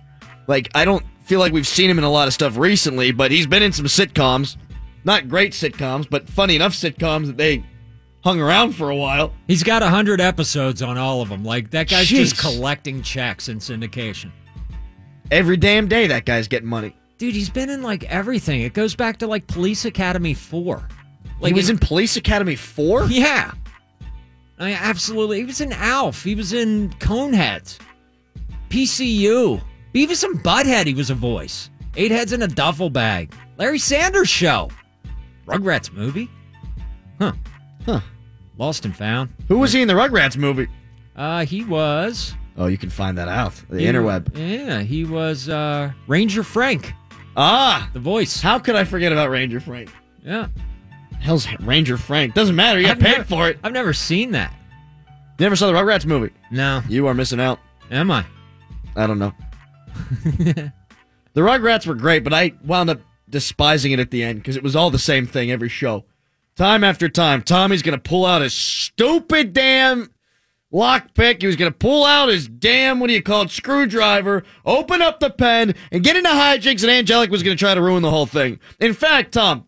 Like, 0.47 0.69
I 0.75 0.85
don't 0.85 1.05
feel 1.25 1.41
like 1.41 1.53
we've 1.53 1.67
seen 1.67 1.89
him 1.89 1.99
in 1.99 2.05
a 2.05 2.11
lot 2.11 2.29
of 2.29 2.35
stuff 2.35 2.57
recently, 2.57 3.13
but 3.13 3.31
he's 3.31 3.47
been 3.47 3.63
in 3.63 3.73
some 3.73 3.87
sitcoms. 3.87 4.57
Not 5.05 5.29
great 5.29 5.53
sitcoms, 5.53 6.09
but 6.09 6.29
funny 6.29 6.55
enough 6.57 6.73
sitcoms 6.73 7.27
that 7.27 7.37
they 7.37 7.65
hung 8.23 8.41
around 8.41 8.73
for 8.73 8.91
a 8.91 8.97
while. 8.97 9.33
He's 9.49 9.63
got 9.63 9.83
100 9.83 10.21
episodes 10.21 10.81
on 10.83 10.97
all 10.97 11.23
of 11.23 11.29
them. 11.29 11.45
Like, 11.45 11.71
that 11.71 11.89
guy's 11.89 12.07
just 12.07 12.39
collecting 12.39 13.03
checks 13.03 13.49
in 13.49 13.59
syndication. 13.59 14.31
Every 15.31 15.57
damn 15.57 15.89
day 15.89 16.07
that 16.07 16.25
guy's 16.25 16.47
getting 16.47 16.69
money. 16.69 16.97
Dude, 17.19 17.35
he's 17.35 17.51
been 17.51 17.71
in 17.71 17.83
like 17.83 18.05
everything. 18.05 18.63
It 18.63 18.75
goes 18.75 18.95
back 18.95 19.19
to 19.19 19.27
like 19.27 19.47
Police 19.47 19.85
Academy 19.85 20.35
4. 20.35 20.89
Like, 21.41 21.53
he 21.53 21.55
was 21.55 21.71
in 21.71 21.79
Police 21.79 22.17
Academy 22.17 22.55
4? 22.55 23.07
Yeah. 23.07 23.53
I 24.59 24.67
mean, 24.67 24.79
absolutely. 24.79 25.39
He 25.39 25.45
was 25.45 25.61
in 25.61 25.73
Alf. 25.73 26.23
He 26.23 26.37
was 26.37 26.53
in 26.53 26.91
Coneheads. 27.01 27.79
PCU. 28.69 29.61
Beavis 29.95 30.25
and 30.25 30.43
Butthead, 30.43 30.87
he 30.87 30.95
was 30.95 31.11
a 31.11 31.15
voice. 31.15 31.71
Eight 31.97 32.11
Heads 32.11 32.33
in 32.33 32.43
a 32.43 32.49
Duffel 32.49 32.89
Bag. 32.91 33.35
Larry 33.59 33.79
Sanders 33.79 34.29
Show. 34.29 34.71
Rugrats 35.47 35.93
movie. 35.93 36.31
Huh. 37.19 37.33
Huh. 37.85 38.01
Lost 38.59 38.85
and 38.85 38.97
Found. 38.97 39.31
Who 39.49 39.59
was 39.59 39.73
he 39.73 39.83
in 39.83 39.89
the 39.89 39.95
Rugrats 39.95 40.37
movie? 40.37 40.69
Uh, 41.15 41.45
he 41.45 41.65
was. 41.65 42.35
Oh, 42.57 42.67
you 42.67 42.79
can 42.79 42.91
find 42.91 43.19
that 43.19 43.29
out. 43.29 43.53
The 43.69 43.81
he- 43.81 43.87
interweb. 43.87 44.37
Yeah, 44.37 44.81
he 44.81 45.05
was 45.05 45.49
uh, 45.49 45.93
Ranger 46.07 46.43
Frank, 46.43 46.93
Ah! 47.37 47.91
the 47.93 47.99
voice. 48.01 48.41
How 48.41 48.59
could 48.59 48.75
I 48.77 48.85
forget 48.85 49.13
about 49.13 49.31
Ranger 49.31 49.61
Frank? 49.61 49.91
Yeah. 50.25 50.49
Hell's 51.21 51.47
Ranger 51.61 51.97
Frank. 51.97 52.35
Doesn't 52.35 52.57
matter. 52.57 52.81
You 52.81 52.87
got 52.87 52.99
paid 52.99 53.13
never- 53.13 53.25
for 53.25 53.49
it. 53.49 53.59
I've 53.63 53.73
never 53.73 53.93
seen 53.93 54.33
that. 54.33 54.53
You 55.39 55.47
never 55.47 55.57
saw 55.57 55.67
the 55.67 55.73
Rugrats 55.73 56.07
movie. 56.07 56.33
No. 56.51 56.83
You 56.89 57.07
are 57.09 57.15
missing 57.15 57.41
out. 57.41 57.59
Am 57.91 58.11
I? 58.11 58.25
I 58.97 59.07
don't 59.07 59.19
know. 59.19 59.33
the 60.25 60.73
Rugrats 61.41 61.87
were 61.87 61.95
great, 61.95 62.25
but 62.25 62.33
I 62.35 62.53
wound 62.65 62.91
up 62.91 63.01
despising 63.29 63.93
it 63.93 63.99
at 64.01 64.11
the 64.11 64.23
end 64.23 64.39
because 64.41 64.57
it 64.57 64.63
was 64.63 64.77
all 64.77 64.91
the 64.91 64.99
same 64.99 65.27
thing 65.27 65.51
every 65.51 65.69
show. 65.69 66.05
Time 66.57 66.85
after 66.85 67.09
time, 67.09 67.43
Tommy's 67.43 67.83
going 67.83 67.99
to 67.99 68.09
pull 68.09 68.27
out 68.27 68.43
his 68.43 68.53
stupid 68.53 69.53
damn 69.55 70.11
lockpick. 70.73 71.41
He 71.41 71.47
was 71.47 71.57
going 71.57 71.73
to 71.73 71.79
pull 71.79 72.05
out 72.05 72.29
his 72.29 72.47
damn, 72.47 73.01
what 73.01 73.07
do 73.07 73.15
you 73.15 73.23
call 73.23 73.43
it, 73.43 73.51
screwdriver, 73.51 74.45
open 74.67 75.01
up 75.01 75.19
the 75.21 75.31
pen, 75.31 75.75
and 75.91 76.05
get 76.05 76.17
into 76.17 76.29
hijinks, 76.29 76.83
and 76.83 76.91
Angelic 76.91 77.31
was 77.31 77.43
going 77.43 77.57
to 77.57 77.61
try 77.61 77.75
to 77.75 77.81
ruin 77.83 78.03
the 78.03 78.11
whole 78.11 78.27
thing. 78.27 78.59
In 78.81 78.93
fact, 78.93 79.33
Tom, 79.33 79.67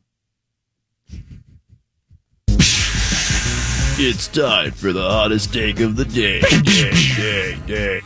It's 3.97 4.27
time 4.27 4.73
for 4.73 4.93
the 4.93 5.01
hottest 5.09 5.53
take 5.53 5.79
of 5.79 5.95
the 5.95 6.05
day. 6.05 6.41
day, 6.41 6.91
day, 7.17 7.59
day. 7.65 8.01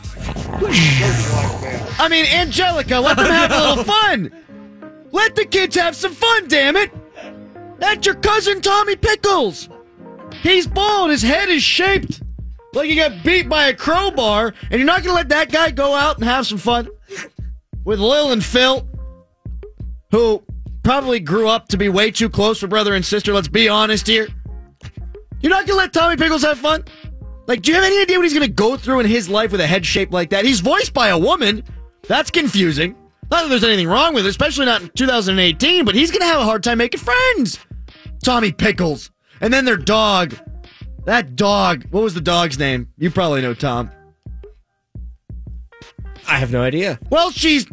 I 1.99 2.07
mean, 2.09 2.25
Angelica, 2.25 2.99
let 2.99 3.17
them 3.17 3.25
have 3.25 3.51
a 3.51 3.59
little 3.69 3.83
fun. 3.95 4.31
Let 5.11 5.35
the 5.35 5.45
kids 5.45 5.75
have 5.75 5.95
some 5.95 6.13
fun, 6.13 6.47
damn 6.47 6.75
it. 6.75 6.91
That's 7.79 8.05
your 8.05 8.15
cousin 8.15 8.61
Tommy 8.61 8.95
Pickles. 8.95 9.69
He's 10.41 10.67
bald. 10.67 11.09
His 11.09 11.21
head 11.21 11.49
is 11.49 11.63
shaped 11.63 12.21
like 12.73 12.87
he 12.87 12.95
got 12.95 13.23
beat 13.23 13.49
by 13.49 13.65
a 13.65 13.73
crowbar, 13.73 14.53
and 14.69 14.79
you're 14.79 14.85
not 14.85 15.03
going 15.03 15.09
to 15.09 15.15
let 15.15 15.29
that 15.29 15.51
guy 15.51 15.71
go 15.71 15.93
out 15.93 16.17
and 16.17 16.25
have 16.25 16.45
some 16.45 16.57
fun 16.57 16.87
with 17.83 17.99
Lil 17.99 18.31
and 18.31 18.43
Phil, 18.43 18.87
who 20.11 20.43
probably 20.83 21.19
grew 21.19 21.47
up 21.47 21.67
to 21.69 21.77
be 21.77 21.89
way 21.89 22.11
too 22.11 22.29
close 22.29 22.59
for 22.59 22.67
brother 22.67 22.93
and 22.93 23.03
sister. 23.03 23.33
Let's 23.33 23.47
be 23.47 23.67
honest 23.67 24.07
here. 24.07 24.27
You're 25.41 25.49
not 25.51 25.65
going 25.65 25.67
to 25.67 25.75
let 25.75 25.93
Tommy 25.93 26.17
Pickles 26.17 26.43
have 26.43 26.59
fun? 26.59 26.83
Like, 27.49 27.63
do 27.63 27.71
you 27.71 27.75
have 27.75 27.83
any 27.83 27.99
idea 27.99 28.17
what 28.19 28.25
he's 28.25 28.33
going 28.35 28.45
to 28.45 28.53
go 28.53 28.77
through 28.77 28.99
in 28.99 29.07
his 29.07 29.27
life 29.27 29.51
with 29.51 29.59
a 29.59 29.65
head 29.65 29.83
shape 29.83 30.13
like 30.13 30.29
that? 30.29 30.45
He's 30.45 30.59
voiced 30.59 30.93
by 30.93 31.07
a 31.07 31.17
woman. 31.17 31.63
That's 32.07 32.29
confusing. 32.29 32.95
Not 33.31 33.41
that 33.41 33.49
there's 33.49 33.63
anything 33.63 33.87
wrong 33.87 34.13
with 34.13 34.27
it, 34.27 34.29
especially 34.29 34.67
not 34.67 34.83
in 34.83 34.89
2018, 34.89 35.83
but 35.83 35.95
he's 35.95 36.11
going 36.11 36.21
to 36.21 36.27
have 36.27 36.41
a 36.41 36.45
hard 36.45 36.63
time 36.63 36.77
making 36.77 36.99
friends. 36.99 37.57
Tommy 38.23 38.51
Pickles. 38.51 39.09
And 39.41 39.51
then 39.51 39.65
their 39.65 39.77
dog. 39.77 40.35
That 41.05 41.35
dog. 41.35 41.85
What 41.89 42.03
was 42.03 42.13
the 42.13 42.21
dog's 42.21 42.59
name? 42.59 42.89
You 42.99 43.09
probably 43.09 43.41
know, 43.41 43.55
Tom. 43.55 43.89
I 46.27 46.37
have 46.37 46.51
no 46.51 46.61
idea. 46.61 46.99
Well, 47.09 47.31
she's 47.31 47.65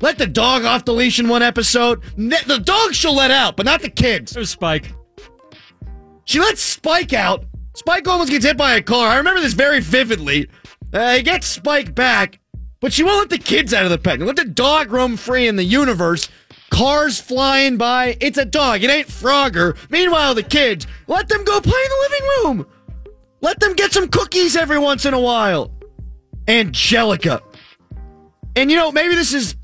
let 0.00 0.18
the 0.18 0.26
dog 0.26 0.64
off 0.64 0.84
the 0.84 0.94
leash 0.94 1.20
in 1.20 1.28
one 1.28 1.42
episode. 1.42 2.02
The 2.16 2.60
dog 2.64 2.92
she'll 2.92 3.14
let 3.14 3.30
out, 3.30 3.56
but 3.56 3.66
not 3.66 3.82
the 3.82 3.88
kids. 3.88 4.34
It 4.34 4.40
was 4.40 4.50
Spike. 4.50 4.92
She 6.24 6.40
lets 6.40 6.60
Spike 6.60 7.12
out. 7.12 7.44
Spike 7.78 8.08
almost 8.08 8.30
gets 8.30 8.44
hit 8.44 8.56
by 8.56 8.74
a 8.74 8.82
car. 8.82 9.06
I 9.06 9.18
remember 9.18 9.40
this 9.40 9.52
very 9.52 9.78
vividly. 9.78 10.48
Uh, 10.92 11.14
he 11.14 11.22
gets 11.22 11.46
Spike 11.46 11.94
back, 11.94 12.40
but 12.80 12.92
she 12.92 13.04
won't 13.04 13.18
let 13.18 13.30
the 13.30 13.38
kids 13.38 13.72
out 13.72 13.84
of 13.84 13.90
the 13.90 13.98
pen. 13.98 14.26
Let 14.26 14.34
the 14.34 14.46
dog 14.46 14.90
roam 14.90 15.16
free 15.16 15.46
in 15.46 15.54
the 15.54 15.62
universe. 15.62 16.28
Cars 16.70 17.20
flying 17.20 17.76
by. 17.76 18.16
It's 18.20 18.36
a 18.36 18.44
dog. 18.44 18.82
It 18.82 18.90
ain't 18.90 19.06
Frogger. 19.06 19.76
Meanwhile, 19.90 20.34
the 20.34 20.42
kids, 20.42 20.88
let 21.06 21.28
them 21.28 21.44
go 21.44 21.60
play 21.60 21.78
in 21.80 21.88
the 21.88 22.08
living 22.10 22.28
room. 22.28 22.66
Let 23.42 23.60
them 23.60 23.74
get 23.74 23.92
some 23.92 24.08
cookies 24.08 24.56
every 24.56 24.80
once 24.80 25.06
in 25.06 25.14
a 25.14 25.20
while. 25.20 25.70
Angelica. 26.48 27.40
And 28.56 28.72
you 28.72 28.76
know, 28.76 28.90
maybe 28.90 29.14
this 29.14 29.32
is 29.32 29.54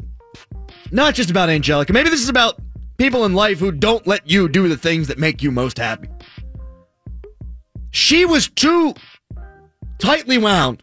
not 0.92 1.16
just 1.16 1.30
about 1.30 1.48
Angelica. 1.48 1.92
Maybe 1.92 2.10
this 2.10 2.22
is 2.22 2.28
about 2.28 2.60
people 2.96 3.24
in 3.24 3.34
life 3.34 3.58
who 3.58 3.72
don't 3.72 4.06
let 4.06 4.30
you 4.30 4.48
do 4.48 4.68
the 4.68 4.76
things 4.76 5.08
that 5.08 5.18
make 5.18 5.42
you 5.42 5.50
most 5.50 5.78
happy. 5.78 6.08
She 7.94 8.24
was 8.24 8.48
too 8.48 8.92
tightly 10.00 10.36
wound 10.36 10.82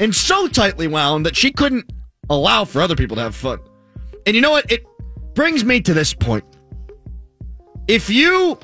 and 0.00 0.14
so 0.14 0.48
tightly 0.48 0.88
wound 0.88 1.26
that 1.26 1.36
she 1.36 1.52
couldn't 1.52 1.92
allow 2.30 2.64
for 2.64 2.80
other 2.80 2.96
people 2.96 3.14
to 3.16 3.22
have 3.22 3.36
fun. 3.36 3.58
And 4.24 4.34
you 4.34 4.40
know 4.40 4.52
what? 4.52 4.72
It 4.72 4.86
brings 5.34 5.66
me 5.66 5.82
to 5.82 5.92
this 5.92 6.14
point. 6.14 6.44
If 7.88 8.08
you 8.08 8.58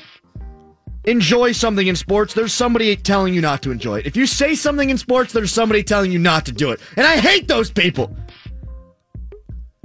enjoy 1.04 1.52
something 1.52 1.86
in 1.86 1.94
sports, 1.94 2.32
there's 2.32 2.54
somebody 2.54 2.96
telling 2.96 3.34
you 3.34 3.42
not 3.42 3.60
to 3.64 3.70
enjoy 3.70 3.98
it. 3.98 4.06
If 4.06 4.16
you 4.16 4.24
say 4.24 4.54
something 4.54 4.88
in 4.88 4.96
sports, 4.96 5.34
there's 5.34 5.52
somebody 5.52 5.82
telling 5.82 6.10
you 6.10 6.18
not 6.18 6.46
to 6.46 6.52
do 6.52 6.70
it. 6.70 6.80
And 6.96 7.06
I 7.06 7.18
hate 7.18 7.46
those 7.46 7.70
people. 7.70 8.16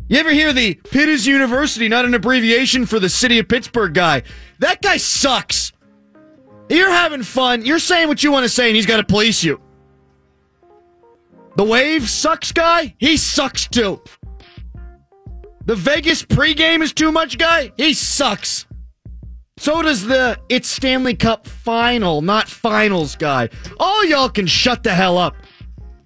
You 0.07 0.17
ever 0.17 0.31
hear 0.31 0.53
the 0.53 0.75
Pitt 0.75 1.09
is 1.09 1.27
University, 1.27 1.89
not 1.89 2.05
an 2.05 2.13
abbreviation 2.13 2.85
for 2.85 3.01
the 3.01 3.09
city 3.09 3.37
of 3.37 3.49
Pittsburgh 3.49 3.93
guy? 3.93 4.23
That 4.59 4.81
guy 4.81 4.95
sucks. 4.95 5.66
You're 6.69 6.91
having 6.91 7.23
fun. 7.23 7.65
You're 7.65 7.79
saying 7.79 8.07
what 8.07 8.23
you 8.23 8.31
want 8.31 8.43
to 8.43 8.49
say, 8.49 8.67
and 8.67 8.75
he's 8.75 8.85
got 8.85 8.97
to 8.97 9.03
police 9.03 9.43
you. 9.43 9.61
The 11.55 11.63
Wave 11.63 12.09
sucks 12.09 12.51
guy? 12.51 12.95
He 12.99 13.17
sucks 13.17 13.67
too. 13.67 14.01
The 15.65 15.75
Vegas 15.75 16.23
pregame 16.23 16.81
is 16.81 16.93
too 16.93 17.11
much 17.11 17.37
guy? 17.37 17.71
He 17.77 17.93
sucks. 17.93 18.65
So 19.57 19.81
does 19.81 20.05
the 20.05 20.39
It's 20.49 20.67
Stanley 20.67 21.15
Cup 21.15 21.47
final, 21.47 22.21
not 22.21 22.47
finals 22.47 23.15
guy. 23.15 23.49
All 23.79 24.05
y'all 24.05 24.29
can 24.29 24.45
shut 24.45 24.83
the 24.83 24.93
hell 24.93 25.17
up. 25.17 25.35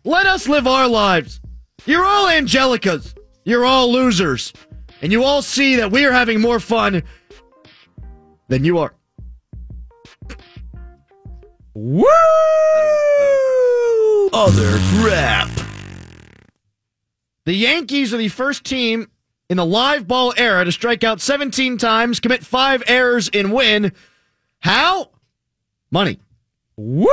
Let 0.05 0.26
us 0.26 0.47
live 0.47 0.68
our 0.68 0.88
lives. 0.88 1.41
You're 1.86 2.05
all 2.05 2.28
Angelicas. 2.28 3.14
You're 3.43 3.66
all 3.66 3.91
losers. 3.91 4.53
And 5.01 5.12
you 5.12 5.24
all 5.24 5.41
see 5.41 5.76
that 5.76 5.91
we 5.91 6.05
are 6.05 6.12
having 6.12 6.39
more 6.39 6.59
fun 6.59 7.03
than 8.47 8.64
you 8.64 8.78
are. 8.78 8.93
Woo! 11.84 12.06
Other 14.32 14.78
crap. 14.94 15.50
The 17.46 17.56
Yankees 17.56 18.14
are 18.14 18.18
the 18.18 18.28
first 18.28 18.64
team 18.64 19.10
in 19.50 19.58
the 19.58 19.66
live 19.66 20.08
ball 20.08 20.32
era 20.38 20.64
to 20.64 20.72
strike 20.72 21.04
out 21.04 21.20
17 21.20 21.80
times, 21.80 22.20
commit 22.20 22.46
five 22.46 22.84
errors, 22.86 23.32
and 23.34 23.52
win. 23.52 23.94
How? 24.60 25.10
Money. 25.90 26.20
Woo! 26.78 27.08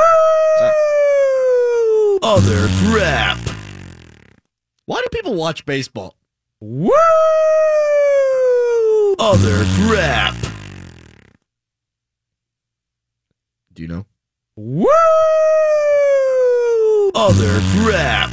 Other 2.22 2.68
crap. 2.84 3.38
Why 4.84 5.00
do 5.00 5.06
people 5.12 5.34
watch 5.34 5.64
baseball? 5.64 6.14
Woo! 6.60 6.92
Other 9.18 9.64
crap. 9.86 10.34
Do 13.72 13.80
you 13.80 13.88
know? 13.88 14.04
Woo! 14.60 14.88
Other 17.14 17.60
crap. 17.76 18.32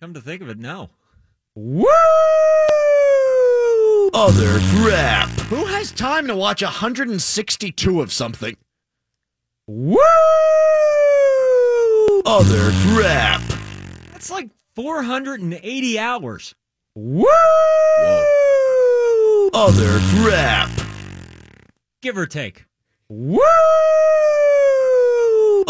Come 0.00 0.14
to 0.14 0.22
think 0.22 0.40
of 0.40 0.48
it, 0.48 0.58
no. 0.58 0.88
Woo! 1.54 1.86
Other 4.14 4.58
crap. 4.72 5.28
Who 5.50 5.66
has 5.66 5.92
time 5.92 6.26
to 6.28 6.34
watch 6.34 6.62
162 6.62 8.00
of 8.00 8.10
something? 8.10 8.56
Woo! 9.66 9.98
Other 12.24 12.70
crap. 12.88 13.42
That's 14.12 14.30
like 14.30 14.48
480 14.76 15.98
hours. 15.98 16.54
Woo! 16.94 17.26
Other 19.52 20.00
crap. 20.14 20.70
Give 22.00 22.16
or 22.16 22.24
take. 22.24 22.64
Woo! 23.10 23.42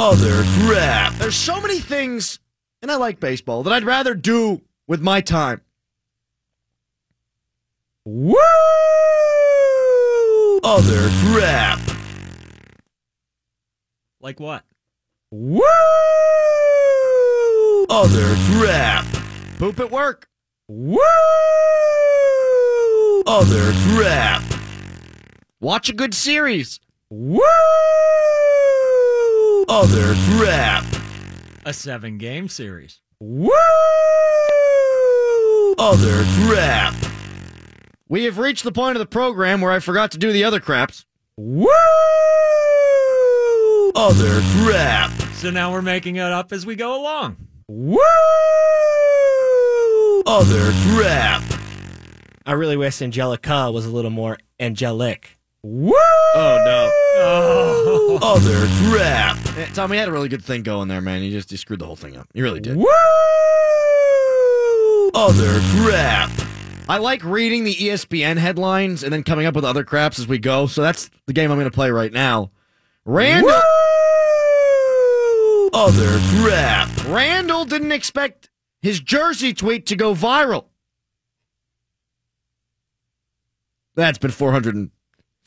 Other 0.02 0.44
crap. 0.58 1.12
There's 1.16 1.36
so 1.36 1.60
many 1.60 1.78
things, 1.78 2.38
and 2.80 2.90
I 2.90 2.96
like 2.96 3.20
baseball, 3.20 3.62
that 3.64 3.72
I'd 3.74 3.84
rather 3.84 4.14
do 4.14 4.62
with 4.88 5.02
my 5.02 5.20
time. 5.20 5.60
Woo! 8.06 8.34
Other 10.64 11.10
crap. 11.26 11.80
Like 14.22 14.40
what? 14.40 14.64
Woo! 15.30 15.60
Other 17.90 18.36
crap. 18.52 19.04
Poop 19.58 19.80
at 19.80 19.90
work. 19.90 20.30
Woo! 20.66 20.98
Other 23.26 23.72
crap. 23.90 24.42
Watch 25.60 25.90
a 25.90 25.92
good 25.92 26.14
series. 26.14 26.80
Woo! 27.10 27.42
Other 29.72 30.16
crap. 30.28 30.84
A 31.64 31.72
seven 31.72 32.18
game 32.18 32.48
series. 32.48 33.00
Woo! 33.20 33.52
Other 35.78 36.24
crap. 36.40 36.92
We 38.08 38.24
have 38.24 38.38
reached 38.38 38.64
the 38.64 38.72
point 38.72 38.96
of 38.96 38.98
the 38.98 39.06
program 39.06 39.60
where 39.60 39.70
I 39.70 39.78
forgot 39.78 40.10
to 40.10 40.18
do 40.18 40.32
the 40.32 40.42
other 40.42 40.58
craps. 40.58 41.06
Woo! 41.36 41.68
Other 43.94 44.40
crap. 44.58 45.12
So 45.34 45.50
now 45.50 45.70
we're 45.70 45.82
making 45.82 46.16
it 46.16 46.22
up 46.22 46.52
as 46.52 46.66
we 46.66 46.74
go 46.74 47.00
along. 47.00 47.36
Woo! 47.68 48.00
Other 50.26 50.72
crap. 50.88 51.44
I 52.44 52.52
really 52.54 52.76
wish 52.76 53.00
Angelica 53.00 53.70
was 53.70 53.86
a 53.86 53.90
little 53.90 54.10
more 54.10 54.36
angelic. 54.58 55.38
Woo! 55.62 55.92
Oh 56.34 56.62
no. 56.64 56.90
Oh. 57.22 58.18
Other 58.22 58.66
crap. 58.88 59.36
Eh, 59.58 59.66
Tom, 59.74 59.90
we 59.90 59.96
had 59.96 60.08
a 60.08 60.12
really 60.12 60.28
good 60.28 60.44
thing 60.44 60.62
going 60.62 60.88
there, 60.88 61.00
man. 61.00 61.22
You 61.22 61.30
just 61.30 61.50
you 61.50 61.58
screwed 61.58 61.80
the 61.80 61.86
whole 61.86 61.96
thing 61.96 62.16
up. 62.16 62.28
You 62.34 62.44
really 62.44 62.60
did. 62.60 62.76
Woo! 62.76 62.86
Other 65.14 65.60
crap. 65.76 66.30
I 66.88 66.98
like 66.98 67.22
reading 67.24 67.64
the 67.64 67.74
ESPN 67.74 68.36
headlines 68.36 69.02
and 69.02 69.12
then 69.12 69.22
coming 69.22 69.46
up 69.46 69.54
with 69.54 69.64
other 69.64 69.84
craps 69.84 70.18
as 70.18 70.28
we 70.28 70.38
go. 70.38 70.66
So 70.66 70.82
that's 70.82 71.10
the 71.26 71.32
game 71.32 71.50
I'm 71.50 71.56
going 71.56 71.70
to 71.70 71.74
play 71.74 71.90
right 71.90 72.12
now. 72.12 72.50
Randall, 73.04 73.60
Other 75.72 76.18
crap. 76.40 76.88
Randall 77.06 77.64
didn't 77.64 77.92
expect 77.92 78.50
his 78.82 79.00
jersey 79.00 79.52
tweet 79.52 79.86
to 79.86 79.96
go 79.96 80.14
viral. 80.14 80.66
That's 83.94 84.18
been 84.18 84.30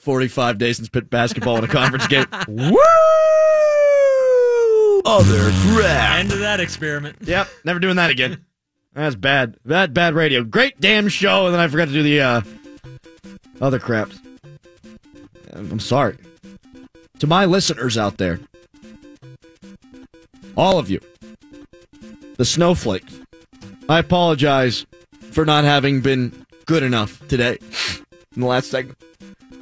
445 0.03 0.57
days 0.57 0.77
since 0.77 0.89
Pitt 0.89 1.09
basketball 1.09 1.57
in 1.57 1.63
a 1.63 1.67
conference 1.67 2.07
game. 2.07 2.25
Woo! 2.49 2.77
Other 5.05 5.49
crap. 5.71 6.19
End 6.19 6.31
of 6.33 6.39
that 6.39 6.59
experiment. 6.59 7.17
Yep, 7.21 7.47
never 7.63 7.79
doing 7.79 7.95
that 7.95 8.09
again. 8.09 8.45
That's 8.93 9.15
bad. 9.15 9.57
That 9.63 9.93
bad 9.93 10.13
radio. 10.13 10.43
Great 10.43 10.79
damn 10.81 11.07
show, 11.07 11.45
and 11.45 11.53
then 11.53 11.61
I 11.61 11.67
forgot 11.69 11.87
to 11.87 11.93
do 11.93 12.03
the 12.03 12.21
uh, 12.21 12.41
other 13.61 13.79
craps. 13.79 14.19
I'm 15.53 15.79
sorry. 15.79 16.17
To 17.19 17.27
my 17.27 17.45
listeners 17.45 17.97
out 17.97 18.17
there, 18.17 18.41
all 20.57 20.79
of 20.79 20.89
you, 20.89 20.99
the 22.35 22.45
snowflakes, 22.45 23.17
I 23.87 23.99
apologize 23.99 24.85
for 25.31 25.45
not 25.45 25.63
having 25.63 26.01
been 26.01 26.45
good 26.65 26.83
enough 26.83 27.25
today 27.29 27.57
in 28.35 28.41
the 28.41 28.47
last 28.47 28.69
segment. 28.69 28.97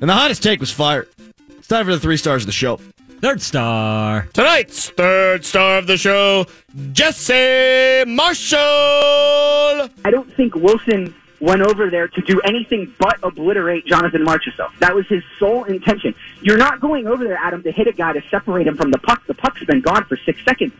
And 0.01 0.09
the 0.09 0.15
hottest 0.15 0.41
take 0.41 0.59
was 0.59 0.71
fire. 0.71 1.07
It's 1.49 1.67
time 1.67 1.85
for 1.85 1.91
the 1.91 1.99
three 1.99 2.17
stars 2.17 2.41
of 2.41 2.47
the 2.47 2.51
show. 2.51 2.77
Third 3.21 3.39
star. 3.39 4.27
Tonight's 4.33 4.89
third 4.89 5.45
star 5.45 5.77
of 5.77 5.85
the 5.85 5.95
show, 5.95 6.47
Jesse 6.91 8.03
Marshall. 8.07 8.59
I 8.59 10.09
don't 10.09 10.33
think 10.33 10.55
Wilson 10.55 11.13
went 11.39 11.61
over 11.61 11.91
there 11.91 12.07
to 12.07 12.21
do 12.21 12.41
anything 12.41 12.91
but 12.97 13.19
obliterate 13.21 13.85
Jonathan 13.85 14.25
Marchessault. 14.25 14.71
That 14.79 14.95
was 14.95 15.05
his 15.07 15.21
sole 15.37 15.65
intention. 15.65 16.15
You're 16.41 16.57
not 16.57 16.79
going 16.79 17.05
over 17.05 17.23
there, 17.23 17.37
Adam, 17.37 17.61
to 17.61 17.71
hit 17.71 17.85
a 17.85 17.91
guy 17.93 18.13
to 18.13 18.23
separate 18.31 18.65
him 18.65 18.75
from 18.75 18.89
the 18.89 18.97
puck. 18.97 19.23
The 19.27 19.35
puck's 19.35 19.63
been 19.65 19.81
gone 19.81 20.05
for 20.05 20.17
six 20.17 20.43
seconds. 20.43 20.73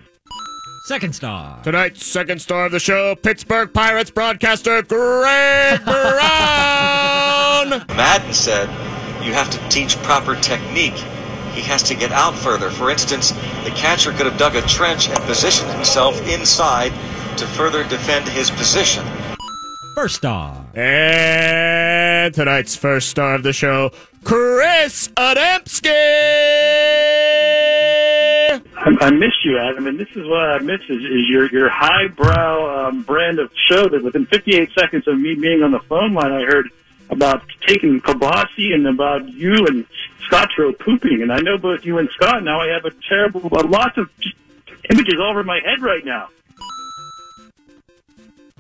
Second 0.86 1.14
star. 1.14 1.62
Tonight's 1.62 2.04
second 2.04 2.40
star 2.42 2.66
of 2.66 2.72
the 2.72 2.80
show, 2.80 3.16
Pittsburgh 3.16 3.72
Pirates 3.72 4.10
broadcaster 4.10 4.82
Greg 4.82 5.86
Brown. 5.86 6.02
Maddon 7.96 8.34
said 8.34 8.68
you 9.24 9.34
have 9.34 9.50
to 9.52 9.70
teach 9.70 9.98
proper 10.04 10.36
technique. 10.36 10.98
He 11.54 11.62
has 11.62 11.84
to 11.84 11.96
get 11.96 12.12
out 12.12 12.36
further. 12.36 12.70
For 12.70 12.90
instance, 12.90 13.32
the 13.64 13.72
catcher 13.76 14.12
could 14.12 14.26
have 14.26 14.38
dug 14.38 14.56
a 14.56 14.62
trench 14.62 15.10
and 15.10 15.20
positioned 15.20 15.72
himself 15.72 16.26
inside 16.28 16.92
to 17.38 17.46
further 17.48 17.84
defend 17.84 18.28
his 18.30 18.50
position. 18.52 19.06
First 19.96 20.16
star. 20.16 20.66
And 20.74 22.34
tonight's 22.34 22.76
first 22.76 23.10
star 23.10 23.36
of 23.36 23.44
the 23.44 23.52
show, 23.52 23.92
Chris 24.24 25.10
Adamski. 25.18 25.92
I, 28.78 28.98
I 29.00 29.12
miss 29.12 29.34
you, 29.44 29.58
Adam, 29.60 29.88
and 29.88 30.00
this 30.00 30.10
is 30.16 30.26
what 30.28 30.40
I 30.40 30.60
miss 30.60 30.82
is, 30.84 31.04
is 31.04 31.30
your 31.30 31.50
your 31.52 31.70
highbrow 31.70 32.88
um, 32.88 33.04
brand 33.04 33.40
of 33.40 33.52
show. 33.70 33.90
That 33.90 34.04
within 34.04 34.26
58 34.26 34.70
seconds 34.78 35.08
of 35.08 35.20
me 35.20 35.36
being 35.36 35.62
on 35.62 35.72
the 35.72 35.80
phone 35.80 36.14
line, 36.14 36.32
I 36.32 36.44
heard 36.44 36.72
about 37.12 37.44
taking 37.68 38.00
Kabasi 38.02 38.74
and 38.74 38.88
about 38.88 39.28
you 39.30 39.66
and 39.68 39.86
Scotro 40.30 40.78
pooping, 40.80 41.22
and 41.22 41.32
I 41.32 41.40
know 41.40 41.58
both 41.58 41.86
you 41.86 41.98
and 41.98 42.10
Scott. 42.12 42.44
Now 42.44 42.62
I 42.62 42.68
have 42.68 42.86
a 42.86 42.92
terrible, 43.08 43.42
uh, 43.52 43.68
lots 43.68 43.98
of 43.98 44.10
images 44.90 45.16
all 45.20 45.32
over 45.32 45.44
my 45.44 45.60
head 45.66 45.82
right 45.82 46.06
now. 46.06 46.30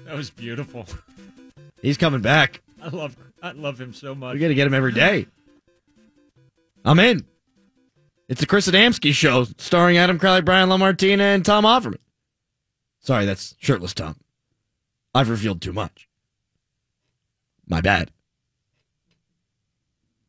That 0.05 0.15
was 0.15 0.29
beautiful. 0.29 0.85
He's 1.81 1.97
coming 1.97 2.21
back. 2.21 2.61
I 2.81 2.89
love 2.89 3.15
I 3.41 3.51
love 3.53 3.79
him 3.79 3.93
so 3.93 4.13
much. 4.13 4.33
We 4.33 4.39
got 4.39 4.49
to 4.49 4.55
get 4.55 4.67
him 4.67 4.73
every 4.73 4.91
day. 4.91 5.27
I'm 6.83 6.99
in. 6.99 7.25
It's 8.27 8.39
the 8.39 8.47
Chris 8.47 8.67
Adamski 8.67 9.13
show 9.13 9.45
starring 9.57 9.97
Adam 9.97 10.19
Crowley, 10.19 10.41
Brian 10.41 10.69
Lamartina, 10.69 11.23
and 11.23 11.45
Tom 11.45 11.63
Offerman. 11.63 11.97
Sorry, 12.99 13.25
that's 13.25 13.55
shirtless 13.59 13.93
Tom. 13.93 14.15
I've 15.13 15.29
revealed 15.29 15.61
too 15.61 15.73
much. 15.73 16.07
My 17.67 17.81
bad. 17.81 18.11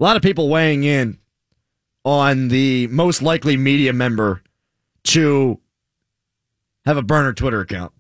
A 0.02 0.04
lot 0.04 0.16
of 0.16 0.22
people 0.22 0.48
weighing 0.48 0.82
in 0.82 1.16
on 2.04 2.48
the 2.48 2.88
most 2.88 3.22
likely 3.22 3.56
media 3.56 3.92
member 3.92 4.42
to 5.04 5.60
have 6.84 6.96
a 6.96 7.02
burner 7.02 7.32
Twitter 7.32 7.60
account. 7.60 7.92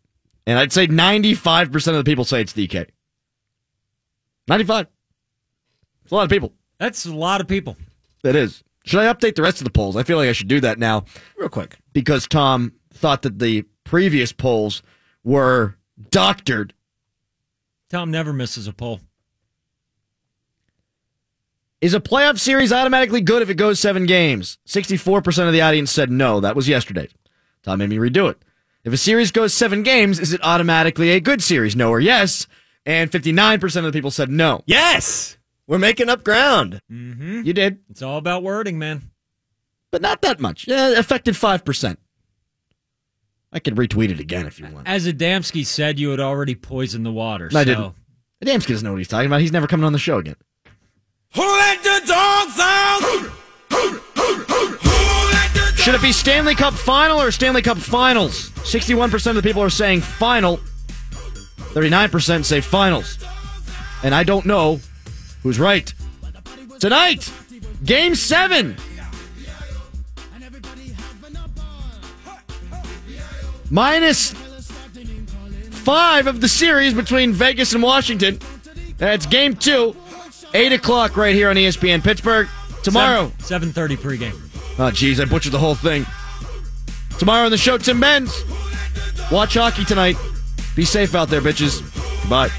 And 0.44 0.58
I'd 0.58 0.72
say 0.72 0.88
95% 0.88 1.86
of 1.86 1.94
the 1.94 2.02
people 2.02 2.24
say 2.24 2.40
it's 2.40 2.54
DK. 2.54 2.88
95. 4.48 4.88
It's 6.02 6.10
a 6.10 6.14
lot 6.16 6.24
of 6.24 6.30
people. 6.30 6.52
That's 6.78 7.06
a 7.06 7.14
lot 7.14 7.40
of 7.40 7.46
people. 7.46 7.76
That 8.24 8.34
is. 8.34 8.64
Should 8.84 8.98
I 8.98 9.14
update 9.14 9.36
the 9.36 9.42
rest 9.42 9.60
of 9.60 9.64
the 9.64 9.70
polls? 9.70 9.94
I 9.96 10.02
feel 10.02 10.16
like 10.16 10.28
I 10.28 10.32
should 10.32 10.48
do 10.48 10.58
that 10.58 10.80
now 10.80 11.04
Real 11.38 11.48
quick. 11.48 11.78
because 11.92 12.26
Tom 12.26 12.72
thought 12.92 13.22
that 13.22 13.38
the 13.38 13.62
previous 13.84 14.32
polls 14.32 14.82
were 15.22 15.76
doctored. 16.10 16.74
Tom 17.90 18.10
never 18.10 18.32
misses 18.32 18.66
a 18.66 18.72
poll. 18.72 18.98
Is 21.82 21.94
a 21.94 22.00
playoff 22.00 22.38
series 22.38 22.72
automatically 22.72 23.20
good 23.20 23.42
if 23.42 23.50
it 23.50 23.56
goes 23.56 23.80
seven 23.80 24.06
games? 24.06 24.56
64% 24.68 25.46
of 25.48 25.52
the 25.52 25.62
audience 25.62 25.90
said 25.90 26.12
no. 26.12 26.38
That 26.38 26.54
was 26.54 26.68
yesterday. 26.68 27.08
Tom 27.64 27.80
made 27.80 27.90
me 27.90 27.96
redo 27.96 28.30
it. 28.30 28.38
If 28.84 28.92
a 28.92 28.96
series 28.96 29.32
goes 29.32 29.52
seven 29.52 29.82
games, 29.82 30.20
is 30.20 30.32
it 30.32 30.40
automatically 30.44 31.10
a 31.10 31.18
good 31.20 31.42
series? 31.42 31.74
No 31.74 31.90
or 31.90 31.98
yes. 31.98 32.46
And 32.86 33.10
59% 33.10 33.76
of 33.78 33.84
the 33.84 33.92
people 33.92 34.12
said 34.12 34.30
no. 34.30 34.62
Yes, 34.64 35.36
we're 35.66 35.78
making 35.78 36.08
up 36.08 36.22
ground. 36.24 36.80
Mm-hmm. 36.90 37.42
You 37.42 37.52
did, 37.52 37.80
It's 37.90 38.00
all 38.02 38.16
about 38.18 38.44
wording, 38.44 38.78
man. 38.78 39.10
but 39.90 40.02
not 40.02 40.22
that 40.22 40.38
much. 40.40 40.68
Yeah, 40.68 40.90
affected 40.98 41.34
5%. 41.34 41.96
I 43.52 43.58
could 43.58 43.74
retweet 43.74 44.10
it 44.10 44.20
again 44.20 44.46
if 44.46 44.58
you 44.58 44.66
want. 44.66 44.88
As 44.88 45.06
Adamski 45.06 45.66
said, 45.66 45.98
you 45.98 46.10
had 46.10 46.20
already 46.20 46.54
poisoned 46.54 47.04
the 47.04 47.12
water. 47.12 47.48
I 47.48 47.50
so 47.50 47.64
didn't. 47.64 47.94
Adamski 48.44 48.68
doesn't 48.68 48.84
know 48.84 48.92
what 48.92 48.98
he's 48.98 49.08
talking 49.08 49.26
about. 49.26 49.40
He's 49.40 49.52
never 49.52 49.66
coming 49.66 49.84
on 49.84 49.92
the 49.92 49.98
show 49.98 50.18
again. 50.18 50.36
Who 51.34 51.42
let 51.42 51.82
the 51.82 52.02
dogs 52.06 52.58
out? 52.60 53.30
Should 55.76 55.94
it 55.94 56.02
be 56.02 56.12
Stanley 56.12 56.54
Cup 56.54 56.74
final 56.74 57.20
or 57.20 57.30
Stanley 57.30 57.62
Cup 57.62 57.78
finals? 57.78 58.50
61% 58.50 59.30
of 59.30 59.36
the 59.36 59.42
people 59.42 59.62
are 59.62 59.70
saying 59.70 60.02
final. 60.02 60.60
39% 61.56 62.44
say 62.44 62.60
finals. 62.60 63.18
And 64.02 64.14
I 64.14 64.24
don't 64.24 64.46
know 64.46 64.78
who's 65.42 65.58
right. 65.58 65.92
Tonight, 66.78 67.32
game 67.84 68.14
seven. 68.14 68.76
Minus 73.70 74.32
five 75.70 76.26
of 76.26 76.42
the 76.42 76.48
series 76.48 76.92
between 76.92 77.32
Vegas 77.32 77.72
and 77.72 77.82
Washington. 77.82 78.38
That's 78.98 79.24
game 79.26 79.56
two. 79.56 79.96
Eight 80.54 80.72
o'clock 80.72 81.16
right 81.16 81.34
here 81.34 81.48
on 81.50 81.56
ESPN 81.56 82.02
Pittsburgh. 82.02 82.48
Tomorrow. 82.82 83.28
7, 83.38 83.40
Seven 83.40 83.72
thirty 83.72 83.96
pregame. 83.96 84.38
Oh, 84.78 84.90
geez, 84.90 85.20
I 85.20 85.24
butchered 85.24 85.52
the 85.52 85.58
whole 85.58 85.74
thing. 85.74 86.04
Tomorrow 87.18 87.44
on 87.44 87.50
the 87.50 87.58
show, 87.58 87.78
Tim 87.78 88.00
Benz. 88.00 88.42
Watch 89.30 89.54
hockey 89.54 89.84
tonight. 89.84 90.16
Be 90.74 90.84
safe 90.84 91.14
out 91.14 91.28
there, 91.28 91.40
bitches. 91.40 91.80
Bye. 92.28 92.50